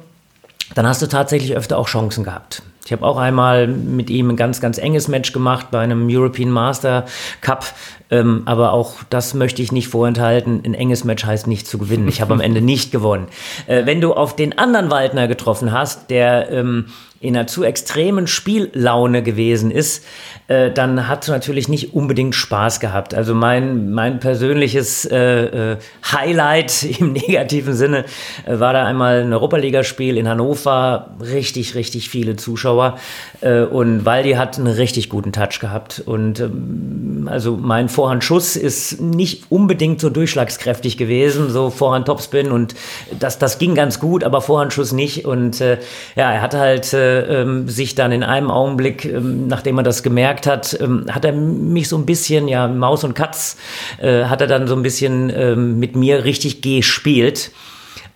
dann 0.74 0.86
hast 0.86 1.02
du 1.02 1.06
tatsächlich 1.06 1.56
öfter 1.56 1.78
auch 1.78 1.88
Chancen 1.88 2.24
gehabt. 2.24 2.62
Ich 2.90 2.92
habe 2.92 3.06
auch 3.06 3.18
einmal 3.18 3.68
mit 3.68 4.10
ihm 4.10 4.30
ein 4.30 4.36
ganz, 4.36 4.60
ganz 4.60 4.78
enges 4.78 5.06
Match 5.06 5.32
gemacht 5.32 5.68
bei 5.70 5.78
einem 5.78 6.08
European 6.10 6.50
Master 6.50 7.04
Cup. 7.40 7.64
Ähm, 8.10 8.42
aber 8.46 8.72
auch 8.72 8.96
das 9.10 9.34
möchte 9.34 9.62
ich 9.62 9.70
nicht 9.70 9.86
vorenthalten. 9.88 10.62
Ein 10.64 10.74
enges 10.74 11.04
Match 11.04 11.24
heißt 11.24 11.46
nicht 11.46 11.68
zu 11.68 11.78
gewinnen. 11.78 12.08
Ich 12.08 12.20
habe 12.20 12.32
am 12.32 12.40
Ende 12.40 12.60
nicht 12.60 12.90
gewonnen. 12.90 13.28
Äh, 13.68 13.86
wenn 13.86 14.00
du 14.00 14.14
auf 14.14 14.34
den 14.34 14.58
anderen 14.58 14.90
Waldner 14.90 15.28
getroffen 15.28 15.70
hast, 15.70 16.10
der 16.10 16.50
ähm, 16.50 16.86
in 17.22 17.36
einer 17.36 17.46
zu 17.46 17.64
extremen 17.64 18.26
Spiellaune 18.26 19.22
gewesen 19.22 19.70
ist, 19.70 20.06
äh, 20.48 20.70
dann 20.70 21.06
hat 21.06 21.28
natürlich 21.28 21.68
nicht 21.68 21.92
unbedingt 21.92 22.34
Spaß 22.34 22.80
gehabt. 22.80 23.12
Also 23.12 23.34
mein, 23.34 23.90
mein 23.90 24.20
persönliches 24.20 25.04
äh, 25.04 25.72
äh, 25.72 25.76
Highlight 26.10 26.82
im 26.98 27.12
negativen 27.12 27.74
Sinne 27.74 28.06
äh, 28.46 28.58
war 28.58 28.72
da 28.72 28.86
einmal 28.86 29.20
ein 29.20 29.34
Europaligaspiel 29.34 30.16
in 30.16 30.26
Hannover, 30.28 31.10
richtig, 31.20 31.74
richtig 31.74 32.08
viele 32.08 32.36
Zuschauer. 32.36 32.96
Äh, 33.42 33.64
und 33.64 34.06
Waldi 34.06 34.32
hat 34.32 34.58
einen 34.58 34.68
richtig 34.68 35.10
guten 35.10 35.32
Touch 35.32 35.60
gehabt. 35.60 36.02
Und 36.04 36.40
ähm, 36.40 37.28
also 37.30 37.54
mein 37.54 37.90
Vorhandschuss 37.90 38.56
ist 38.56 38.98
nicht 38.98 39.44
unbedingt 39.50 40.00
so 40.00 40.08
durchschlagskräftig 40.08 40.96
gewesen, 40.96 41.50
so 41.50 41.68
Vorhand 41.68 42.06
Topspin 42.06 42.50
und 42.50 42.74
das, 43.18 43.38
das 43.38 43.58
ging 43.58 43.74
ganz 43.74 44.00
gut, 44.00 44.24
aber 44.24 44.40
Vorhandschuss 44.40 44.92
nicht. 44.92 45.26
Und 45.26 45.60
äh, 45.60 45.78
ja, 46.16 46.32
er 46.32 46.40
hatte 46.40 46.58
halt 46.58 46.94
ähm, 47.10 47.68
sich 47.68 47.94
dann 47.94 48.12
in 48.12 48.22
einem 48.22 48.50
Augenblick, 48.50 49.04
ähm, 49.04 49.48
nachdem 49.48 49.78
er 49.78 49.82
das 49.82 50.02
gemerkt 50.02 50.46
hat, 50.46 50.78
ähm, 50.80 51.06
hat 51.10 51.24
er 51.24 51.32
mich 51.32 51.88
so 51.88 51.96
ein 51.96 52.06
bisschen, 52.06 52.48
ja, 52.48 52.68
Maus 52.68 53.04
und 53.04 53.14
Katz, 53.14 53.56
äh, 54.00 54.24
hat 54.24 54.40
er 54.40 54.46
dann 54.46 54.66
so 54.66 54.74
ein 54.74 54.82
bisschen 54.82 55.32
ähm, 55.34 55.78
mit 55.78 55.96
mir 55.96 56.24
richtig 56.24 56.62
gespielt. 56.62 57.50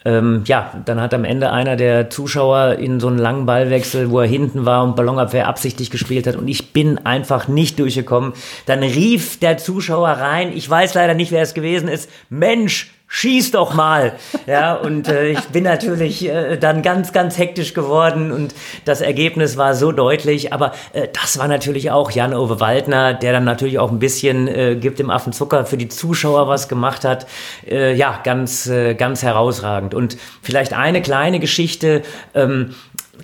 Ähm, 0.07 0.43
ja, 0.47 0.83
dann 0.85 1.01
hat 1.01 1.15
am 1.15 1.25
Ende 1.25 1.51
einer 1.51 1.77
der 1.77 2.11
Zuschauer 2.11 2.75
in 2.75 3.01
so 3.01 3.09
einen 3.09 3.19
langen 3.19 3.47
Ballwechsel, 3.47 4.11
wo 4.11 4.21
er 4.21 4.27
hinten 4.27 4.67
war 4.67 4.85
und 4.85 4.97
Ballonabwehr 4.97 5.49
absichtlich 5.49 5.91
gespielt 5.91 6.27
hat 6.27 6.37
und 6.37 6.47
ich 6.47 6.73
bin 6.73 6.99
einfach 7.07 7.49
nicht 7.49 7.79
durchgekommen. 7.79 8.35
Dann 8.67 8.83
rief 8.83 9.41
der 9.41 9.57
Zuschauer 9.57 10.09
rein, 10.09 10.53
ich 10.55 10.69
weiß 10.69 10.93
leider 10.93 11.15
nicht, 11.15 11.33
wer 11.33 11.43
es 11.43 11.55
gewesen 11.55 11.89
ist, 11.89 12.11
Mensch, 12.29 12.91
schieß 13.15 13.53
doch 13.53 13.75
mal. 13.75 14.15
Ja, 14.49 14.75
und 14.75 15.07
äh, 15.07 15.29
ich 15.29 15.41
bin 15.45 15.63
natürlich 15.63 16.29
äh, 16.29 16.57
dann 16.57 16.83
ganz, 16.83 17.13
ganz 17.13 17.39
hektisch 17.39 17.73
geworden 17.73 18.33
und 18.33 18.55
das 18.85 19.01
Ergebnis 19.01 19.57
war 19.57 19.75
so 19.75 19.93
deutlich. 19.93 20.53
Aber 20.53 20.73
äh, 20.93 21.07
das 21.13 21.39
war 21.39 21.47
natürlich 21.47 21.93
auch 21.93 22.11
Jan-Ove 22.11 22.59
Waldner, 22.59 23.15
der 23.15 23.33
dann 23.33 23.45
natürlich 23.45 23.79
auch 23.79 23.93
ein 23.93 24.01
bisschen 24.01 24.49
äh, 24.49 24.75
gibt 24.75 24.99
dem 24.99 25.11
Affenzucker 25.11 25.65
für 25.65 25.77
die 25.77 25.89
Zuschauer 25.89 26.49
was 26.49 26.69
gemacht 26.69 27.05
hat. 27.05 27.29
Äh, 27.71 27.95
ja, 27.95 28.19
ganz, 28.25 28.67
äh, 28.67 28.95
ganz 28.95 29.23
herausragend. 29.23 29.95
Und 29.95 30.17
vielleicht 30.43 30.73
eine 30.73 31.01
kleine 31.01 31.39
Geschichte. 31.39 32.03
Ähm, 32.35 32.75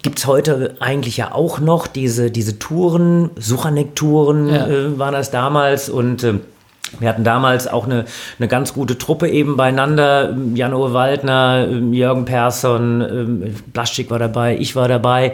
Gibt 0.02 0.20
es 0.20 0.26
heute 0.26 0.76
eigentlich 0.78 1.16
ja 1.16 1.32
auch 1.32 1.58
noch 1.58 1.88
diese, 1.88 2.30
diese 2.30 2.60
Touren, 2.60 3.30
Suchanek-Touren 3.34 4.48
ja. 4.48 4.66
äh, 4.68 4.98
waren 5.00 5.14
das 5.14 5.32
damals 5.32 5.88
und 5.88 6.22
äh, 6.22 6.34
wir 6.98 7.08
hatten 7.08 7.24
damals 7.24 7.68
auch 7.68 7.84
eine, 7.84 8.04
eine 8.38 8.48
ganz 8.48 8.74
gute 8.74 8.98
Truppe 8.98 9.28
eben 9.28 9.56
beieinander. 9.56 10.36
Jan-Uwe 10.54 10.92
Waldner, 10.92 11.66
Jürgen 11.68 12.24
Persson, 12.24 13.00
ähm, 13.00 13.54
Blaschik 13.72 14.10
war 14.10 14.18
dabei, 14.18 14.56
ich 14.58 14.74
war 14.76 14.88
dabei. 14.88 15.32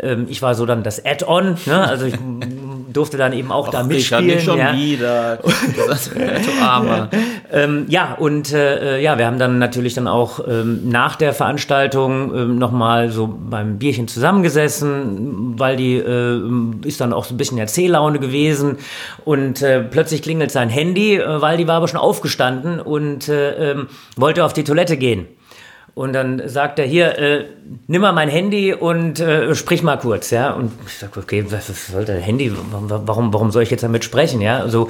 Ähm, 0.00 0.26
ich 0.28 0.42
war 0.42 0.54
so 0.54 0.66
dann 0.66 0.82
das 0.82 1.04
Add-on. 1.04 1.56
Ne? 1.66 1.88
Also 1.88 2.06
ich 2.06 2.14
durfte 2.92 3.16
dann 3.16 3.32
eben 3.32 3.52
auch 3.52 3.68
da 3.68 3.80
Ach, 3.80 3.86
mitspielen. 3.86 4.24
Richard, 4.24 4.36
nicht 4.36 4.44
schon 4.44 4.58
ja. 4.58 4.74
wieder. 4.74 5.36
Du 5.36 6.62
Armer. 6.62 7.08
Ähm, 7.52 7.86
ja, 7.88 8.14
und 8.14 8.52
äh, 8.52 9.00
ja, 9.00 9.18
wir 9.18 9.26
haben 9.26 9.38
dann 9.38 9.58
natürlich 9.58 9.94
dann 9.94 10.08
auch 10.08 10.40
ähm, 10.46 10.88
nach 10.88 11.16
der 11.16 11.32
Veranstaltung 11.32 12.34
ähm, 12.34 12.58
nochmal 12.58 13.10
so 13.10 13.26
beim 13.26 13.78
Bierchen 13.78 14.08
zusammengesessen, 14.08 15.58
weil 15.58 15.76
die 15.76 15.96
äh, 15.96 16.40
ist 16.84 17.00
dann 17.00 17.12
auch 17.12 17.24
so 17.24 17.34
ein 17.34 17.38
bisschen 17.38 17.58
Erzähllaune 17.58 18.18
gewesen 18.18 18.78
und 19.24 19.62
äh, 19.62 19.80
plötzlich 19.80 20.22
klingelt 20.22 20.50
sein 20.50 20.68
Handy, 20.68 21.16
äh, 21.16 21.40
weil 21.40 21.56
die 21.56 21.66
war 21.66 21.76
aber 21.76 21.88
schon 21.88 22.00
aufgestanden 22.00 22.80
und 22.80 23.28
äh, 23.28 23.72
ähm, 23.72 23.88
wollte 24.16 24.44
auf 24.44 24.52
die 24.52 24.64
Toilette 24.64 24.96
gehen. 24.96 25.26
Und 25.98 26.12
dann 26.12 26.40
sagt 26.46 26.78
er 26.78 26.84
hier, 26.86 27.18
äh, 27.18 27.46
nimm 27.88 28.02
mal 28.02 28.12
mein 28.12 28.28
Handy 28.28 28.72
und 28.72 29.18
äh, 29.18 29.52
sprich 29.56 29.82
mal 29.82 29.96
kurz, 29.96 30.30
ja. 30.30 30.52
Und 30.52 30.70
ich 30.86 30.96
sag, 30.96 31.16
okay, 31.16 31.44
was, 31.48 31.68
was 31.68 31.88
soll 31.88 32.04
der 32.04 32.20
Handy? 32.20 32.52
Warum, 32.70 33.32
warum 33.34 33.50
soll 33.50 33.64
ich 33.64 33.70
jetzt 33.70 33.82
damit 33.82 34.04
sprechen, 34.04 34.40
ja? 34.40 34.60
Also, 34.60 34.88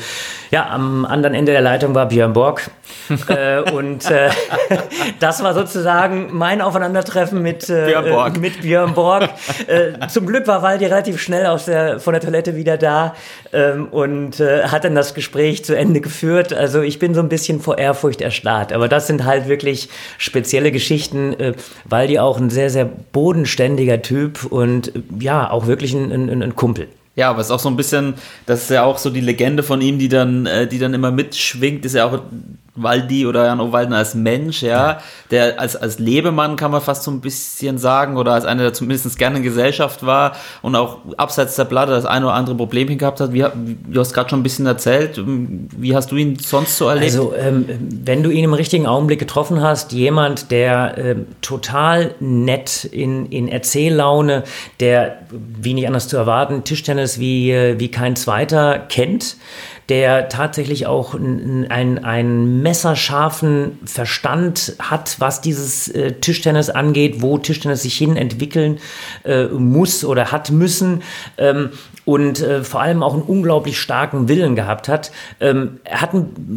ja, 0.51 0.69
am 0.69 1.07
anderen 1.07 1.35
Ende 1.35 1.53
der 1.53 1.63
Leitung 1.63 1.95
war 1.95 2.09
Björn 2.09 2.35
Borg. 2.35 2.71
äh, 3.29 3.61
und 3.71 4.11
äh, 4.11 4.29
das 5.21 5.43
war 5.43 5.55
sozusagen 5.55 6.29
mein 6.33 6.61
Aufeinandertreffen 6.61 7.41
mit, 7.41 7.71
äh, 7.71 7.87
Björn 7.87 8.11
Borg. 8.11 8.39
mit 8.39 8.61
Björn 8.61 8.93
Borg. 8.93 9.31
äh, 9.67 10.07
zum 10.09 10.27
Glück 10.27 10.47
war 10.47 10.63
Waldi 10.63 10.85
relativ 10.85 11.23
schnell 11.23 11.47
aus 11.47 11.65
der, 11.65 12.01
von 12.01 12.13
der 12.13 12.21
Toilette 12.21 12.55
wieder 12.55 12.77
da 12.77 13.15
ähm, 13.55 13.89
und 13.89 14.41
äh, 14.41 14.65
hat 14.65 14.85
dann 14.85 14.95
das 14.95 15.15
Gespräch 15.15 15.65
zu 15.65 15.75
Ende 15.75 16.03
geführt. 16.03 16.53
Also 16.53 16.83
ich 16.83 16.99
bin 16.99 17.15
so 17.15 17.21
ein 17.21 17.31
bisschen 17.31 17.61
vor 17.61 17.79
Ehrfurcht 17.79 18.21
erstarrt. 18.21 18.75
Aber 18.75 18.89
das 18.89 19.07
sind 19.07 19.25
halt 19.25 19.49
wirklich 19.49 19.89
spezielle 20.19 20.71
Geschichten, 20.71 20.98
äh, 21.07 21.55
weil 21.89 22.09
die 22.09 22.21
auch 22.21 22.39
ein 22.39 22.51
sehr, 22.51 22.71
sehr 22.71 22.85
bodenständiger 22.85 24.03
Typ 24.03 24.45
und 24.45 24.95
äh, 24.95 25.03
ja, 25.21 25.51
auch 25.51 25.67
wirklich 25.67 25.95
ein, 25.95 26.11
ein, 26.13 26.43
ein 26.43 26.57
Kumpel. 26.57 26.89
Ja, 27.17 27.31
aber 27.31 27.41
es 27.41 27.47
ist 27.49 27.51
auch 27.51 27.59
so 27.59 27.69
ein 27.69 27.77
bisschen, 27.77 28.15
das 28.47 28.63
ist 28.63 28.71
ja 28.71 28.85
auch 28.85 28.97
so 28.97 29.11
die 29.11 29.21
Legende 29.21 29.65
von 29.65 29.81
ihm, 29.81 29.99
die 29.99 30.09
dann, 30.09 30.47
äh, 30.47 30.69
die 30.69 30.79
dann 30.79 30.95
immer 30.95 31.11
mitschwingt, 31.11 31.85
ist 31.85 31.97
ja 31.97 32.07
auch 32.07 32.21
Waldi 32.83 33.27
oder 33.27 33.47
Jan 33.47 33.61
Owalden 33.61 33.95
als 33.95 34.15
Mensch, 34.15 34.63
ja, 34.63 35.01
der 35.31 35.61
als, 35.61 35.77
als 35.77 35.99
Lebemann 35.99 36.57
kann 36.57 36.71
man 36.71 36.81
fast 36.81 37.03
so 37.03 37.11
ein 37.11 37.21
bisschen 37.21 37.79
sagen 37.79 38.17
oder 38.17 38.33
als 38.33 38.45
einer, 38.45 38.63
der 38.63 38.73
zumindest 38.73 39.19
gerne 39.19 39.39
in 39.39 39.43
Gesellschaft 39.43 40.05
war 40.05 40.37
und 40.63 40.77
auch 40.77 40.99
abseits 41.17 41.57
der 41.57 41.65
Platte 41.65 41.93
das 41.93 42.07
eine 42.07 42.27
oder 42.27 42.35
andere 42.35 42.57
Problemchen 42.57 42.99
gehabt 42.99 43.21
hat. 43.21 43.33
Wie, 43.33 43.45
du 43.45 44.01
hast 44.01 44.15
gerade 44.15 44.31
schon 44.31 44.41
ein 44.41 44.43
bisschen 44.43 44.67
erzählt, 44.67 45.21
wie 45.25 45.95
hast 45.95 46.11
du 46.13 46.17
ihn 46.17 46.39
sonst 46.39 46.77
so 46.77 46.89
erlebt? 46.89 47.13
Also, 47.13 47.35
ähm, 47.35 47.67
wenn 48.05 48.23
du 48.23 48.31
ihn 48.31 48.45
im 48.45 48.55
richtigen 48.55 48.87
Augenblick 48.87 49.19
getroffen 49.19 49.63
hast, 49.63 49.93
jemand, 49.93 50.51
der 50.51 50.95
ähm, 50.99 51.27
total 51.43 52.15
nett 52.21 52.85
in, 52.85 53.27
in 53.27 53.49
Erzähllaune, 53.49 54.45
der, 54.81 55.19
wie 55.31 55.75
nicht 55.75 55.87
anders 55.87 56.09
zu 56.09 56.17
erwarten, 56.17 56.65
Tischtennis 56.65 57.19
wie, 57.19 57.51
äh, 57.51 57.79
wie 57.79 57.91
kein 57.91 58.17
zweiter 58.17 58.79
kennt, 58.79 59.37
der 59.89 60.29
tatsächlich 60.29 60.87
auch 60.87 61.15
einen, 61.15 62.63
messerscharfen 62.63 63.79
Verstand 63.85 64.75
hat, 64.79 65.17
was 65.19 65.41
dieses 65.41 65.89
äh, 65.89 66.13
Tischtennis 66.13 66.69
angeht, 66.69 67.23
wo 67.23 67.39
Tischtennis 67.39 67.83
sich 67.83 67.97
hin 67.97 68.17
entwickeln 68.17 68.79
äh, 69.25 69.45
muss 69.47 70.05
oder 70.05 70.31
hat 70.31 70.51
müssen. 70.51 71.03
Ähm, 71.39 71.71
und 72.09 72.41
äh, 72.41 72.65
vor 72.65 72.81
allem 72.81 73.03
auch 73.03 73.13
einen 73.13 73.21
unglaublich 73.21 73.79
starken 73.79 74.29
Willen 74.29 74.57
gehabt 74.57 74.89
hat. 74.89 75.13
Ähm, 75.41 75.79
hat 75.91 76.13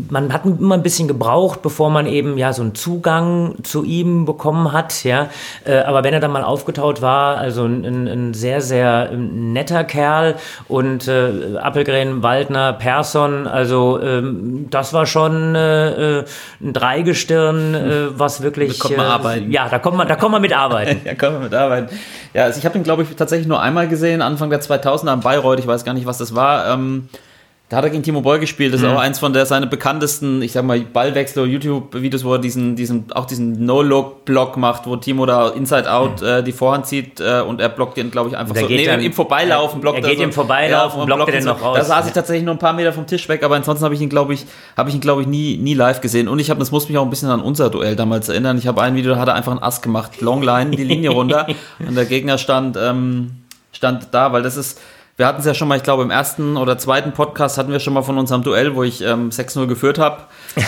man 0.10 0.32
hat 0.32 0.46
immer 0.46 0.76
ein 0.76 0.82
bisschen 0.82 1.10
gebraucht, 1.10 1.62
bevor 1.62 1.90
man 1.90 2.06
eben 2.06 2.38
ja 2.38 2.54
so 2.54 2.62
einen 2.62 2.74
Zugang 2.74 3.56
zu 3.64 3.84
ihm 3.84 4.24
bekommen 4.24 4.72
hat. 4.72 5.04
Ja, 5.04 5.28
äh, 5.66 5.80
aber 5.80 6.06
wenn 6.06 6.14
er 6.14 6.22
dann 6.22 6.32
mal 6.32 6.46
aufgetaut 6.46 7.02
war, 7.02 7.38
also 7.38 7.66
ein, 7.66 8.08
ein, 8.08 8.34
sehr 8.34 8.62
sehr 8.62 9.12
netter 9.12 9.84
Kerl 9.84 10.36
und 10.70 11.10
äh, 11.10 11.58
Appelgren, 11.58 12.24
Waldner, 12.24 12.72
Persson, 12.72 13.21
also 13.30 14.00
ähm, 14.02 14.68
das 14.70 14.94
war 14.94 15.06
schon 15.06 15.56
äh, 15.56 16.20
äh, 16.20 16.26
ein 16.62 16.74
Dreigestirn, 16.74 17.74
äh, 17.74 18.20
was 18.20 18.42
wirklich. 18.42 18.78
Da 18.78 18.84
kommt 18.84 18.98
man 18.98 19.06
äh, 19.06 19.10
arbeiten. 19.10 19.52
Ja, 19.52 19.70
da 19.70 19.80
kommt 19.80 19.98
man, 19.98 20.08
da 20.08 20.16
kommt 20.16 20.32
man 20.32 20.42
mitarbeiten. 20.42 21.02
ja, 21.06 21.14
kann 21.16 21.34
man 21.34 21.44
mitarbeiten. 21.44 21.90
Ja, 22.34 22.44
also 22.46 22.60
ich 22.60 22.66
habe 22.66 22.78
ihn, 22.78 22.84
glaube 22.84 23.04
ich, 23.04 23.16
tatsächlich 23.16 23.48
nur 23.48 23.62
einmal 23.62 23.88
gesehen, 23.88 24.22
Anfang 24.22 24.50
der 24.50 24.62
2000er 24.62 25.10
am 25.10 25.22
Bayreuth. 25.22 25.60
Ich 25.60 25.68
weiß 25.68 25.84
gar 25.84 25.94
nicht, 25.94 26.06
was 26.06 26.18
das 26.18 26.36
war. 26.36 26.74
Ähm, 26.74 27.10
da 27.72 27.78
hat 27.78 27.86
er 27.86 27.90
gegen 27.90 28.04
Timo 28.04 28.20
Boll 28.20 28.38
gespielt. 28.40 28.74
Das 28.74 28.82
ist 28.82 28.86
Mhm. 28.88 28.94
auch 28.96 29.00
eins 29.00 29.18
von 29.18 29.32
der 29.32 29.46
seine 29.46 29.66
bekanntesten, 29.66 30.42
ich 30.42 30.52
sag 30.52 30.66
mal, 30.66 30.82
Ballwechsel 30.82 31.48
YouTube-Videos, 31.48 32.26
wo 32.26 32.34
er 32.34 32.40
diesen, 32.40 32.76
diesen, 32.76 33.10
auch 33.14 33.24
diesen 33.26 33.66
No-Look-Block 33.66 34.58
macht, 34.58 34.88
wo 34.88 34.98
Timo 34.98 35.26
da 35.26 35.48
Inside-Out 35.48 36.22
äh, 36.22 36.44
die 36.44 36.52
Vorhand 36.52 36.86
zieht 36.86 37.22
äh, 37.22 37.40
und 37.40 37.62
er 37.62 37.70
blockt 37.70 37.96
den, 37.96 38.12
glaube 38.12 38.30
ich, 38.30 38.38
einfach 38.38 38.54
Der 38.54 38.64
so. 38.64 38.68
geht 38.68 38.86
dann- 38.88 39.00
im 39.00 39.14
Vorbeilaufen 39.14 39.80
blockt 39.80 40.04
er 40.04 40.10
geht 40.10 40.18
so. 40.18 40.24
im 40.26 40.34
Vorbeilaufen, 40.34 41.00
und 41.00 41.06
blockt 41.06 41.22
er 41.30 41.32
den 41.32 41.42
ihn 41.44 41.46
noch 41.48 41.62
raus. 41.62 41.78
Da 41.78 41.86
saß 41.86 42.08
ich 42.08 42.12
tatsächlich 42.14 42.44
nur 42.44 42.56
ein 42.56 42.60
paar 42.60 42.74
Meter 42.74 42.92
vom 42.92 43.08
Tisch 43.08 43.30
weg, 43.30 43.42
aber 43.42 43.56
ansonsten 43.56 43.86
habe 43.86 43.96
ich 43.96 44.02
ihn, 44.02 44.10
glaube 44.10 44.34
ich, 44.34 44.46
habe 44.76 44.90
ich 44.90 44.96
ihn, 44.96 45.02
glaube 45.02 45.22
ich, 45.22 45.28
nie, 45.30 45.56
nie 45.56 45.74
live 45.74 46.02
gesehen. 46.02 46.28
Und 46.28 46.40
ich 46.40 46.50
habe, 46.50 46.60
das 46.60 46.72
muss 46.72 46.90
mich 46.90 46.98
auch 46.98 47.04
ein 47.04 47.10
bisschen 47.10 47.30
an 47.30 47.40
unser 47.42 47.70
Duell 47.70 47.96
damals 47.96 48.28
erinnern. 48.28 48.58
Ich 48.58 48.68
habe 48.68 48.82
ein 48.82 48.96
Video, 48.96 49.14
da 49.14 49.18
hat 49.20 49.30
er 49.30 49.36
einfach 49.36 49.54
einen 49.54 49.64
Ass 49.64 49.82
gemacht, 49.82 50.20
Longline, 50.20 50.72
die 50.72 50.84
Linie 50.84 51.12
runter 51.12 51.48
und 51.88 51.96
der 51.96 52.04
Gegner 52.06 52.38
stand, 52.38 52.76
ähm, 52.78 53.32
stand 53.72 54.10
da, 54.12 54.34
weil 54.34 54.44
das 54.44 54.58
ist, 54.58 54.78
wir 55.18 55.28
hatten 55.28 55.40
es 55.40 55.46
ja 55.46 55.54
schon 55.54 55.68
mal, 55.68 55.78
ich 55.78 55.84
glaube, 55.84 56.04
im 56.04 56.12
ersten 56.12 56.58
oder 56.58 56.78
zweiten 56.78 57.14
Podcast 57.14 57.58
hatten 57.58 57.72
wir 57.72 57.80
schon 57.80 57.94
mal 57.94 58.02
von 58.02 58.18
unserem 58.18 58.44
Duell, 58.44 58.76
wo 58.76 58.84
ich 58.84 59.02
ähm, 59.02 59.30
6-0 59.30 59.68
geführt 59.68 60.00
habe. 60.00 60.24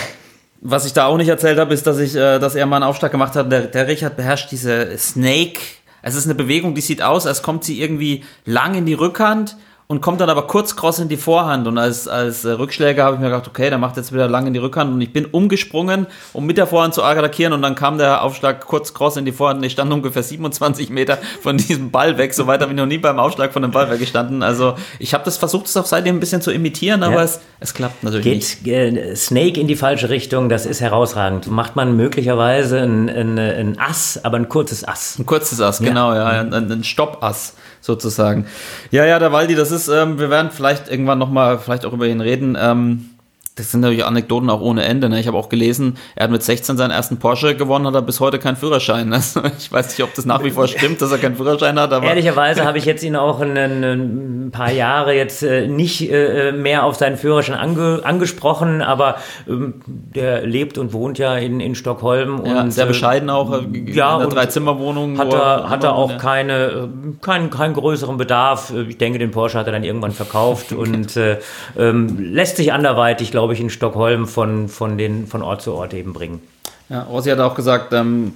Was 0.60 0.86
ich 0.86 0.94
da 0.94 1.06
auch 1.06 1.18
nicht 1.18 1.28
erzählt 1.28 1.58
habe, 1.58 1.74
ist, 1.74 1.86
dass 1.86 1.98
ich, 1.98 2.14
äh, 2.14 2.38
dass 2.38 2.54
er 2.54 2.64
mal 2.66 2.76
einen 2.76 2.84
Aufschlag 2.84 3.10
gemacht 3.10 3.36
hat. 3.36 3.52
Der, 3.52 3.62
der 3.62 3.86
Richard 3.86 4.16
beherrscht 4.16 4.50
diese 4.50 4.96
Snake. 4.96 5.60
Es 6.00 6.14
ist 6.14 6.24
eine 6.24 6.34
Bewegung, 6.34 6.74
die 6.74 6.80
sieht 6.80 7.02
aus, 7.02 7.26
als 7.26 7.42
kommt 7.42 7.64
sie 7.64 7.80
irgendwie 7.80 8.24
lang 8.44 8.74
in 8.74 8.86
die 8.86 8.94
Rückhand 8.94 9.56
und 9.86 10.00
kommt 10.00 10.20
dann 10.20 10.30
aber 10.30 10.46
kurz 10.46 10.76
cross 10.76 10.98
in 10.98 11.08
die 11.08 11.18
Vorhand. 11.18 11.66
Und 11.66 11.76
als, 11.76 12.08
als 12.08 12.44
äh, 12.46 12.52
Rückschläger 12.52 13.04
habe 13.04 13.16
ich 13.16 13.20
mir 13.20 13.28
gedacht, 13.28 13.46
okay, 13.46 13.68
der 13.68 13.78
macht 13.78 13.98
jetzt 13.98 14.14
wieder 14.14 14.28
lang 14.28 14.46
in 14.46 14.54
die 14.54 14.58
Rückhand. 14.58 14.92
Und 14.94 15.00
ich 15.02 15.12
bin 15.12 15.26
umgesprungen, 15.26 16.06
um 16.32 16.46
mit 16.46 16.56
der 16.56 16.66
Vorhand 16.66 16.94
zu 16.94 17.02
attackieren. 17.02 17.52
Und 17.52 17.60
dann 17.60 17.74
kam 17.74 17.98
der 17.98 18.22
Aufschlag 18.22 18.64
kurz 18.66 18.94
cross 18.94 19.18
in 19.18 19.26
die 19.26 19.32
Vorhand. 19.32 19.58
Und 19.58 19.64
ich 19.64 19.72
stand 19.72 19.92
ungefähr 19.92 20.22
27 20.22 20.88
Meter 20.88 21.18
von 21.42 21.56
diesem 21.58 21.90
Ball 21.90 22.16
weg. 22.16 22.32
So 22.32 22.46
weit 22.46 22.62
habe 22.62 22.72
ich 22.72 22.76
noch 22.78 22.86
nie 22.86 22.96
beim 22.96 23.18
Aufschlag 23.18 23.52
von 23.52 23.60
dem 23.60 23.72
Ball 23.72 23.90
weggestanden. 23.90 24.42
Also 24.42 24.74
ich 24.98 25.12
habe 25.12 25.22
das 25.24 25.36
versucht, 25.36 25.66
es 25.66 25.76
auch 25.76 25.84
seitdem 25.84 26.16
ein 26.16 26.20
bisschen 26.20 26.40
zu 26.40 26.50
imitieren, 26.50 27.02
aber 27.02 27.16
Ja. 27.16 27.22
es, 27.24 27.40
es 27.60 27.74
klappt 27.74 28.02
natürlich 28.02 28.24
nicht. 28.26 28.64
Geht 28.64 28.96
äh, 28.96 29.14
Snake 29.16 29.60
in 29.60 29.66
die 29.68 29.76
falsche 29.76 30.08
Richtung, 30.08 30.48
das 30.48 30.64
ist 30.64 30.80
herausragend. 30.80 31.50
Macht 31.50 31.76
man 31.76 31.94
möglicherweise 31.94 32.78
ein, 32.80 33.10
ein, 33.10 33.38
ein 33.38 33.78
Ass, 33.78 34.18
aber 34.22 34.38
ein 34.38 34.48
kurzes 34.48 34.82
Ass. 34.88 35.18
Ein 35.18 35.26
kurzes 35.26 35.60
Ass, 35.60 35.80
genau, 35.80 36.14
ja, 36.14 36.26
ein, 36.26 36.54
ein 36.54 36.84
Stoppass 36.84 37.54
sozusagen. 37.84 38.46
Ja, 38.90 39.04
ja, 39.04 39.18
der 39.18 39.30
Waldi, 39.30 39.54
das 39.54 39.70
ist, 39.70 39.88
ähm, 39.88 40.18
wir 40.18 40.30
werden 40.30 40.50
vielleicht 40.50 40.90
irgendwann 40.90 41.18
nochmal, 41.18 41.58
vielleicht 41.58 41.84
auch 41.84 41.92
über 41.92 42.06
ihn 42.06 42.22
reden. 42.22 42.56
Ähm, 42.58 43.10
das 43.56 43.70
sind 43.70 43.80
natürlich 43.80 44.04
Anekdoten 44.04 44.50
auch 44.50 44.60
ohne 44.60 44.84
Ende. 44.84 45.08
Ne? 45.08 45.20
Ich 45.20 45.28
habe 45.28 45.36
auch 45.36 45.48
gelesen, 45.48 45.96
er 46.16 46.24
hat 46.24 46.30
mit 46.32 46.42
16 46.42 46.76
seinen 46.76 46.90
ersten 46.90 47.18
Porsche 47.18 47.54
gewonnen, 47.54 47.86
hat 47.86 47.94
er 47.94 48.02
bis 48.02 48.18
heute 48.18 48.38
keinen 48.38 48.56
Führerschein. 48.56 49.14
Also, 49.24 49.42
ich 49.58 49.70
weiß 49.70 49.90
nicht, 49.90 50.02
ob 50.02 50.12
das 50.14 50.24
nach 50.24 50.42
wie 50.42 50.50
vor 50.50 50.66
stimmt, 50.66 51.00
dass 51.00 51.12
er 51.12 51.18
keinen 51.18 51.36
Führerschein 51.36 51.78
hat, 51.78 51.92
aber 51.92 52.06
Ehrlicherweise 52.06 52.64
habe 52.64 52.78
ich 52.78 52.84
jetzt 52.84 53.02
ihn 53.04 53.14
auch 53.14 53.40
in, 53.40 53.54
in, 53.56 54.46
ein 54.46 54.50
paar 54.50 54.72
Jahre 54.72 55.14
jetzt 55.14 55.42
äh, 55.42 55.68
nicht 55.68 56.10
äh, 56.10 56.50
mehr 56.52 56.84
auf 56.84 56.96
seinen 56.96 57.16
Führerschein 57.16 57.56
ange, 57.56 58.00
angesprochen, 58.02 58.82
aber 58.82 59.16
ähm, 59.48 59.74
der 59.86 60.44
lebt 60.44 60.78
und 60.78 60.92
wohnt 60.92 61.18
ja 61.18 61.36
in, 61.36 61.60
in 61.60 61.74
Stockholm. 61.76 62.42
ja, 62.44 62.62
und, 62.62 62.72
sehr 62.72 62.84
äh, 62.84 62.88
bescheiden 62.88 63.30
auch, 63.30 63.52
ja, 63.52 64.16
in 64.16 64.22
einer 64.22 64.26
Dreizimmerwohnung. 64.26 65.18
Hat 65.18 65.32
er, 65.32 65.70
hat 65.70 65.84
er 65.84 65.94
auch 65.94 66.10
ja. 66.10 66.18
keine, 66.18 66.88
keinen, 67.20 67.50
keinen 67.50 67.74
größeren 67.74 68.16
Bedarf. 68.16 68.72
Ich 68.88 68.98
denke, 68.98 69.18
den 69.20 69.30
Porsche 69.30 69.58
hat 69.58 69.66
er 69.66 69.72
dann 69.72 69.84
irgendwann 69.84 70.12
verkauft 70.12 70.72
und 70.72 71.16
äh, 71.16 71.38
ähm, 71.78 72.18
lässt 72.18 72.56
sich 72.56 72.72
anderweitig, 72.72 73.30
glaube 73.30 73.43
ich, 73.52 73.60
in 73.60 73.68
Stockholm 73.70 74.26
von, 74.26 74.68
von, 74.68 74.96
den, 74.96 75.26
von 75.26 75.42
Ort 75.42 75.62
zu 75.62 75.74
Ort 75.74 75.92
eben 75.92 76.12
bringen. 76.14 76.40
Ja, 76.88 77.02
Rossi 77.02 77.30
hat 77.30 77.40
auch 77.40 77.54
gesagt, 77.54 77.92
ähm, 77.92 78.32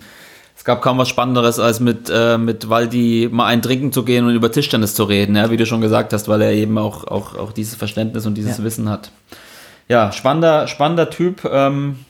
es 0.56 0.64
gab 0.64 0.82
kaum 0.82 0.98
was 0.98 1.08
Spannenderes, 1.08 1.58
als 1.58 1.80
mit, 1.80 2.10
äh, 2.12 2.36
mit 2.36 2.68
Waldi 2.68 3.28
mal 3.30 3.46
einen 3.46 3.62
trinken 3.62 3.92
zu 3.92 4.04
gehen 4.04 4.26
und 4.26 4.34
über 4.34 4.50
Tischtennis 4.50 4.94
zu 4.94 5.04
reden, 5.04 5.36
ja, 5.36 5.50
wie 5.50 5.56
du 5.56 5.66
schon 5.66 5.80
gesagt 5.80 6.12
hast, 6.12 6.28
weil 6.28 6.42
er 6.42 6.52
eben 6.52 6.76
auch, 6.78 7.04
auch, 7.04 7.36
auch 7.36 7.52
dieses 7.52 7.76
Verständnis 7.76 8.26
und 8.26 8.34
dieses 8.34 8.58
Ja. 8.58 8.64
Wissen 8.64 8.88
hat. 8.88 9.10
Ja, 9.88 10.12
spannender, 10.12 10.66
spannender 10.66 11.08
Typ. 11.10 11.44
Ähm, 11.50 12.00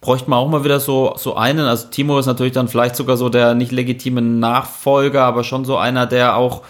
bräuchte 0.00 0.30
man 0.30 0.38
auch 0.38 0.48
mal 0.48 0.64
wieder 0.64 0.78
so, 0.80 1.14
so 1.16 1.34
einen. 1.34 1.60
Also 1.66 1.88
Timo 1.88 2.18
ist 2.18 2.26
natürlich 2.26 2.52
dann 2.52 2.68
vielleicht 2.68 2.96
sogar 2.96 3.16
so 3.16 3.28
der 3.28 3.54
nicht 3.54 3.72
legitime 3.72 4.22
Nachfolger, 4.22 5.24
aber 5.24 5.42
schon 5.44 5.64
so 5.64 5.76
einer, 5.76 6.06
der 6.06 6.36
auch 6.36 6.62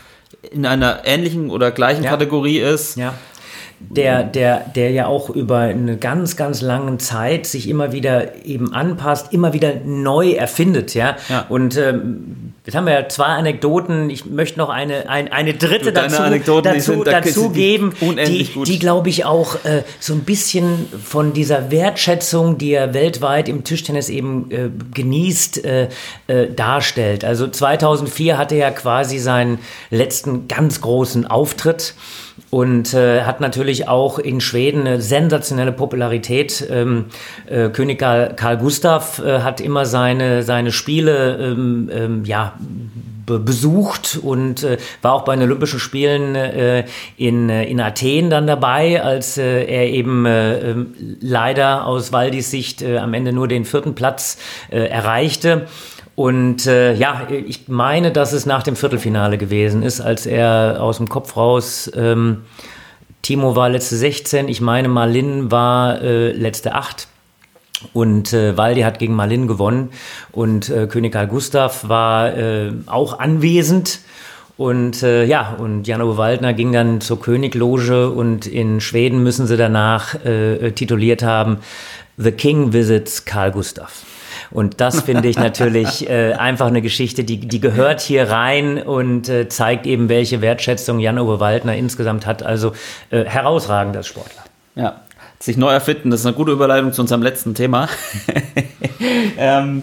in 0.51 0.65
einer 0.67 1.05
ähnlichen 1.05 1.51
oder 1.51 1.71
gleichen 1.71 2.03
Ja. 2.05 2.11
Kategorie 2.11 2.59
ist. 2.59 2.97
Ja. 2.97 3.15
Der, 3.79 4.23
der, 4.25 4.61
der 4.75 4.91
ja 4.91 5.07
auch 5.07 5.29
über 5.29 5.59
eine 5.59 5.99
ganz, 5.99 6.37
ganz 6.37 6.63
lange 6.63 6.97
Zeit 6.97 7.47
sich 7.47 7.69
immer 7.69 7.93
wieder 7.93 8.45
eben 8.47 8.73
anpasst, 8.73 9.35
immer 9.35 9.53
wieder 9.53 9.73
neu 9.85 10.31
erfindet, 10.33 10.95
ja. 10.95 11.17
Ja. 11.29 11.45
Und 11.51 11.77
ähm, 11.77 12.53
Jetzt 12.65 12.75
haben 12.75 12.87
wir 12.87 12.95
ja 12.95 13.09
zwei 13.09 13.27
Anekdoten. 13.27 14.11
Ich 14.11 14.27
möchte 14.27 14.59
noch 14.59 14.71
eine, 14.71 15.09
ein, 15.09 15.31
eine 15.31 15.55
dritte 15.55 15.93
dazu, 15.93 16.21
Anekdoten, 16.21 16.73
die 16.73 16.79
dazu, 16.79 16.93
sind- 16.95 17.07
da- 17.07 17.21
dazu 17.21 17.49
die 17.51 17.55
geben, 17.55 17.93
die, 18.01 18.45
gut. 18.53 18.67
die 18.67 18.81
glaube 18.81 19.09
ich, 19.09 19.25
auch 19.25 19.55
äh, 19.65 19.85
so 20.01 20.15
ein 20.15 20.23
bisschen 20.23 20.89
von 21.05 21.33
dieser 21.33 21.71
Wertschätzung, 21.71 22.59
die 22.59 22.73
er 22.73 22.93
weltweit 22.93 23.49
im 23.49 23.63
Tischtennis 23.63 24.09
eben 24.09 24.51
äh, 24.51 24.69
genießt, 24.95 25.65
äh, 25.65 25.89
äh, 26.27 26.49
darstellt. 26.53 27.25
Also 27.25 27.47
2004 27.47 28.37
hatte 28.37 28.57
er 28.57 28.73
quasi 28.73 29.19
seinen 29.21 29.61
letzten 29.91 30.49
ganz 30.49 30.81
großen 30.81 31.25
Auftritt 31.25 31.95
und 32.51 32.95
äh, 32.95 33.23
hat 33.23 33.41
natürlich 33.41 33.89
auch 33.89 34.19
in 34.19 34.41
Schweden 34.41 34.87
eine 34.87 35.01
sensationelle 35.01 35.73
Popularität. 35.73 36.67
Ähm, 36.71 37.07
äh, 37.47 37.69
König 37.71 37.99
Karl, 37.99 38.35
Karl 38.37 38.59
Gustav 38.59 39.19
äh, 39.19 39.41
hat 39.41 39.61
immer 39.61 39.87
seine, 39.87 40.43
seine 40.43 40.73
Spiele 40.73 41.37
ähm, 41.37 41.91
ähm, 41.93 42.25
ja, 42.25 42.55
be 43.27 43.41
besucht 43.41 44.19
und 44.23 44.63
äh, 44.63 44.79
war 45.03 45.13
auch 45.13 45.25
bei 45.25 45.35
den 45.35 45.43
Olympischen 45.43 45.81
Spielen 45.81 46.35
äh, 46.35 46.85
in, 47.17 47.51
äh, 47.51 47.65
in 47.65 47.81
Athen 47.81 48.31
dann 48.31 48.47
dabei, 48.47 49.03
als 49.03 49.37
äh, 49.37 49.65
er 49.65 49.89
eben 49.89 50.25
äh, 50.27 50.71
ähm, 50.71 50.95
leider 51.21 51.87
aus 51.87 52.13
Waldis 52.13 52.51
Sicht 52.51 52.83
äh, 52.83 52.99
am 52.99 53.15
Ende 53.15 53.33
nur 53.33 53.49
den 53.49 53.65
vierten 53.65 53.95
Platz 53.95 54.39
äh, 54.71 54.79
erreichte. 54.79 55.67
Und 56.17 56.67
äh, 56.67 56.95
ja, 56.95 57.29
ich 57.31 57.69
meine, 57.69 58.11
dass 58.11 58.33
es 58.33 58.47
nach 58.47 58.63
dem 58.63 58.75
Viertelfinale 58.75 59.37
gewesen 59.37 59.83
ist, 59.83 60.01
als 60.01 60.25
er 60.25 60.79
aus 60.81 60.97
dem 60.97 61.09
Kopf 61.09 61.37
raus, 61.37 61.91
ähm, 61.95 62.39
Timo 63.21 63.55
war 63.55 63.69
letzte 63.69 63.97
16, 63.97 64.49
ich 64.49 64.63
meine, 64.63 64.89
Marlin 64.89 65.51
war 65.51 66.01
äh, 66.01 66.33
letzte 66.33 66.75
8. 66.75 67.07
Und 67.93 68.33
äh, 68.33 68.57
Waldi 68.57 68.81
hat 68.81 68.99
gegen 68.99 69.15
Malin 69.15 69.47
gewonnen 69.47 69.91
und 70.33 70.71
äh, 70.71 70.87
König 70.87 71.13
Karl 71.13 71.27
Gustav 71.27 71.87
war 71.89 72.35
äh, 72.35 72.73
auch 72.87 73.19
anwesend. 73.19 74.01
Und 74.57 75.03
äh, 75.03 75.25
ja, 75.25 75.55
und 75.59 75.87
Jan-Uwe 75.87 76.17
Waldner 76.17 76.55
ging 76.55 76.73
dann 76.73 77.03
zur 77.03 77.21
Königloge 77.21 78.09
und 78.09 78.47
in 78.47 78.81
Schweden 78.81 79.23
müssen 79.23 79.47
sie 79.47 79.59
danach 79.59 80.15
äh, 80.25 80.71
tituliert 80.71 81.23
haben, 81.23 81.59
The 82.17 82.33
King 82.33 82.73
visits 82.73 83.27
Karl 83.27 83.53
Gustav. 83.53 84.07
Und 84.51 84.81
das 84.81 85.03
finde 85.03 85.29
ich 85.29 85.39
natürlich 85.39 86.09
äh, 86.11 86.33
einfach 86.35 86.67
eine 86.67 86.83
Geschichte, 86.83 87.25
die, 87.25 87.39
die 87.39 87.61
gehört 87.61 88.01
hier 88.01 88.31
rein 88.31 88.83
und 88.83 89.29
äh, 89.29 89.49
zeigt 89.49 89.87
eben, 89.87 90.09
welche 90.09 90.41
Wertschätzung 90.41 90.99
Jan-Uwe 90.99 91.41
Waldner 91.41 91.77
insgesamt 91.77 92.27
hat. 92.27 92.43
Also 92.43 92.73
äh, 93.11 93.25
herausragend 93.25 93.97
als 93.97 94.07
Sportler. 94.07 94.45
Ja, 94.75 95.01
sich 95.39 95.57
neu 95.57 95.71
erfinden, 95.71 96.11
das 96.11 96.21
ist 96.21 96.27
eine 96.27 96.35
gute 96.35 96.53
Überleitung 96.53 96.93
zu 96.93 97.03
unserem 97.03 97.23
letzten 97.23 97.55
Thema. 97.55 97.89
ähm, 99.39 99.83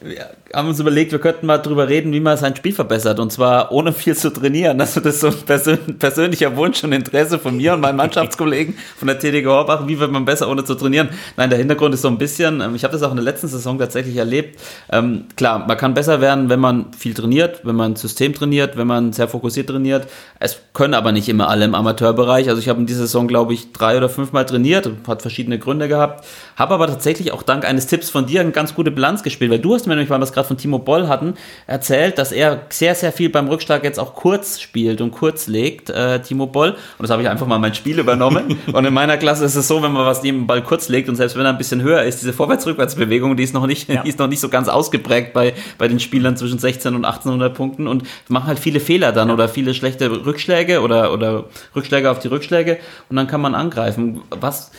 wir 0.00 0.30
haben 0.52 0.68
uns 0.68 0.80
überlegt, 0.80 1.12
wir 1.12 1.20
könnten 1.20 1.46
mal 1.46 1.58
drüber 1.58 1.88
reden, 1.88 2.12
wie 2.12 2.18
man 2.18 2.36
sein 2.36 2.56
Spiel 2.56 2.72
verbessert 2.72 3.20
und 3.20 3.30
zwar 3.30 3.70
ohne 3.70 3.92
viel 3.92 4.16
zu 4.16 4.30
trainieren. 4.30 4.80
Also 4.80 5.00
das 5.00 5.16
ist 5.16 5.20
so 5.20 5.28
ein 5.28 5.46
persön 5.46 5.98
persönlicher 5.98 6.56
Wunsch 6.56 6.82
und 6.82 6.92
Interesse 6.92 7.38
von 7.38 7.56
mir 7.56 7.74
und 7.74 7.80
meinen 7.80 7.96
Mannschaftskollegen 7.96 8.76
von 8.96 9.06
der 9.06 9.18
TDG 9.18 9.46
Horbach, 9.46 9.86
wie 9.86 10.00
wird 10.00 10.10
man 10.10 10.24
besser 10.24 10.48
ohne 10.48 10.64
zu 10.64 10.74
trainieren. 10.74 11.10
Nein, 11.36 11.50
der 11.50 11.58
Hintergrund 11.58 11.94
ist 11.94 12.02
so 12.02 12.08
ein 12.08 12.18
bisschen, 12.18 12.60
ähm, 12.60 12.74
ich 12.74 12.82
habe 12.82 12.92
das 12.92 13.02
auch 13.02 13.10
in 13.10 13.16
der 13.16 13.24
letzten 13.24 13.46
Saison 13.46 13.78
tatsächlich 13.78 14.16
erlebt. 14.16 14.58
Ähm, 14.90 15.26
klar, 15.36 15.66
man 15.66 15.76
kann 15.76 15.94
besser 15.94 16.20
werden, 16.20 16.48
wenn 16.48 16.58
man 16.58 16.92
viel 16.98 17.14
trainiert, 17.14 17.60
wenn 17.64 17.76
man 17.76 17.94
System 17.94 18.34
trainiert, 18.34 18.76
wenn 18.76 18.88
man 18.88 19.12
sehr 19.12 19.28
fokussiert 19.28 19.68
trainiert. 19.68 20.08
Es 20.40 20.58
können 20.72 20.94
aber 20.94 21.12
nicht 21.12 21.28
immer 21.28 21.48
alle 21.48 21.64
im 21.64 21.74
Amateurbereich. 21.74 22.48
Also 22.48 22.60
ich 22.60 22.68
habe 22.68 22.80
in 22.80 22.86
dieser 22.86 23.00
Saison, 23.00 23.28
glaube 23.28 23.54
ich, 23.54 23.72
drei 23.72 23.96
oder 23.96 24.08
fünfmal 24.08 24.46
trainiert, 24.46 24.90
hat 25.06 25.22
verschiedene 25.22 25.60
Gründe 25.60 25.86
gehabt, 25.86 26.26
habe 26.56 26.74
aber 26.74 26.88
tatsächlich 26.88 27.30
auch 27.30 27.44
dank 27.44 27.64
eines 27.64 27.86
Tipps 27.86 28.10
von 28.10 28.26
dir 28.26 28.40
eine 28.40 28.50
ganz 28.50 28.74
gute 28.74 28.90
Bilanz 28.90 29.22
gespielt, 29.22 29.52
weil 29.52 29.60
du 29.60 29.74
hast 29.74 29.86
mir 29.86 29.94
nämlich, 29.94 30.10
weil 30.10 30.18
wir 30.18 30.24
es 30.24 30.32
gerade 30.40 30.48
von 30.48 30.56
Timo 30.56 30.78
Boll 30.78 31.08
hatten, 31.08 31.34
erzählt, 31.66 32.18
dass 32.18 32.32
er 32.32 32.62
sehr, 32.70 32.94
sehr 32.94 33.12
viel 33.12 33.28
beim 33.28 33.48
Rückschlag 33.48 33.84
jetzt 33.84 33.98
auch 33.98 34.14
kurz 34.14 34.60
spielt 34.60 35.00
und 35.00 35.10
kurz 35.10 35.46
legt, 35.46 35.90
äh, 35.90 36.20
Timo 36.22 36.46
Boll. 36.46 36.70
Und 36.70 36.76
das 37.02 37.10
habe 37.10 37.22
ich 37.22 37.28
einfach 37.28 37.46
mal 37.46 37.58
mein 37.58 37.74
Spiel 37.74 37.98
übernommen. 37.98 38.58
und 38.72 38.84
in 38.84 38.94
meiner 38.94 39.16
Klasse 39.18 39.44
ist 39.44 39.54
es 39.56 39.68
so, 39.68 39.82
wenn 39.82 39.92
man 39.92 40.06
was 40.06 40.22
neben 40.22 40.38
den 40.40 40.46
Ball 40.46 40.62
kurz 40.62 40.88
legt 40.88 41.08
und 41.08 41.16
selbst 41.16 41.36
wenn 41.36 41.44
er 41.44 41.50
ein 41.50 41.58
bisschen 41.58 41.82
höher 41.82 42.02
ist, 42.02 42.22
diese 42.22 42.32
Vorwärts-Rückwärts-Bewegung, 42.32 43.36
die 43.36 43.44
ist 43.44 43.54
noch 43.54 43.66
nicht, 43.66 43.88
Ja. 43.88 44.02
die 44.02 44.08
ist 44.08 44.18
noch 44.18 44.28
nicht 44.28 44.40
so 44.40 44.48
ganz 44.48 44.68
ausgeprägt 44.68 45.32
bei, 45.32 45.54
bei 45.78 45.88
den 45.88 46.00
Spielern 46.00 46.36
zwischen 46.36 46.58
16 46.58 46.94
und 46.94 47.04
1800 47.04 47.54
Punkten 47.54 47.86
und 47.86 48.04
machen 48.28 48.46
halt 48.46 48.58
viele 48.58 48.80
Fehler 48.80 49.12
dann 49.12 49.30
oder 49.30 49.48
viele 49.48 49.74
schlechte 49.74 50.10
Rückschläge 50.24 50.80
oder, 50.80 51.12
oder 51.12 51.44
Rückschläge 51.76 52.10
auf 52.10 52.18
die 52.18 52.28
Rückschläge 52.28 52.78
und 53.08 53.16
dann 53.16 53.26
kann 53.26 53.40
man 53.40 53.54
angreifen. 53.54 54.22
Was, 54.30 54.70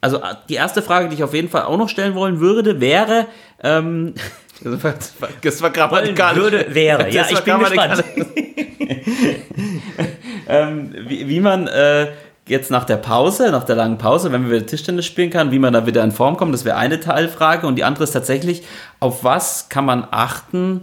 also 0.00 0.20
die 0.48 0.54
erste 0.54 0.82
Frage, 0.82 1.08
die 1.08 1.14
ich 1.16 1.24
auf 1.24 1.34
jeden 1.34 1.48
Fall 1.48 1.62
auch 1.62 1.76
noch 1.76 1.88
stellen 1.88 2.14
wollen 2.14 2.40
würde, 2.40 2.80
wäre, 2.80 3.26
ähm, 3.62 4.14
das 4.62 4.84
war, 4.84 4.94
das 5.42 5.62
war 5.62 5.70
grammatikalisch. 5.70 6.42
Würde, 6.42 6.74
wäre. 6.74 7.10
Ja, 7.10 7.22
Das 7.22 7.32
war 7.32 7.38
ich 7.38 7.44
bin 7.44 7.58
gespannt. 7.58 8.04
ähm, 10.48 10.94
wie, 11.06 11.28
wie 11.28 11.40
man 11.40 11.66
äh, 11.66 12.08
jetzt 12.46 12.70
nach 12.70 12.84
der 12.84 12.96
Pause, 12.96 13.50
nach 13.50 13.64
der 13.64 13.76
langen 13.76 13.98
Pause, 13.98 14.32
wenn 14.32 14.42
man 14.42 14.50
wieder 14.50 14.66
Tischtennis 14.66 15.06
spielen 15.06 15.30
kann, 15.30 15.52
wie 15.52 15.58
man 15.58 15.72
da 15.72 15.86
wieder 15.86 16.02
in 16.02 16.12
Form 16.12 16.36
kommt, 16.36 16.52
das 16.52 16.64
wäre 16.64 16.76
eine 16.76 17.00
Teilfrage. 17.00 17.66
Und 17.66 17.76
die 17.76 17.84
andere 17.84 18.04
ist 18.04 18.12
tatsächlich, 18.12 18.62
auf 18.98 19.24
was 19.24 19.68
kann 19.68 19.84
man 19.84 20.06
achten, 20.10 20.82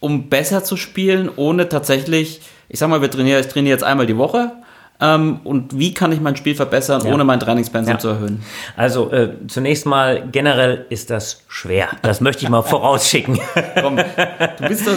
um 0.00 0.28
besser 0.28 0.64
zu 0.64 0.76
spielen, 0.76 1.30
ohne 1.36 1.68
tatsächlich, 1.68 2.40
ich 2.68 2.78
sag 2.78 2.88
mal, 2.88 3.02
wir 3.02 3.10
trainieren, 3.10 3.40
ich 3.40 3.48
trainiere 3.48 3.74
jetzt 3.74 3.84
einmal 3.84 4.06
die 4.06 4.16
Woche. 4.16 4.52
Ähm, 5.00 5.40
und 5.44 5.76
wie 5.78 5.92
kann 5.92 6.12
ich 6.12 6.20
mein 6.20 6.36
Spiel 6.36 6.54
verbessern, 6.54 7.02
Ja. 7.04 7.12
ohne 7.12 7.24
mein 7.24 7.40
Trainingspensum 7.40 7.94
Ja. 7.94 7.98
zu 7.98 8.08
erhöhen? 8.08 8.42
Also 8.76 9.10
äh, 9.10 9.30
zunächst 9.48 9.86
mal, 9.86 10.28
generell 10.30 10.86
ist 10.88 11.10
das 11.10 11.42
schwer. 11.48 11.88
Das 12.02 12.20
möchte 12.20 12.44
ich 12.44 12.48
mal 12.48 12.62
vorausschicken. 12.74 13.38
Komm, 13.80 13.96
du 13.96 14.68
bist, 14.68 14.86
doch, 14.86 14.92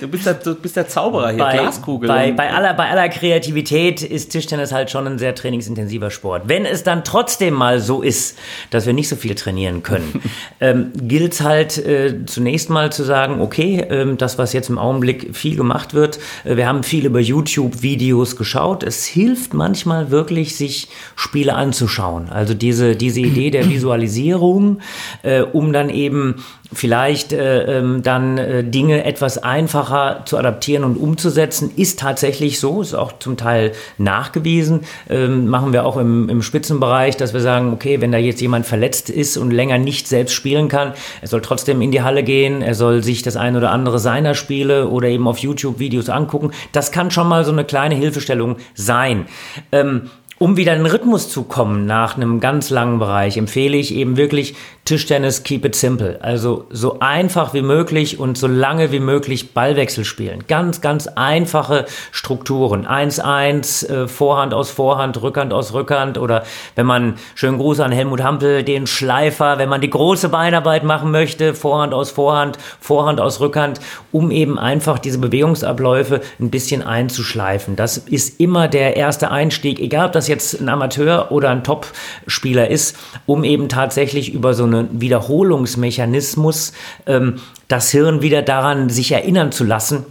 du, 0.00 0.08
bist 0.08 0.26
der, 0.26 0.34
du 0.34 0.54
bist 0.54 0.76
der 0.76 0.88
Zauberer 0.88 1.28
hier, 1.30 1.36
Glaskugel. 1.38 2.06
Bei, 2.08 2.32
bei, 2.32 2.52
aller, 2.52 2.74
bei 2.74 2.90
aller 2.90 3.08
Kreativität 3.08 4.02
ist 4.02 4.30
Tischtennis 4.30 4.72
halt 4.72 4.90
schon 4.90 5.06
ein 5.06 5.18
sehr 5.18 5.34
trainingsintensiver 5.34 6.10
Sport. 6.10 6.42
Wenn 6.46 6.66
es 6.66 6.82
dann 6.82 7.02
trotzdem 7.02 7.54
mal 7.54 7.80
so 7.80 8.02
ist, 8.02 8.38
dass 8.70 8.84
wir 8.84 8.92
nicht 8.92 9.08
so 9.08 9.16
viel 9.16 9.34
trainieren 9.34 9.82
können, 9.82 10.20
ähm, 10.60 10.92
gilt 10.94 11.32
es 11.32 11.40
halt 11.40 11.78
äh, 11.78 12.26
zunächst 12.26 12.68
mal 12.68 12.92
zu 12.92 13.02
sagen, 13.04 13.40
okay, 13.40 13.84
ähm, 13.88 14.18
das, 14.18 14.36
was 14.36 14.52
jetzt 14.52 14.68
im 14.68 14.78
Augenblick 14.78 15.34
viel 15.34 15.56
gemacht 15.56 15.94
wird, 15.94 16.18
äh, 16.44 16.56
wir 16.56 16.68
haben 16.68 16.82
viel 16.82 17.06
über 17.06 17.20
YouTube-Videos 17.20 18.36
geschaut. 18.36 18.82
Es 18.82 19.13
hilft 19.14 19.54
manchmal 19.54 20.10
wirklich, 20.10 20.56
sich 20.56 20.88
Spiele 21.16 21.54
anzuschauen. 21.54 22.28
Also 22.28 22.52
diese, 22.52 22.96
diese 22.96 23.20
Idee 23.20 23.50
der 23.50 23.70
Visualisierung, 23.70 24.80
äh, 25.22 25.40
um 25.40 25.72
dann 25.72 25.88
eben 25.88 26.44
vielleicht 26.72 27.32
äh, 27.32 27.78
ähm, 27.78 28.02
dann 28.02 28.38
äh, 28.38 28.64
Dinge 28.64 29.04
etwas 29.04 29.38
einfacher 29.38 30.22
zu 30.24 30.38
adaptieren 30.38 30.84
und 30.84 30.96
umzusetzen, 30.96 31.70
ist 31.76 31.98
tatsächlich 31.98 32.58
so, 32.58 32.80
ist 32.80 32.94
auch 32.94 33.18
zum 33.18 33.36
Teil 33.36 33.72
nachgewiesen. 33.98 34.80
Ähm, 35.08 35.46
machen 35.46 35.72
wir 35.72 35.84
auch 35.84 35.96
im, 35.96 36.28
im 36.28 36.42
Spitzenbereich, 36.42 37.16
dass 37.16 37.34
wir 37.34 37.40
sagen, 37.40 37.72
okay, 37.72 38.00
wenn 38.00 38.12
da 38.12 38.18
jetzt 38.18 38.40
jemand 38.40 38.66
verletzt 38.66 39.10
ist 39.10 39.36
und 39.36 39.50
länger 39.50 39.78
nicht 39.78 40.08
selbst 40.08 40.32
spielen 40.32 40.68
kann, 40.68 40.94
er 41.20 41.28
soll 41.28 41.42
trotzdem 41.42 41.82
in 41.82 41.90
die 41.90 42.02
Halle 42.02 42.22
gehen, 42.22 42.62
er 42.62 42.74
soll 42.74 43.02
sich 43.02 43.22
das 43.22 43.36
ein 43.36 43.56
oder 43.56 43.70
andere 43.70 43.98
seiner 43.98 44.34
Spiele 44.34 44.88
oder 44.88 45.08
eben 45.08 45.28
auf 45.28 45.38
YouTube 45.38 45.78
Videos 45.78 46.08
angucken. 46.08 46.52
Das 46.72 46.92
kann 46.92 47.10
schon 47.10 47.28
mal 47.28 47.44
so 47.44 47.52
eine 47.52 47.64
kleine 47.64 47.94
Hilfestellung 47.94 48.56
sein. 48.74 49.26
Ähm, 49.70 50.10
um 50.38 50.56
wieder 50.56 50.74
in 50.74 50.82
den 50.82 50.90
Rhythmus 50.90 51.28
zu 51.28 51.44
kommen 51.44 51.86
nach 51.86 52.16
einem 52.16 52.40
ganz 52.40 52.70
langen 52.70 52.98
Bereich, 52.98 53.36
empfehle 53.36 53.76
ich 53.76 53.94
eben 53.94 54.16
wirklich 54.16 54.56
Tischtennis 54.84 55.44
Keep 55.44 55.64
It 55.64 55.74
Simple. 55.74 56.18
Also 56.20 56.66
so 56.68 56.98
einfach 57.00 57.54
wie 57.54 57.62
möglich 57.62 58.20
und 58.20 58.36
so 58.36 58.46
lange 58.46 58.92
wie 58.92 59.00
möglich 59.00 59.54
Ballwechsel 59.54 60.04
spielen. 60.04 60.44
Ganz, 60.46 60.82
ganz 60.82 61.06
einfache 61.06 61.86
Strukturen. 62.12 62.86
1-1, 62.86 63.88
äh, 63.88 64.08
Vorhand 64.08 64.52
aus 64.52 64.70
Vorhand, 64.70 65.22
Rückhand 65.22 65.54
aus 65.54 65.72
Rückhand 65.72 66.18
oder 66.18 66.44
wenn 66.74 66.84
man, 66.84 67.14
schönen 67.34 67.56
Gruß 67.56 67.80
an 67.80 67.92
Helmut 67.92 68.22
Hampel, 68.22 68.62
den 68.62 68.86
Schleifer, 68.86 69.56
wenn 69.56 69.70
man 69.70 69.80
die 69.80 69.88
große 69.88 70.28
Beinarbeit 70.28 70.84
machen 70.84 71.10
möchte, 71.10 71.54
Vorhand 71.54 71.94
aus 71.94 72.10
Vorhand, 72.10 72.58
Vorhand 72.78 73.20
aus 73.20 73.40
Rückhand, 73.40 73.80
um 74.12 74.30
eben 74.30 74.58
einfach 74.58 74.98
diese 74.98 75.18
Bewegungsabläufe 75.18 76.20
ein 76.38 76.50
bisschen 76.50 76.82
einzuschleifen. 76.82 77.74
Das 77.76 77.96
ist 77.96 78.38
immer 78.38 78.68
der 78.68 78.96
erste 78.96 79.30
Einstieg, 79.30 79.80
egal 79.80 80.08
ob 80.08 80.12
das 80.12 80.28
jetzt 80.28 80.60
ein 80.60 80.68
Amateur 80.68 81.32
oder 81.32 81.48
ein 81.48 81.64
Top-Spieler 81.64 82.68
ist, 82.68 82.98
um 83.24 83.44
eben 83.44 83.70
tatsächlich 83.70 84.34
über 84.34 84.52
so 84.52 84.73
einen 84.74 85.00
Wiederholungsmechanismus 85.00 86.72
ähm, 87.06 87.36
das 87.68 87.90
Hirn 87.90 88.22
wieder 88.22 88.42
daran 88.42 88.90
sich 88.90 89.12
erinnern 89.12 89.52
zu 89.52 89.64
lassen, 89.64 90.04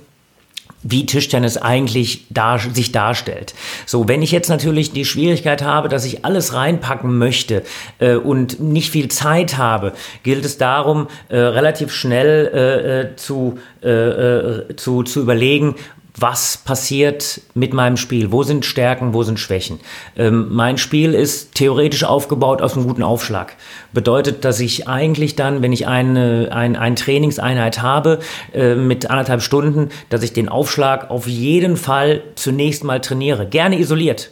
wie 0.84 1.05
Tischtennis 1.05 1.57
eigentlich 1.57 2.28
dar, 2.30 2.59
sich 2.59 2.91
darstellt. 2.91 3.53
So, 3.86 4.07
wenn 4.07 4.22
ich 4.22 4.32
jetzt 4.32 4.49
natürlich 4.49 4.91
die 4.91 5.05
Schwierigkeit 5.05 5.61
habe, 5.61 5.88
dass 5.88 6.05
ich 6.05 6.26
alles 6.26 6.53
reinpacken 6.53 7.18
möchte 7.18 7.64
äh, 7.99 8.16
und 8.16 8.59
nicht 8.59 8.91
viel 8.91 9.07
Zeit 9.07 9.57
habe, 9.57 9.93
gilt 10.24 10.45
es 10.45 10.57
darum, 10.57 11.07
äh, 11.30 11.38
relativ 11.38 11.93
schnell 11.93 12.51
äh, 12.53 13.01
äh, 13.01 13.16
zu, 13.16 13.57
äh, 13.82 13.89
äh, 13.89 14.76
zu, 14.76 15.03
zu 15.03 15.22
überlegen, 15.22 15.76
was 16.16 16.57
passiert 16.57 17.41
mit 17.55 17.74
meinem 17.74 17.97
Spiel, 17.97 18.32
wo 18.32 18.43
sind 18.43 18.66
Stärken, 18.66 19.14
wo 19.14 19.24
sind 19.24 19.39
Schwächen. 19.39 19.80
Ähm, 20.16 20.47
mein 20.51 20.78
Spiel 20.78 21.16
ist 21.16 21.55
theoretisch 21.55 22.03
aufgebaut 22.03 22.61
aus 22.61 22.76
einem 22.76 22.88
guten 22.88 23.01
Aufschlag. 23.01 23.55
Bedeutet, 23.93 24.45
dass 24.45 24.59
ich 24.59 24.88
eigentlich 24.88 25.36
dann, 25.36 25.64
wenn 25.64 25.74
ich 25.74 25.88
eine, 25.88 26.49
ein, 26.51 26.76
eine 26.76 26.95
Trainingseinheit 26.95 27.82
habe 27.82 28.20
äh, 28.53 28.76
mit 28.76 29.09
anderthalb 29.09 29.41
Stunden, 29.41 29.89
dass 30.09 30.22
ich 30.22 30.34
den 30.34 30.49
Aufschlag 30.49 31.09
auf 31.09 31.28
jeden 31.28 31.78
Fall 31.78 32.22
zunächst 32.36 32.84
mal 32.84 33.01
trainiere. 33.01 33.47
Gerne 33.47 33.80
isoliert. 33.80 34.30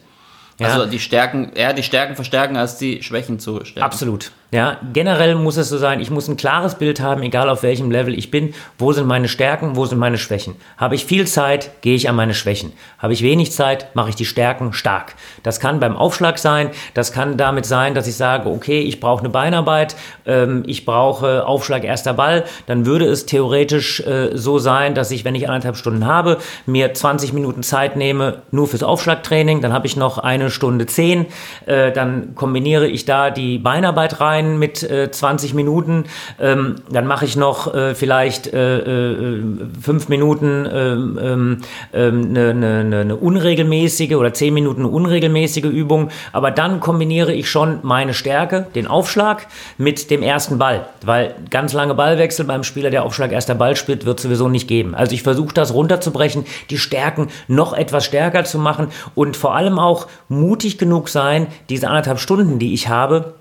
Ja. 0.59 0.67
Also 0.67 0.85
die 0.85 0.99
Stärken, 0.99 1.51
eher 1.55 1.73
die 1.73 1.83
Stärken 1.83 2.15
verstärken, 2.15 2.57
als 2.57 2.77
die 2.77 3.01
Schwächen 3.01 3.39
zu 3.39 3.65
stärken. 3.65 3.81
Absolut. 3.81 4.31
Ja, 4.53 4.79
generell 4.91 5.35
muss 5.35 5.55
es 5.55 5.69
so 5.69 5.77
sein, 5.77 6.01
ich 6.01 6.11
muss 6.11 6.27
ein 6.27 6.35
klares 6.35 6.75
Bild 6.75 6.99
haben, 6.99 7.23
egal 7.23 7.47
auf 7.47 7.63
welchem 7.63 7.89
Level 7.89 8.13
ich 8.13 8.31
bin, 8.31 8.53
wo 8.77 8.91
sind 8.91 9.07
meine 9.07 9.29
Stärken, 9.29 9.77
wo 9.77 9.85
sind 9.85 9.97
meine 9.97 10.17
Schwächen. 10.17 10.57
Habe 10.75 10.95
ich 10.95 11.05
viel 11.05 11.25
Zeit, 11.25 11.81
gehe 11.81 11.95
ich 11.95 12.09
an 12.09 12.17
meine 12.17 12.33
Schwächen. 12.33 12.73
Habe 12.99 13.13
ich 13.13 13.23
wenig 13.23 13.53
Zeit, 13.53 13.95
mache 13.95 14.09
ich 14.09 14.15
die 14.17 14.25
Stärken 14.25 14.73
stark. 14.73 15.15
Das 15.41 15.61
kann 15.61 15.79
beim 15.79 15.95
Aufschlag 15.95 16.37
sein, 16.37 16.71
das 16.93 17.13
kann 17.13 17.37
damit 17.37 17.65
sein, 17.65 17.95
dass 17.95 18.07
ich 18.07 18.17
sage, 18.17 18.49
okay, 18.49 18.81
ich 18.81 18.99
brauche 18.99 19.21
eine 19.21 19.29
Beinarbeit, 19.29 19.95
ähm, 20.25 20.63
ich 20.67 20.83
brauche 20.83 21.47
Aufschlag 21.47 21.85
erster 21.85 22.13
Ball, 22.13 22.43
dann 22.65 22.85
würde 22.85 23.05
es 23.05 23.25
theoretisch 23.25 24.01
äh, 24.01 24.31
so 24.33 24.59
sein, 24.59 24.95
dass 24.95 25.11
ich, 25.11 25.23
wenn 25.23 25.33
ich 25.33 25.47
anderthalb 25.47 25.77
Stunden 25.77 26.05
habe, 26.05 26.39
mir 26.65 26.93
20 26.93 27.31
Minuten 27.31 27.63
Zeit 27.63 27.95
nehme, 27.95 28.41
nur 28.51 28.67
fürs 28.67 28.83
Aufschlagtraining, 28.83 29.61
dann 29.61 29.71
habe 29.71 29.87
ich 29.87 29.95
noch 29.95 30.17
eine 30.17 30.51
Stunde 30.51 30.87
zehn, 30.87 31.27
äh, 31.67 31.93
dann 31.93 32.35
kombiniere 32.35 32.87
ich 32.87 33.05
da 33.05 33.29
die 33.29 33.57
Beinarbeit 33.57 34.19
rein, 34.19 34.40
rein 34.41 34.59
mit 34.59 34.83
äh, 34.83 35.11
20 35.11 35.53
Minuten. 35.53 36.05
Ähm, 36.39 36.75
dann 36.89 37.07
mache 37.07 37.25
ich 37.25 37.35
noch 37.35 37.73
äh, 37.73 37.95
vielleicht 37.95 38.47
äh, 38.47 38.79
äh 38.79 39.41
fünf 39.81 40.09
Minuten 40.09 40.67
ähm, 40.71 41.19
ähm, 41.21 41.57
ähm, 41.93 42.27
eine, 42.29 42.49
eine, 42.49 42.99
eine 43.01 43.15
unregelmäßige 43.15 44.15
oder 44.15 44.33
zehn 44.33 44.53
Minuten 44.53 44.81
eine 44.81 44.89
unregelmäßige 44.89 45.65
Übung. 45.65 46.09
Aber 46.31 46.51
dann 46.51 46.79
kombiniere 46.79 47.33
ich 47.33 47.49
schon 47.49 47.79
meine 47.83 48.13
Stärke, 48.13 48.67
den 48.75 48.87
Aufschlag, 48.87 49.47
mit 49.77 50.09
dem 50.11 50.23
ersten 50.23 50.57
Ball. 50.57 50.87
Weil 51.05 51.35
ganz 51.49 51.73
lange 51.73 51.95
Ballwechsel 51.95 52.45
beim 52.45 52.63
Spieler, 52.63 52.89
der 52.89 53.03
Aufschlag 53.03 53.31
erster 53.31 53.55
Ball 53.55 53.75
spielt, 53.75 54.05
wird 54.05 54.19
sowieso 54.19 54.49
nicht 54.49 54.67
geben. 54.67 54.95
Also 54.95 55.13
ich 55.13 55.23
versuche 55.23 55.53
das 55.53 55.73
runterzubrechen, 55.73 56.45
die 56.69 56.77
Stärken 56.77 57.27
noch 57.47 57.73
etwas 57.73 58.05
stärker 58.05 58.43
zu 58.43 58.59
machen 58.59 58.87
und 59.15 59.37
vor 59.37 59.55
allem 59.55 59.79
auch 59.79 60.07
mutig 60.29 60.77
genug 60.77 61.09
sein, 61.09 61.47
diese 61.69 61.87
anderthalb 61.87 62.19
Stunden, 62.19 62.59
die 62.59 62.73
ich 62.73 62.87
habe, 62.87 63.33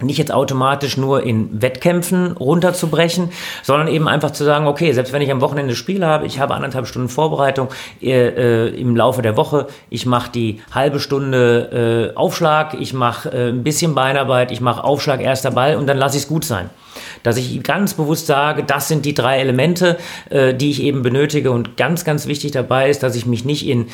nicht 0.00 0.18
jetzt 0.18 0.32
automatisch 0.32 0.96
nur 0.96 1.22
in 1.22 1.62
Wettkämpfen 1.62 2.32
runterzubrechen, 2.32 3.30
sondern 3.62 3.86
eben 3.86 4.08
einfach 4.08 4.32
zu 4.32 4.44
sagen, 4.44 4.66
okay, 4.66 4.92
selbst 4.92 5.12
wenn 5.12 5.22
ich 5.22 5.30
am 5.30 5.40
Wochenende 5.40 5.76
Spiele 5.76 6.06
habe, 6.06 6.26
ich 6.26 6.40
habe 6.40 6.54
anderthalb 6.54 6.86
Stunden 6.88 7.08
Vorbereitung 7.08 7.68
äh, 8.02 8.10
äh 8.10 8.68
im 8.74 8.96
Laufe 8.96 9.22
der 9.22 9.36
Woche, 9.36 9.68
ich 9.90 10.04
mache 10.04 10.32
die 10.32 10.60
halbe 10.72 10.98
Stunde 10.98 12.12
äh, 12.12 12.16
Aufschlag, 12.16 12.74
ich 12.80 12.92
mache 12.92 13.28
äh, 13.30 13.48
ein 13.50 13.62
bisschen 13.62 13.94
Beinarbeit, 13.94 14.50
ich 14.50 14.60
mache 14.60 14.82
Aufschlag 14.82 15.20
erster 15.20 15.52
Ball 15.52 15.76
und 15.76 15.86
dann 15.86 15.96
lasse 15.96 16.16
ich 16.16 16.24
es 16.24 16.28
gut 16.28 16.44
sein. 16.44 16.70
Dass 17.22 17.36
ich 17.36 17.62
ganz 17.62 17.94
bewusst 17.94 18.26
sage, 18.26 18.64
das 18.64 18.88
sind 18.88 19.04
die 19.04 19.14
drei 19.14 19.38
Elemente, 19.38 19.96
äh, 20.30 20.54
die 20.54 20.70
ich 20.70 20.82
eben 20.82 21.02
benötige 21.02 21.52
und 21.52 21.76
ganz, 21.76 22.04
ganz 22.04 22.26
wichtig 22.26 22.50
dabei 22.50 22.90
ist, 22.90 23.02
dass 23.02 23.14
ich 23.14 23.26
mich 23.26 23.44
nicht 23.44 23.66
in 23.66 23.86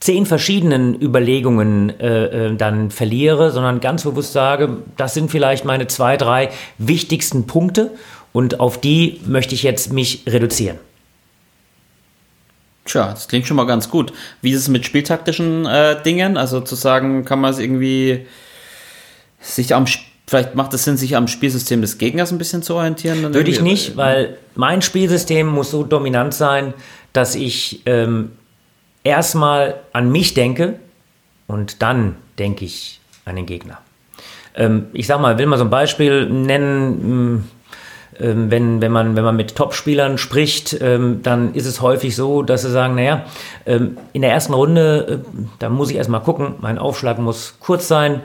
zehn 0.00 0.26
verschiedenen 0.26 1.00
Überlegungen 1.00 1.98
äh, 2.00 2.48
äh, 2.48 2.56
dann 2.56 2.90
verliere, 2.90 3.50
sondern 3.50 3.80
ganz 3.80 4.04
bewusst 4.04 4.32
sage, 4.32 4.78
das 4.96 5.14
sind 5.14 5.30
vielleicht 5.30 5.64
meine 5.64 5.88
zwei, 5.88 6.16
drei 6.16 6.50
wichtigsten 6.78 7.46
Punkte 7.46 7.90
und 8.32 8.60
auf 8.60 8.80
die 8.80 9.20
möchte 9.26 9.54
ich 9.54 9.62
jetzt 9.62 9.92
mich 9.92 10.22
reduzieren. 10.26 10.78
Tja, 12.84 13.10
das 13.10 13.28
klingt 13.28 13.46
schon 13.46 13.56
mal 13.56 13.66
ganz 13.66 13.90
gut. 13.90 14.12
Wie 14.40 14.52
ist 14.52 14.60
es 14.60 14.68
mit 14.68 14.86
spieltaktischen 14.86 15.66
äh, 15.66 16.00
Dingen? 16.02 16.36
Also 16.36 16.60
zu 16.60 16.74
sagen, 16.74 17.24
kann 17.24 17.40
man 17.40 17.52
es 17.52 17.58
irgendwie 17.58 18.26
sich 19.40 19.74
am 19.74 19.86
Vielleicht 20.26 20.54
macht 20.54 20.74
es 20.74 20.84
Sinn, 20.84 20.98
sich 20.98 21.16
am 21.16 21.26
Spielsystem 21.26 21.80
des 21.80 21.96
Gegners 21.96 22.32
ein 22.32 22.36
bisschen 22.36 22.62
zu 22.62 22.74
orientieren? 22.74 23.32
Würde 23.32 23.50
ich 23.50 23.62
nicht, 23.62 23.96
weil 23.96 24.36
mein 24.56 24.82
Spielsystem 24.82 25.46
muss 25.46 25.70
so 25.70 25.84
dominant 25.84 26.34
sein, 26.34 26.74
dass 27.14 27.34
ich 27.34 27.80
ähm, 27.86 28.32
erstmal 29.08 29.80
an 29.92 30.10
mich 30.10 30.34
denke 30.34 30.78
und 31.46 31.82
dann 31.82 32.16
denke 32.38 32.64
ich 32.64 33.00
an 33.24 33.36
den 33.36 33.46
Gegner. 33.46 33.78
Ähm, 34.54 34.86
ich 34.92 35.06
sag 35.06 35.20
mal, 35.20 35.38
will 35.38 35.46
mal 35.46 35.58
so 35.58 35.64
ein 35.64 35.70
Beispiel 35.70 36.28
nennen. 36.28 37.34
Mm, 37.34 37.44
ähm, 38.20 38.50
wenn, 38.50 38.80
wenn, 38.80 38.90
man, 38.90 39.16
wenn 39.16 39.24
man 39.24 39.36
mit 39.36 39.54
Topspielern 39.54 40.18
spricht, 40.18 40.76
ähm, 40.80 41.20
dann 41.22 41.54
ist 41.54 41.66
es 41.66 41.80
häufig 41.80 42.16
so, 42.16 42.42
dass 42.42 42.62
sie 42.62 42.70
sagen, 42.70 42.96
naja, 42.96 43.24
ähm, 43.64 43.96
in 44.12 44.22
der 44.22 44.32
ersten 44.32 44.54
Runde, 44.54 45.22
äh, 45.24 45.44
da 45.60 45.68
muss 45.68 45.90
ich 45.90 45.96
erstmal 45.96 46.22
gucken, 46.22 46.54
mein 46.60 46.78
Aufschlag 46.78 47.18
muss 47.18 47.56
kurz 47.60 47.86
sein, 47.86 48.22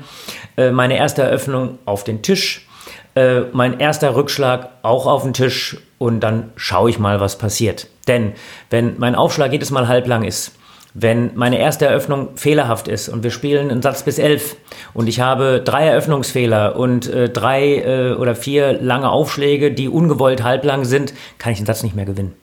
äh, 0.58 0.72
meine 0.72 0.98
erste 0.98 1.22
Eröffnung 1.22 1.78
auf 1.86 2.04
den 2.04 2.24
Tisch, 2.24 2.68
äh, 3.16 3.42
mein 3.52 3.80
erster 3.80 4.16
Rückschlag 4.16 4.70
auch 4.82 5.06
auf 5.06 5.24
den 5.24 5.34
Tisch 5.34 5.78
und 6.00 6.22
dann 6.22 6.52
schaue 6.56 6.90
ich 6.90 6.98
mal, 6.98 7.20
was 7.20 7.38
passiert. 7.38 7.88
Denn 8.08 8.34
wenn 8.72 8.96
mein 8.98 9.16
Aufschlag 9.16 9.52
jedes 9.52 9.70
Mal 9.70 9.88
halblang 9.88 10.24
ist, 10.24 10.54
wenn 10.94 11.32
meine 11.36 11.60
erste 11.60 11.86
Eröffnung 11.86 12.30
fehlerhaft 12.36 12.88
ist 12.88 13.10
und 13.10 13.24
wir 13.24 13.32
spielen 13.32 13.72
einen 13.72 13.82
Satz 13.82 14.04
bis 14.04 14.20
elf 14.20 14.56
und 14.94 15.08
ich 15.08 15.20
habe 15.20 15.62
drei 15.64 15.88
Eröffnungsfehler 15.88 16.76
und 16.76 17.10
äh, 17.10 17.30
drei 17.30 17.78
äh, 17.78 18.14
oder 18.14 18.36
vier 18.36 18.74
lange 18.74 19.10
Aufschläge, 19.10 19.72
die 19.72 19.90
ungewollt 19.90 20.44
halblang 20.44 20.86
sind, 20.86 21.14
kann 21.40 21.52
ich 21.52 21.58
den 21.58 21.66
Satz 21.66 21.84
nicht 21.84 21.96
mehr 21.96 22.06
gewinnen. 22.06 22.34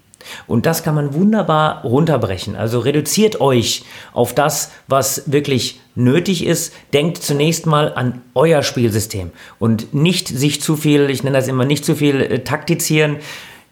Und 0.47 0.67
das 0.67 0.83
kann 0.83 0.95
man 0.95 1.15
wunderbar 1.15 1.83
runterbrechen. 1.83 2.57
Also 2.57 2.81
reduziert 2.81 3.41
euch 3.41 3.85
auf 4.13 4.35
das, 4.35 4.71
was 4.87 5.33
wirklich 5.33 5.81
nötig 5.95 6.45
ist. 6.45 6.75
Denkt 6.93 7.19
zunächst 7.19 7.67
mal 7.67 7.93
an 7.95 8.23
euer 8.35 8.63
Spielsystem 8.63 9.31
und 9.59 9.95
nicht 9.95 10.29
sich 10.29 10.61
zu 10.61 10.77
viel, 10.77 11.11
ich 11.11 11.23
nenne 11.23 11.37
das 11.37 11.49
immer 11.49 11.65
nicht 11.65 11.85
zu 11.85 11.95
viel 11.95 12.21
äh, 12.21 12.39
taktizieren. 12.41 13.17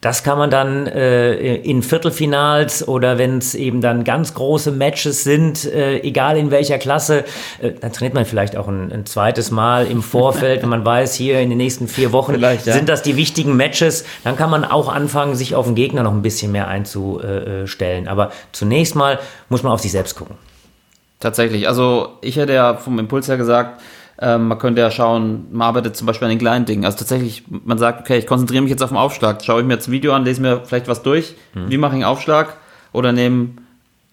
Das 0.00 0.22
kann 0.22 0.38
man 0.38 0.48
dann 0.48 0.86
äh, 0.86 1.56
in 1.56 1.82
Viertelfinals 1.82 2.86
oder 2.86 3.18
wenn 3.18 3.38
es 3.38 3.56
eben 3.56 3.80
dann 3.80 4.04
ganz 4.04 4.32
große 4.32 4.70
Matches 4.70 5.24
sind, 5.24 5.64
äh, 5.64 5.98
egal 6.02 6.36
in 6.36 6.52
welcher 6.52 6.78
Klasse, 6.78 7.24
äh, 7.60 7.72
dann 7.72 7.92
trainiert 7.92 8.14
man 8.14 8.24
vielleicht 8.24 8.56
auch 8.56 8.68
ein, 8.68 8.92
ein, 8.92 9.06
zweites 9.06 9.50
Mal 9.50 9.88
im 9.88 10.02
Vorfeld, 10.02 10.62
wenn 10.62 10.68
man 10.68 10.84
weiß, 10.84 11.14
hier 11.14 11.40
in 11.40 11.48
den 11.48 11.58
nächsten 11.58 11.88
vier 11.88 12.12
Wochen 12.12 12.38
ja. 12.38 12.56
sind 12.58 12.88
das 12.88 13.02
die 13.02 13.16
wichtigen 13.16 13.56
Matches. 13.56 14.04
Dann 14.22 14.36
kann 14.36 14.50
man 14.50 14.64
auch 14.64 14.88
anfangen, 14.88 15.34
sich 15.34 15.56
auf 15.56 15.66
den 15.66 15.74
Gegner 15.74 16.04
noch 16.04 16.12
ein 16.12 16.22
bisschen 16.22 16.52
mehr 16.52 16.68
einzustellen. 16.68 18.06
Aber 18.06 18.30
zunächst 18.52 18.94
mal 18.94 19.18
muss 19.48 19.64
man 19.64 19.72
auf 19.72 19.80
sich 19.80 19.90
selbst 19.90 20.14
gucken. 20.14 20.36
Tatsächlich. 21.18 21.66
Also 21.66 22.10
ich 22.20 22.36
hätte 22.36 22.52
ja 22.52 22.76
vom 22.76 23.00
Impuls 23.00 23.26
her 23.26 23.36
gesagt, 23.36 23.80
ähm, 24.20 24.48
man 24.48 24.58
könnte 24.58 24.80
ja 24.80 24.90
schauen, 24.90 25.46
man 25.52 25.68
arbeitet 25.68 25.96
zum 25.96 26.06
Beispiel 26.06 26.26
an 26.26 26.30
den 26.30 26.38
kleinen 26.38 26.64
Dingen. 26.64 26.84
Also 26.84 26.98
tatsächlich, 26.98 27.44
man 27.48 27.78
sagt, 27.78 28.00
okay, 28.00 28.18
ich 28.18 28.26
konzentriere 28.26 28.62
mich 28.62 28.70
jetzt 28.70 28.82
auf 28.82 28.90
den 28.90 28.96
Aufschlag. 28.96 29.44
Schaue 29.44 29.60
ich 29.60 29.66
mir 29.66 29.74
jetzt 29.74 29.88
ein 29.88 29.92
Video 29.92 30.12
an, 30.12 30.24
lese 30.24 30.42
mir 30.42 30.62
vielleicht 30.64 30.88
was 30.88 31.02
durch. 31.02 31.36
Hm. 31.52 31.70
Wie 31.70 31.78
mache 31.78 31.92
ich 31.92 32.04
einen 32.04 32.12
Aufschlag? 32.12 32.56
Oder 32.92 33.12
nehme 33.12 33.50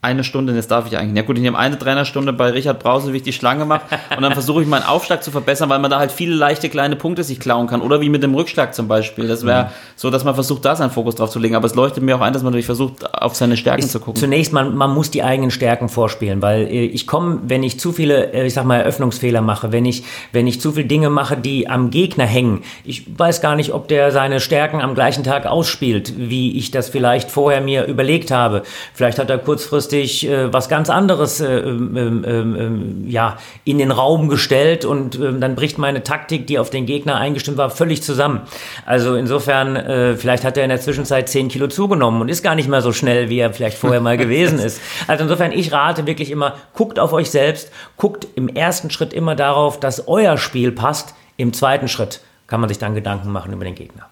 eine 0.06 0.24
Stunde, 0.24 0.54
jetzt 0.54 0.70
darf 0.70 0.86
ich 0.88 0.98
eigentlich. 0.98 1.18
Ja 1.18 1.24
gut, 1.24 1.36
ich 1.38 1.42
nehme 1.42 1.58
eine 1.58 1.78
Trainerstunde 1.78 2.32
bei 2.32 2.52
Richard 2.52 2.80
Brause, 2.80 3.12
wie 3.12 3.18
ich 3.18 3.24
die 3.24 3.34
Schlange 3.34 3.66
mache 3.66 3.84
und 4.16 4.22
dann 4.22 4.34
versuche 4.34 4.62
ich 4.62 4.68
meinen 4.68 4.84
Aufschlag 4.84 5.24
zu 5.24 5.32
verbessern, 5.32 5.70
weil 5.70 5.80
man 5.80 5.90
da 5.90 6.00
halt 6.00 6.12
viele 6.12 6.36
leichte 6.36 6.70
kleine 6.70 6.96
Punkte 6.96 7.24
sich 7.24 7.40
klauen 7.40 7.68
kann. 7.68 7.82
Oder 7.82 8.02
wie 8.02 8.10
mit 8.10 8.24
dem 8.24 8.36
Rückschlag 8.36 8.76
zum 8.76 8.88
Beispiel. 8.88 9.28
Das 9.28 9.46
wäre 9.46 9.66
mhm. 9.66 9.70
so, 9.96 10.10
dass 10.12 10.24
man 10.24 10.36
versucht, 10.36 10.64
da 10.64 10.76
seinen 10.76 10.92
Fokus 10.92 11.16
drauf 11.16 11.32
zu 11.32 11.40
legen. 11.40 11.56
Aber 11.56 11.66
es 11.66 11.76
leuchtet 11.76 12.04
mir 12.04 12.16
auch 12.16 12.22
ein, 12.22 12.34
dass 12.34 12.44
man 12.44 12.52
natürlich 12.52 12.68
versucht, 12.68 13.14
auf 13.14 13.36
seine 13.36 13.58
Stärken 13.58 13.86
ich, 13.86 13.90
zu 13.90 14.00
gucken. 14.00 14.20
Zunächst, 14.20 14.54
man, 14.54 14.76
man 14.76 14.94
muss 14.94 15.10
die 15.12 15.24
eigenen 15.24 15.52
Stärken 15.52 15.90
vorspielen, 15.90 16.42
weil 16.42 16.68
äh, 16.68 16.86
ich 16.86 17.08
komme, 17.08 17.40
wenn 17.48 17.64
ich 17.64 17.80
zu 17.80 17.92
viele, 17.92 18.34
äh, 18.34 18.46
ich 18.46 18.54
sag 18.54 18.66
mal, 18.66 18.78
Eröffnungsfehler 18.78 19.42
mache, 19.42 19.72
wenn 19.72 19.86
ich, 19.86 20.04
wenn 20.32 20.46
ich 20.48 20.62
zu 20.62 20.72
viele 20.72 20.86
Dinge 20.86 21.10
mache, 21.10 21.36
die 21.38 21.68
am 21.68 21.90
Gegner 21.90 22.26
hängen. 22.26 22.64
Ich 22.84 23.06
weiß 23.18 23.42
gar 23.42 23.56
nicht, 23.56 23.74
ob 23.74 23.88
der 23.88 24.12
seine 24.12 24.40
Stärken 24.40 24.82
am 24.82 24.94
gleichen 24.96 25.24
Tag 25.24 25.46
ausspielt, 25.46 26.14
wie 26.18 26.58
ich 26.58 26.72
das 26.72 26.90
vielleicht 26.90 27.32
vorher 27.32 27.62
mir 27.62 27.86
überlegt 27.86 28.32
habe. 28.32 28.64
Vielleicht 28.94 29.18
hat 29.20 29.30
er 29.30 29.40
kurzfristig 29.40 29.95
äh, 29.96 30.52
was 30.52 30.70
ganz 30.70 30.90
anderes 30.90 31.42
äh, 31.42 31.60
ähm, 31.60 31.96
ähm, 31.96 32.56
ähm, 32.58 33.04
ja, 33.08 33.38
in 33.64 33.78
den 33.78 33.92
Raum 33.92 34.30
gestellt 34.30 34.86
und 34.86 35.20
dann 35.20 35.56
bricht 35.56 35.78
meine 35.78 36.04
Taktik, 36.04 36.48
die 36.48 36.60
auf 36.60 36.70
den 36.70 36.86
Gegner 36.86 37.16
eingestimmt 37.16 37.58
war, 37.58 37.70
völlig 37.70 38.04
zusammen. 38.04 38.42
Also 38.86 39.16
insofern, 39.16 39.76
äh, 39.76 40.16
vielleicht 40.16 40.44
hat 40.44 40.58
er 40.58 40.64
in 40.64 40.70
der 40.70 40.82
Zwischenzeit 40.82 41.30
10 41.30 41.50
Kilo 41.50 41.68
zugenommen 41.68 42.22
und 42.22 42.30
ist 42.30 42.44
gar 42.44 42.56
nicht 42.56 42.70
mehr 42.70 42.82
so 42.82 42.92
schnell, 42.92 43.30
wie 43.30 43.40
er 43.40 43.54
vielleicht 43.54 43.78
vorher 43.78 44.02
mal 44.02 44.18
gewesen 44.18 44.60
ist. 44.60 44.82
Also 45.08 45.24
insofern, 45.24 45.52
ich 45.52 45.72
rate 45.72 46.06
wirklich 46.06 46.32
immer, 46.32 46.56
guckt 46.74 47.00
auf 47.00 47.14
euch 47.14 47.30
selbst, 47.30 47.72
guckt 47.98 48.28
im 48.36 48.48
ersten 48.48 48.90
Schritt 48.90 49.14
immer 49.14 49.36
darauf, 49.36 49.80
dass 49.80 50.08
euer 50.08 50.38
Spiel 50.38 50.72
passt. 50.72 51.16
Im 51.38 51.54
zweiten 51.54 51.88
Schritt 51.88 52.22
kann 52.48 52.60
man 52.60 52.70
sich 52.70 52.78
dann 52.78 52.96
Gedanken 52.96 53.32
machen 53.32 53.54
über 53.54 53.66
den 53.66 53.76
Gegner. 53.76 54.08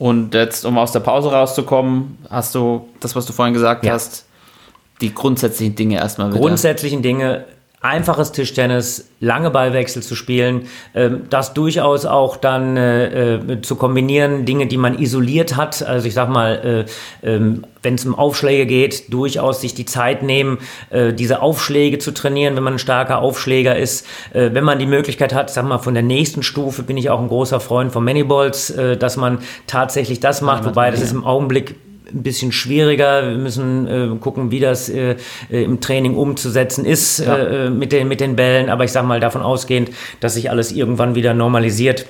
Und 0.00 0.32
jetzt, 0.32 0.64
um 0.64 0.78
aus 0.78 0.92
der 0.92 1.00
Pause 1.00 1.30
rauszukommen, 1.30 2.16
hast 2.30 2.54
du 2.54 2.88
das, 3.00 3.14
was 3.14 3.26
du 3.26 3.34
vorhin 3.34 3.52
gesagt 3.52 3.84
ja. 3.84 3.92
hast, 3.92 4.24
die 5.00 5.14
grundsätzlichen 5.14 5.74
Dinge 5.74 5.96
erstmal 5.96 6.30
wieder. 6.30 6.40
Grundsätzlichen 6.40 7.02
Dinge 7.02 7.44
einfaches 7.82 8.32
Tischtennis, 8.32 9.08
lange 9.20 9.50
Ballwechsel 9.50 10.02
zu 10.02 10.14
spielen, 10.14 10.68
ähm, 10.94 11.22
das 11.30 11.54
durchaus 11.54 12.04
auch 12.04 12.36
dann 12.36 12.76
äh, 12.76 13.36
äh, 13.36 13.62
zu 13.62 13.74
kombinieren, 13.76 14.44
Dinge, 14.44 14.66
die 14.66 14.76
man 14.76 14.98
isoliert 14.98 15.56
hat, 15.56 15.82
also 15.82 16.06
ich 16.06 16.12
sag 16.12 16.28
mal, 16.28 16.86
äh, 17.22 17.26
ähm, 17.26 17.64
wenn 17.82 17.94
es 17.94 18.04
um 18.04 18.14
Aufschläge 18.14 18.66
geht, 18.66 19.10
durchaus 19.10 19.62
sich 19.62 19.72
die 19.72 19.86
Zeit 19.86 20.22
nehmen, 20.22 20.58
äh, 20.90 21.14
diese 21.14 21.40
Aufschläge 21.40 21.98
zu 21.98 22.12
trainieren, 22.12 22.54
wenn 22.54 22.62
man 22.62 22.74
ein 22.74 22.78
starker 22.78 23.20
Aufschläger 23.20 23.78
ist. 23.78 24.06
Äh, 24.34 24.50
wenn 24.52 24.64
man 24.64 24.78
die 24.78 24.86
Möglichkeit 24.86 25.32
hat, 25.32 25.48
sag 25.48 25.64
mal, 25.64 25.78
von 25.78 25.94
der 25.94 26.02
nächsten 26.02 26.42
Stufe 26.42 26.82
bin 26.82 26.98
ich 26.98 27.08
auch 27.08 27.20
ein 27.20 27.28
großer 27.28 27.60
Freund 27.60 27.92
von 27.92 28.04
Manyballs, 28.04 28.68
äh, 28.70 28.98
dass 28.98 29.16
man 29.16 29.38
tatsächlich 29.66 30.20
das 30.20 30.42
macht, 30.42 30.66
wobei 30.66 30.90
das 30.90 31.00
ist 31.00 31.12
im 31.12 31.24
Augenblick 31.24 31.76
ein 32.14 32.22
bisschen 32.22 32.52
schwieriger. 32.52 33.28
Wir 33.30 33.38
müssen 33.38 33.86
äh, 33.86 34.16
gucken, 34.18 34.50
wie 34.50 34.60
das 34.60 34.88
äh, 34.88 35.16
äh, 35.50 35.62
im 35.64 35.80
Training 35.80 36.16
umzusetzen 36.16 36.84
ist 36.84 37.18
Ja. 37.18 37.36
äh, 37.36 37.70
mit, 37.70 37.92
den, 37.92 38.08
mit 38.08 38.20
den 38.20 38.36
Bällen. 38.36 38.68
Aber 38.68 38.84
ich 38.84 38.92
sage 38.92 39.06
mal 39.06 39.20
davon 39.20 39.42
ausgehend, 39.42 39.90
dass 40.20 40.34
sich 40.34 40.50
alles 40.50 40.72
irgendwann 40.72 41.14
wieder 41.14 41.34
normalisiert. 41.34 42.06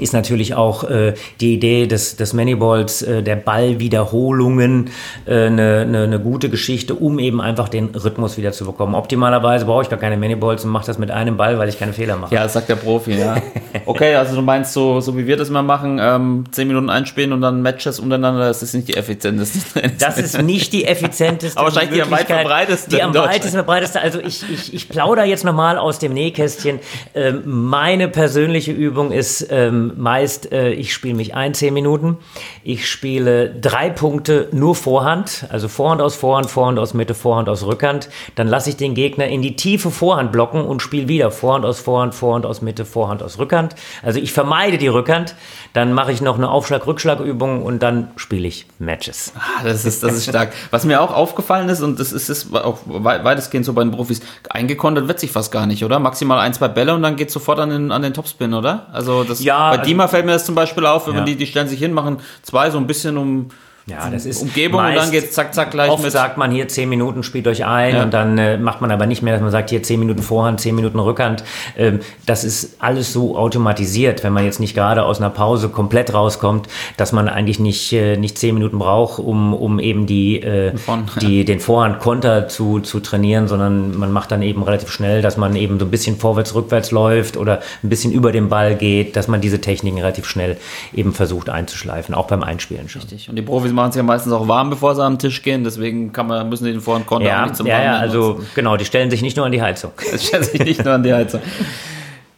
Ist 0.00 0.12
natürlich 0.12 0.54
auch 0.54 0.84
äh, 0.84 1.14
die 1.40 1.54
Idee 1.54 1.86
des, 1.86 2.16
des 2.16 2.32
Manyballs, 2.32 3.02
äh, 3.02 3.22
der 3.22 3.36
Ballwiederholungen, 3.36 4.90
äh, 5.26 5.46
eine, 5.46 5.80
eine, 5.80 6.02
eine 6.04 6.20
gute 6.20 6.48
Geschichte, 6.48 6.94
um 6.94 7.18
eben 7.18 7.40
einfach 7.40 7.68
den 7.68 7.94
Rhythmus 7.94 8.36
wieder 8.36 8.52
zu 8.52 8.64
bekommen. 8.64 8.94
Optimalerweise 8.94 9.64
brauche 9.64 9.82
ich 9.82 9.88
gar 9.88 9.98
keine 9.98 10.16
Manyballs 10.16 10.64
und 10.64 10.70
mache 10.70 10.86
das 10.86 10.98
mit 10.98 11.10
einem 11.10 11.36
Ball, 11.36 11.58
weil 11.58 11.68
ich 11.68 11.78
keine 11.78 11.92
Fehler 11.92 12.16
mache. 12.16 12.34
Ja, 12.34 12.42
das 12.42 12.52
sagt 12.52 12.68
der 12.68 12.76
Profi, 12.76 13.18
ja. 13.18 13.36
Okay, 13.86 14.14
also 14.14 14.34
du 14.34 14.42
meinst 14.42 14.72
so, 14.72 15.00
so 15.00 15.16
wie 15.16 15.26
wir 15.26 15.36
das 15.36 15.50
mal 15.50 15.62
machen, 15.62 15.98
ähm, 16.00 16.44
10 16.50 16.68
Minuten 16.68 16.90
einspielen 16.90 17.32
und 17.32 17.40
dann 17.40 17.62
Matches 17.62 18.00
untereinander, 18.00 18.46
das 18.46 18.62
ist 18.62 18.74
nicht 18.74 18.88
die 18.88 18.96
effizienteste 18.96 19.82
Das 19.98 20.18
ist 20.18 20.40
nicht 20.42 20.72
die 20.72 20.84
effizienteste. 20.84 21.58
Aber 21.58 21.68
wahrscheinlich 21.68 21.94
die 21.94 22.02
am 22.02 22.10
weit 22.10 22.28
Möglichkeit, 22.28 22.46
verbreitetste 22.46 22.90
Die 22.90 23.02
am 23.02 23.14
weitesten 23.14 23.56
verbreitetste. 23.56 24.00
Also 24.00 24.20
ich, 24.20 24.44
ich, 24.50 24.74
ich 24.74 24.88
plaudere 24.88 25.26
jetzt 25.26 25.44
nochmal 25.44 25.78
aus 25.78 25.98
dem 25.98 26.12
Nähkästchen. 26.12 26.80
Ähm, 27.14 27.42
meine 27.44 28.08
persönliche 28.08 28.72
Übung 28.72 29.12
ist 29.12 29.46
ähm, 29.50 29.87
meist, 29.96 30.52
äh, 30.52 30.70
ich 30.72 30.92
spiele 30.92 31.14
mich 31.14 31.34
ein, 31.34 31.54
zehn 31.54 31.72
Minuten. 31.74 32.18
Ich 32.64 32.88
spiele 32.88 33.50
drei 33.50 33.90
Punkte 33.90 34.48
nur 34.52 34.74
Vorhand, 34.74 35.46
also 35.50 35.68
Vorhand 35.68 36.00
aus 36.02 36.14
Vorhand, 36.16 36.50
Vorhand 36.50 36.78
aus 36.78 36.94
Mitte, 36.94 37.14
Vorhand 37.14 37.48
aus 37.48 37.64
Rückhand. 37.64 38.08
Dann 38.34 38.48
lasse 38.48 38.70
ich 38.70 38.76
den 38.76 38.94
Gegner 38.94 39.26
in 39.28 39.42
die 39.42 39.56
tiefe 39.56 39.90
Vorhand 39.90 40.32
blocken 40.32 40.62
und 40.64 40.82
spiele 40.82 41.08
wieder 41.08 41.30
Vorhand 41.30 41.64
aus 41.64 41.80
Vorhand, 41.80 42.14
Vorhand 42.14 42.46
aus 42.46 42.62
Mitte, 42.62 42.84
Vorhand 42.84 43.22
aus 43.22 43.38
Rückhand. 43.38 43.74
Also 44.02 44.18
ich 44.20 44.32
vermeide 44.32 44.78
die 44.78 44.88
Rückhand. 44.88 45.34
Dann 45.72 45.92
mache 45.92 46.12
ich 46.12 46.20
noch 46.20 46.36
eine 46.36 46.48
Aufschlag-Rückschlag-Übung 46.50 47.62
und 47.62 47.82
dann 47.82 48.08
spiele 48.16 48.48
ich 48.48 48.66
Matches. 48.78 49.32
Ah, 49.36 49.62
Das 49.64 49.84
ist, 49.84 50.02
das 50.02 50.14
ist 50.14 50.24
stark. 50.28 50.52
Was 50.70 50.84
mir 50.84 51.00
auch 51.00 51.12
aufgefallen 51.14 51.68
ist, 51.68 51.80
und 51.82 52.00
das 52.00 52.12
ist, 52.12 52.28
ist 52.28 52.54
auch 52.54 52.78
wei- 52.86 53.22
weitestgehend 53.24 53.66
so 53.66 53.72
bei 53.72 53.82
den 53.82 53.90
Profis, 53.92 54.20
eingekontert 54.50 55.08
wird 55.08 55.20
sich 55.20 55.30
fast 55.30 55.52
gar 55.52 55.66
nicht, 55.66 55.84
oder? 55.84 55.98
Maximal 55.98 56.38
ein, 56.40 56.54
zwei 56.54 56.68
Bälle 56.68 56.94
und 56.94 57.02
dann 57.02 57.16
geht 57.16 57.30
sofort 57.30 57.58
an 57.60 57.70
den, 57.70 57.92
an 57.92 58.02
den 58.02 58.14
Topspin, 58.14 58.54
oder? 58.54 58.86
Also 58.92 59.24
das, 59.24 59.42
Ja, 59.42 59.76
bei 59.78 59.82
also- 59.82 59.88
Dima 59.90 60.08
fällt 60.08 60.26
mir 60.26 60.32
das 60.32 60.44
zum 60.44 60.54
Beispiel 60.54 60.86
auf, 60.86 61.06
wenn 61.06 61.14
man 61.14 61.22
Ja. 61.22 61.32
die, 61.32 61.36
die 61.36 61.46
stellen 61.46 61.68
sich 61.68 61.78
hin, 61.78 61.92
machen 61.92 62.18
zwei 62.42 62.70
so 62.70 62.78
ein 62.78 62.86
bisschen 62.86 63.16
um 63.16 63.48
Ja, 63.88 64.10
das 64.10 64.26
ist 64.26 64.42
Umgebung 64.42 64.80
und 64.84 64.94
dann 64.94 65.10
geht's 65.10 65.32
zack, 65.32 65.54
zack 65.54 65.70
gleich 65.70 65.90
Oft 65.90 66.02
mit. 66.02 66.12
sagt 66.12 66.36
man 66.36 66.50
hier 66.50 66.68
10 66.68 66.88
Minuten, 66.88 67.22
spielt 67.22 67.46
euch 67.48 67.64
ein 67.64 67.94
Ja. 67.94 68.02
und 68.02 68.12
dann 68.12 68.36
äh, 68.38 68.58
macht 68.58 68.80
man 68.80 68.90
aber 68.90 69.06
nicht 69.06 69.22
mehr, 69.22 69.32
dass 69.32 69.42
man 69.42 69.50
sagt, 69.50 69.70
hier 69.70 69.82
10 69.82 69.98
Minuten 69.98 70.22
Vorhand, 70.22 70.60
10 70.60 70.74
Minuten 70.74 70.98
Rückhand. 70.98 71.42
Ähm, 71.76 72.00
das 72.26 72.44
ist 72.44 72.76
alles 72.80 73.12
so 73.12 73.36
automatisiert, 73.36 74.22
wenn 74.24 74.32
man 74.32 74.44
jetzt 74.44 74.60
nicht 74.60 74.74
gerade 74.74 75.04
aus 75.04 75.18
einer 75.20 75.30
Pause 75.30 75.68
komplett 75.68 76.12
rauskommt, 76.12 76.68
dass 76.96 77.12
man 77.12 77.28
eigentlich 77.28 77.58
nicht, 77.58 77.92
äh, 77.92 78.16
nicht 78.16 78.38
10 78.38 78.54
Minuten 78.54 78.78
braucht, 78.78 79.18
um, 79.18 79.54
um 79.54 79.78
eben 79.78 80.06
die, 80.06 80.42
äh, 80.42 80.76
Vorhand, 80.76 81.22
die, 81.22 81.44
den 81.44 81.60
Vorhand-Konter 81.60 82.48
zu, 82.48 82.80
zu 82.80 83.00
trainieren, 83.00 83.48
sondern 83.48 83.96
man 83.96 84.12
macht 84.12 84.30
dann 84.30 84.42
eben 84.42 84.62
relativ 84.62 84.90
schnell, 84.90 85.22
dass 85.22 85.36
man 85.36 85.56
eben 85.56 85.78
so 85.78 85.86
ein 85.86 85.90
bisschen 85.90 86.16
vorwärts, 86.16 86.54
rückwärts 86.54 86.90
läuft 86.90 87.36
oder 87.36 87.60
ein 87.82 87.88
bisschen 87.88 88.12
über 88.12 88.32
den 88.32 88.48
Ball 88.48 88.74
geht, 88.74 89.16
dass 89.16 89.28
man 89.28 89.40
diese 89.40 89.60
Techniken 89.60 89.98
relativ 89.98 90.26
schnell 90.26 90.56
eben 90.94 91.12
versucht 91.12 91.48
einzuschleifen, 91.48 92.14
auch 92.14 92.26
beim 92.26 92.42
Einspielen 92.42 92.88
schon. 92.88 93.02
Und 93.28 93.36
die 93.36 93.42
Profis 93.42 93.72
machen 93.78 93.90
es 93.90 93.96
ja 93.96 94.02
meistens 94.02 94.32
auch 94.32 94.46
warm, 94.46 94.70
bevor 94.70 94.94
sie 94.94 95.02
am 95.02 95.18
Tisch 95.18 95.42
gehen, 95.42 95.64
deswegen 95.64 96.12
kann 96.12 96.26
man, 96.26 96.48
müssen 96.48 96.66
die 96.66 96.72
den 96.72 96.80
Vor- 96.80 96.96
und 96.96 97.06
Konter 97.06 97.26
auch 97.26 97.30
Ja, 97.30 97.42
nicht 97.44 97.56
zum 97.56 97.66
ja, 97.66 97.82
ja, 97.82 97.96
also 97.98 98.40
genau, 98.54 98.76
die 98.76 98.84
stellen 98.84 99.10
sich 99.10 99.22
nicht 99.22 99.36
nur 99.36 99.46
an 99.46 99.52
die 99.52 99.62
Heizung. 99.62 99.92
Das 100.12 100.26
stellt 100.26 100.44
sich 100.44 100.60
nicht 100.60 100.84
nur 100.84 100.94
an 100.94 101.02
die 101.02 101.12
Heizung. 101.12 101.40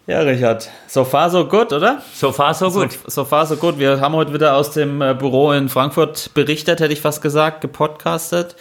Ja, 0.07 0.21
Richard. 0.21 0.69
So 0.89 1.05
far, 1.05 1.31
so 1.31 1.47
good, 1.47 1.73
oder? 1.73 2.03
So 2.15 2.33
far, 2.33 2.53
so 2.55 2.71
gut. 2.71 2.93
So, 2.93 2.99
so 3.07 3.25
far, 3.25 3.47
so 3.47 3.57
good. 3.57 3.79
Wir 3.79 4.01
haben 4.01 4.15
heute 4.15 4.35
wieder 4.35 4.57
aus 4.57 4.73
dem 4.73 5.01
äh, 5.03 5.15
Büro 5.15 5.53
in 5.53 5.69
Frankfurt 5.69 6.35
berichtet, 6.35 6.81
hätte 6.81 6.93
ich 6.93 7.01
fast 7.01 7.23
gesagt, 7.23 7.61
gepodcastet. 7.61 8.57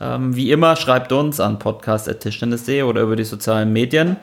Ähm, 0.00 0.34
wie 0.36 0.50
immer, 0.50 0.76
schreibt 0.76 1.12
uns 1.12 1.38
an 1.38 1.58
podcast.tischtennis.de 1.58 2.82
oder 2.82 3.02
über 3.02 3.16
die 3.16 3.24
sozialen 3.24 3.72
Medien. 3.72 4.16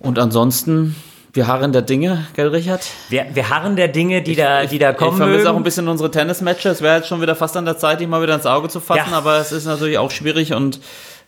Und 0.00 0.18
ansonsten, 0.18 0.96
wir 1.34 1.46
harren 1.48 1.72
der 1.72 1.82
Dinge, 1.82 2.26
gell, 2.34 2.48
Richard? 2.48 2.80
Wir, 3.08 3.26
wir 3.34 3.50
harren 3.50 3.76
der 3.76 3.88
Dinge, 3.88 4.22
die 4.22 4.36
da, 4.36 4.64
die 4.66 4.78
da 4.78 4.92
kommen 4.92 5.12
ich 5.12 5.16
vermisse 5.18 5.38
mögen. 5.38 5.50
auch 5.50 5.56
ein 5.56 5.62
bisschen 5.64 5.88
unsere 5.88 6.10
Tennismatches. 6.10 6.76
Es 6.76 6.82
wäre 6.82 6.96
jetzt 6.96 7.08
schon 7.08 7.20
wieder 7.20 7.34
fast 7.36 7.56
an 7.56 7.64
der 7.64 7.76
Zeit, 7.76 8.00
die 8.00 8.06
mal 8.06 8.22
wieder 8.22 8.34
ins 8.34 8.46
Auge 8.46 8.68
zu 8.68 8.80
fassen, 8.80 9.10
Ja. 9.10 9.18
aber 9.18 9.38
es 9.38 9.50
ist 9.52 9.64
natürlich 9.66 9.98
auch 9.98 10.10
schwierig 10.12 10.52
und 10.54 10.80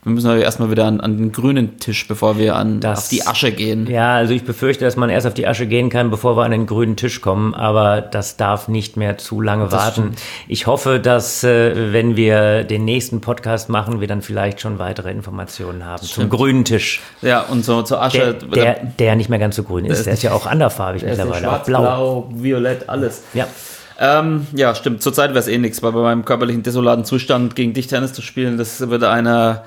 wir 0.07 0.13
müssen 0.13 0.27
natürlich 0.29 0.45
erstmal 0.45 0.71
wieder 0.71 0.85
an, 0.85 1.01
an 1.01 1.19
den 1.19 1.33
grünen 1.33 1.81
Tisch, 1.81 2.07
bevor 2.07 2.39
wir 2.39 2.55
an, 2.55 2.79
Das- 2.79 2.99
auf 3.01 3.09
die 3.09 3.27
Asche 3.27 3.51
gehen. 3.51 3.89
Ja, 3.91 4.15
also 4.15 4.35
ich 4.35 4.45
befürchte, 4.45 4.85
dass 4.85 4.95
man 4.95 5.11
erst 5.11 5.27
auf 5.27 5.35
die 5.35 5.49
Asche 5.49 5.67
gehen 5.67 5.91
kann, 5.91 6.11
bevor 6.11 6.37
wir 6.37 6.45
an 6.45 6.53
den 6.53 6.67
grünen 6.67 6.95
Tisch 6.95 7.21
kommen, 7.21 7.55
aber 7.55 8.03
das 8.03 8.37
darf 8.37 8.69
nicht 8.69 8.97
mehr 8.97 9.19
zu 9.19 9.41
lange 9.41 9.73
warten. 9.73 10.13
Ich 10.47 10.69
hoffe, 10.69 11.01
dass, 11.01 11.43
äh, 11.43 11.93
wenn 11.93 12.15
wir 12.15 12.63
den 12.63 12.85
nächsten 12.85 13.21
Podcast 13.21 13.69
machen, 13.69 14.01
wir 14.01 14.07
dann 14.07 14.23
vielleicht 14.23 14.61
schon 14.61 14.79
weitere 14.79 15.11
Informationen 15.11 15.85
haben 15.85 16.05
zum 16.07 16.31
grünen 16.31 16.65
Tisch. 16.65 17.01
Ja, 17.21 17.41
und 17.41 17.65
so 17.65 17.83
zur 17.83 18.01
Asche. 18.01 18.35
Der, 18.35 18.75
der, 18.75 18.75
der 19.01 19.17
nicht 19.17 19.29
mehr 19.29 19.41
ganz 19.41 19.57
so 19.57 19.65
grün 19.65 19.87
ist. 19.87 20.07
Der 20.07 20.13
ist 20.13 20.23
ja 20.23 20.31
auch 20.33 20.47
anderfarbig 20.47 21.03
mittlerweile, 21.03 21.49
auch 21.49 21.51
schwarz, 21.51 21.67
blau. 21.67 21.81
blau, 21.81 22.31
violett, 22.33 22.89
alles. 22.89 23.25
Ja. 23.35 23.49
Ähm, 23.99 24.47
ja, 24.55 24.73
stimmt. 24.77 25.03
Zurzeit 25.03 25.31
wäre 25.31 25.41
es 25.41 25.49
eh 25.49 25.59
nichts, 25.59 25.83
weil 25.83 25.91
bei 25.91 26.03
meinem 26.03 26.25
körperlichen 26.25 26.63
desolaten 26.63 27.05
Zustand 27.05 27.57
gegen 27.57 27.73
dich 27.73 27.89
Tennis 27.89 28.13
zu 28.13 28.23
spielen, 28.23 28.57
das 28.57 28.89
würde 28.89 29.09
einer 29.11 29.65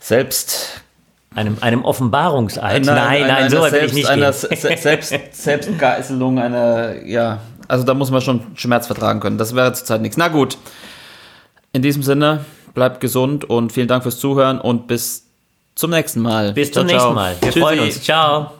selbst 0.00 0.80
Einem, 1.34 1.58
einem 1.60 1.84
Offenbarungseid. 1.84 2.84
Nein, 2.84 2.96
einer- 2.98 3.04
nein, 3.26 3.30
einer 3.30 3.50
so 3.50 3.60
weit 3.60 3.72
will 3.72 3.84
ich 3.84 3.92
nicht 3.92 4.08
einer 4.08 4.32
gehen. 4.32 4.56
Se- 4.56 4.76
selbst, 4.76 5.14
Selbstgeißelung, 5.32 6.38
einer, 6.40 7.04
ja, 7.06 7.38
also 7.68 7.84
da 7.84 7.94
muss 7.94 8.10
man 8.10 8.20
schon 8.20 8.42
Schmerz 8.56 8.86
vertragen 8.88 9.20
können. 9.20 9.38
Das 9.38 9.54
wäre 9.54 9.72
zurzeit 9.72 10.00
nichts. 10.00 10.16
Na 10.16 10.26
gut. 10.28 10.58
In 11.72 11.82
diesem 11.82 12.02
Sinne, 12.02 12.44
bleibt 12.74 13.00
gesund 13.00 13.44
und 13.48 13.72
vielen 13.72 13.86
Dank 13.86 14.02
fürs 14.02 14.18
Zuhören 14.18 14.60
und 14.60 14.88
bis 14.88 15.26
zum 15.76 15.90
nächsten 15.90 16.20
Mal. 16.20 16.52
Bis 16.52 16.72
zum 16.72 16.88
ciao. 16.88 16.92
nächsten 16.96 17.14
Mal. 17.14 17.36
Wir 17.40 17.48
Tschüssi. 17.52 17.60
freuen 17.60 17.80
uns. 17.80 18.02
Ciao. 18.02 18.50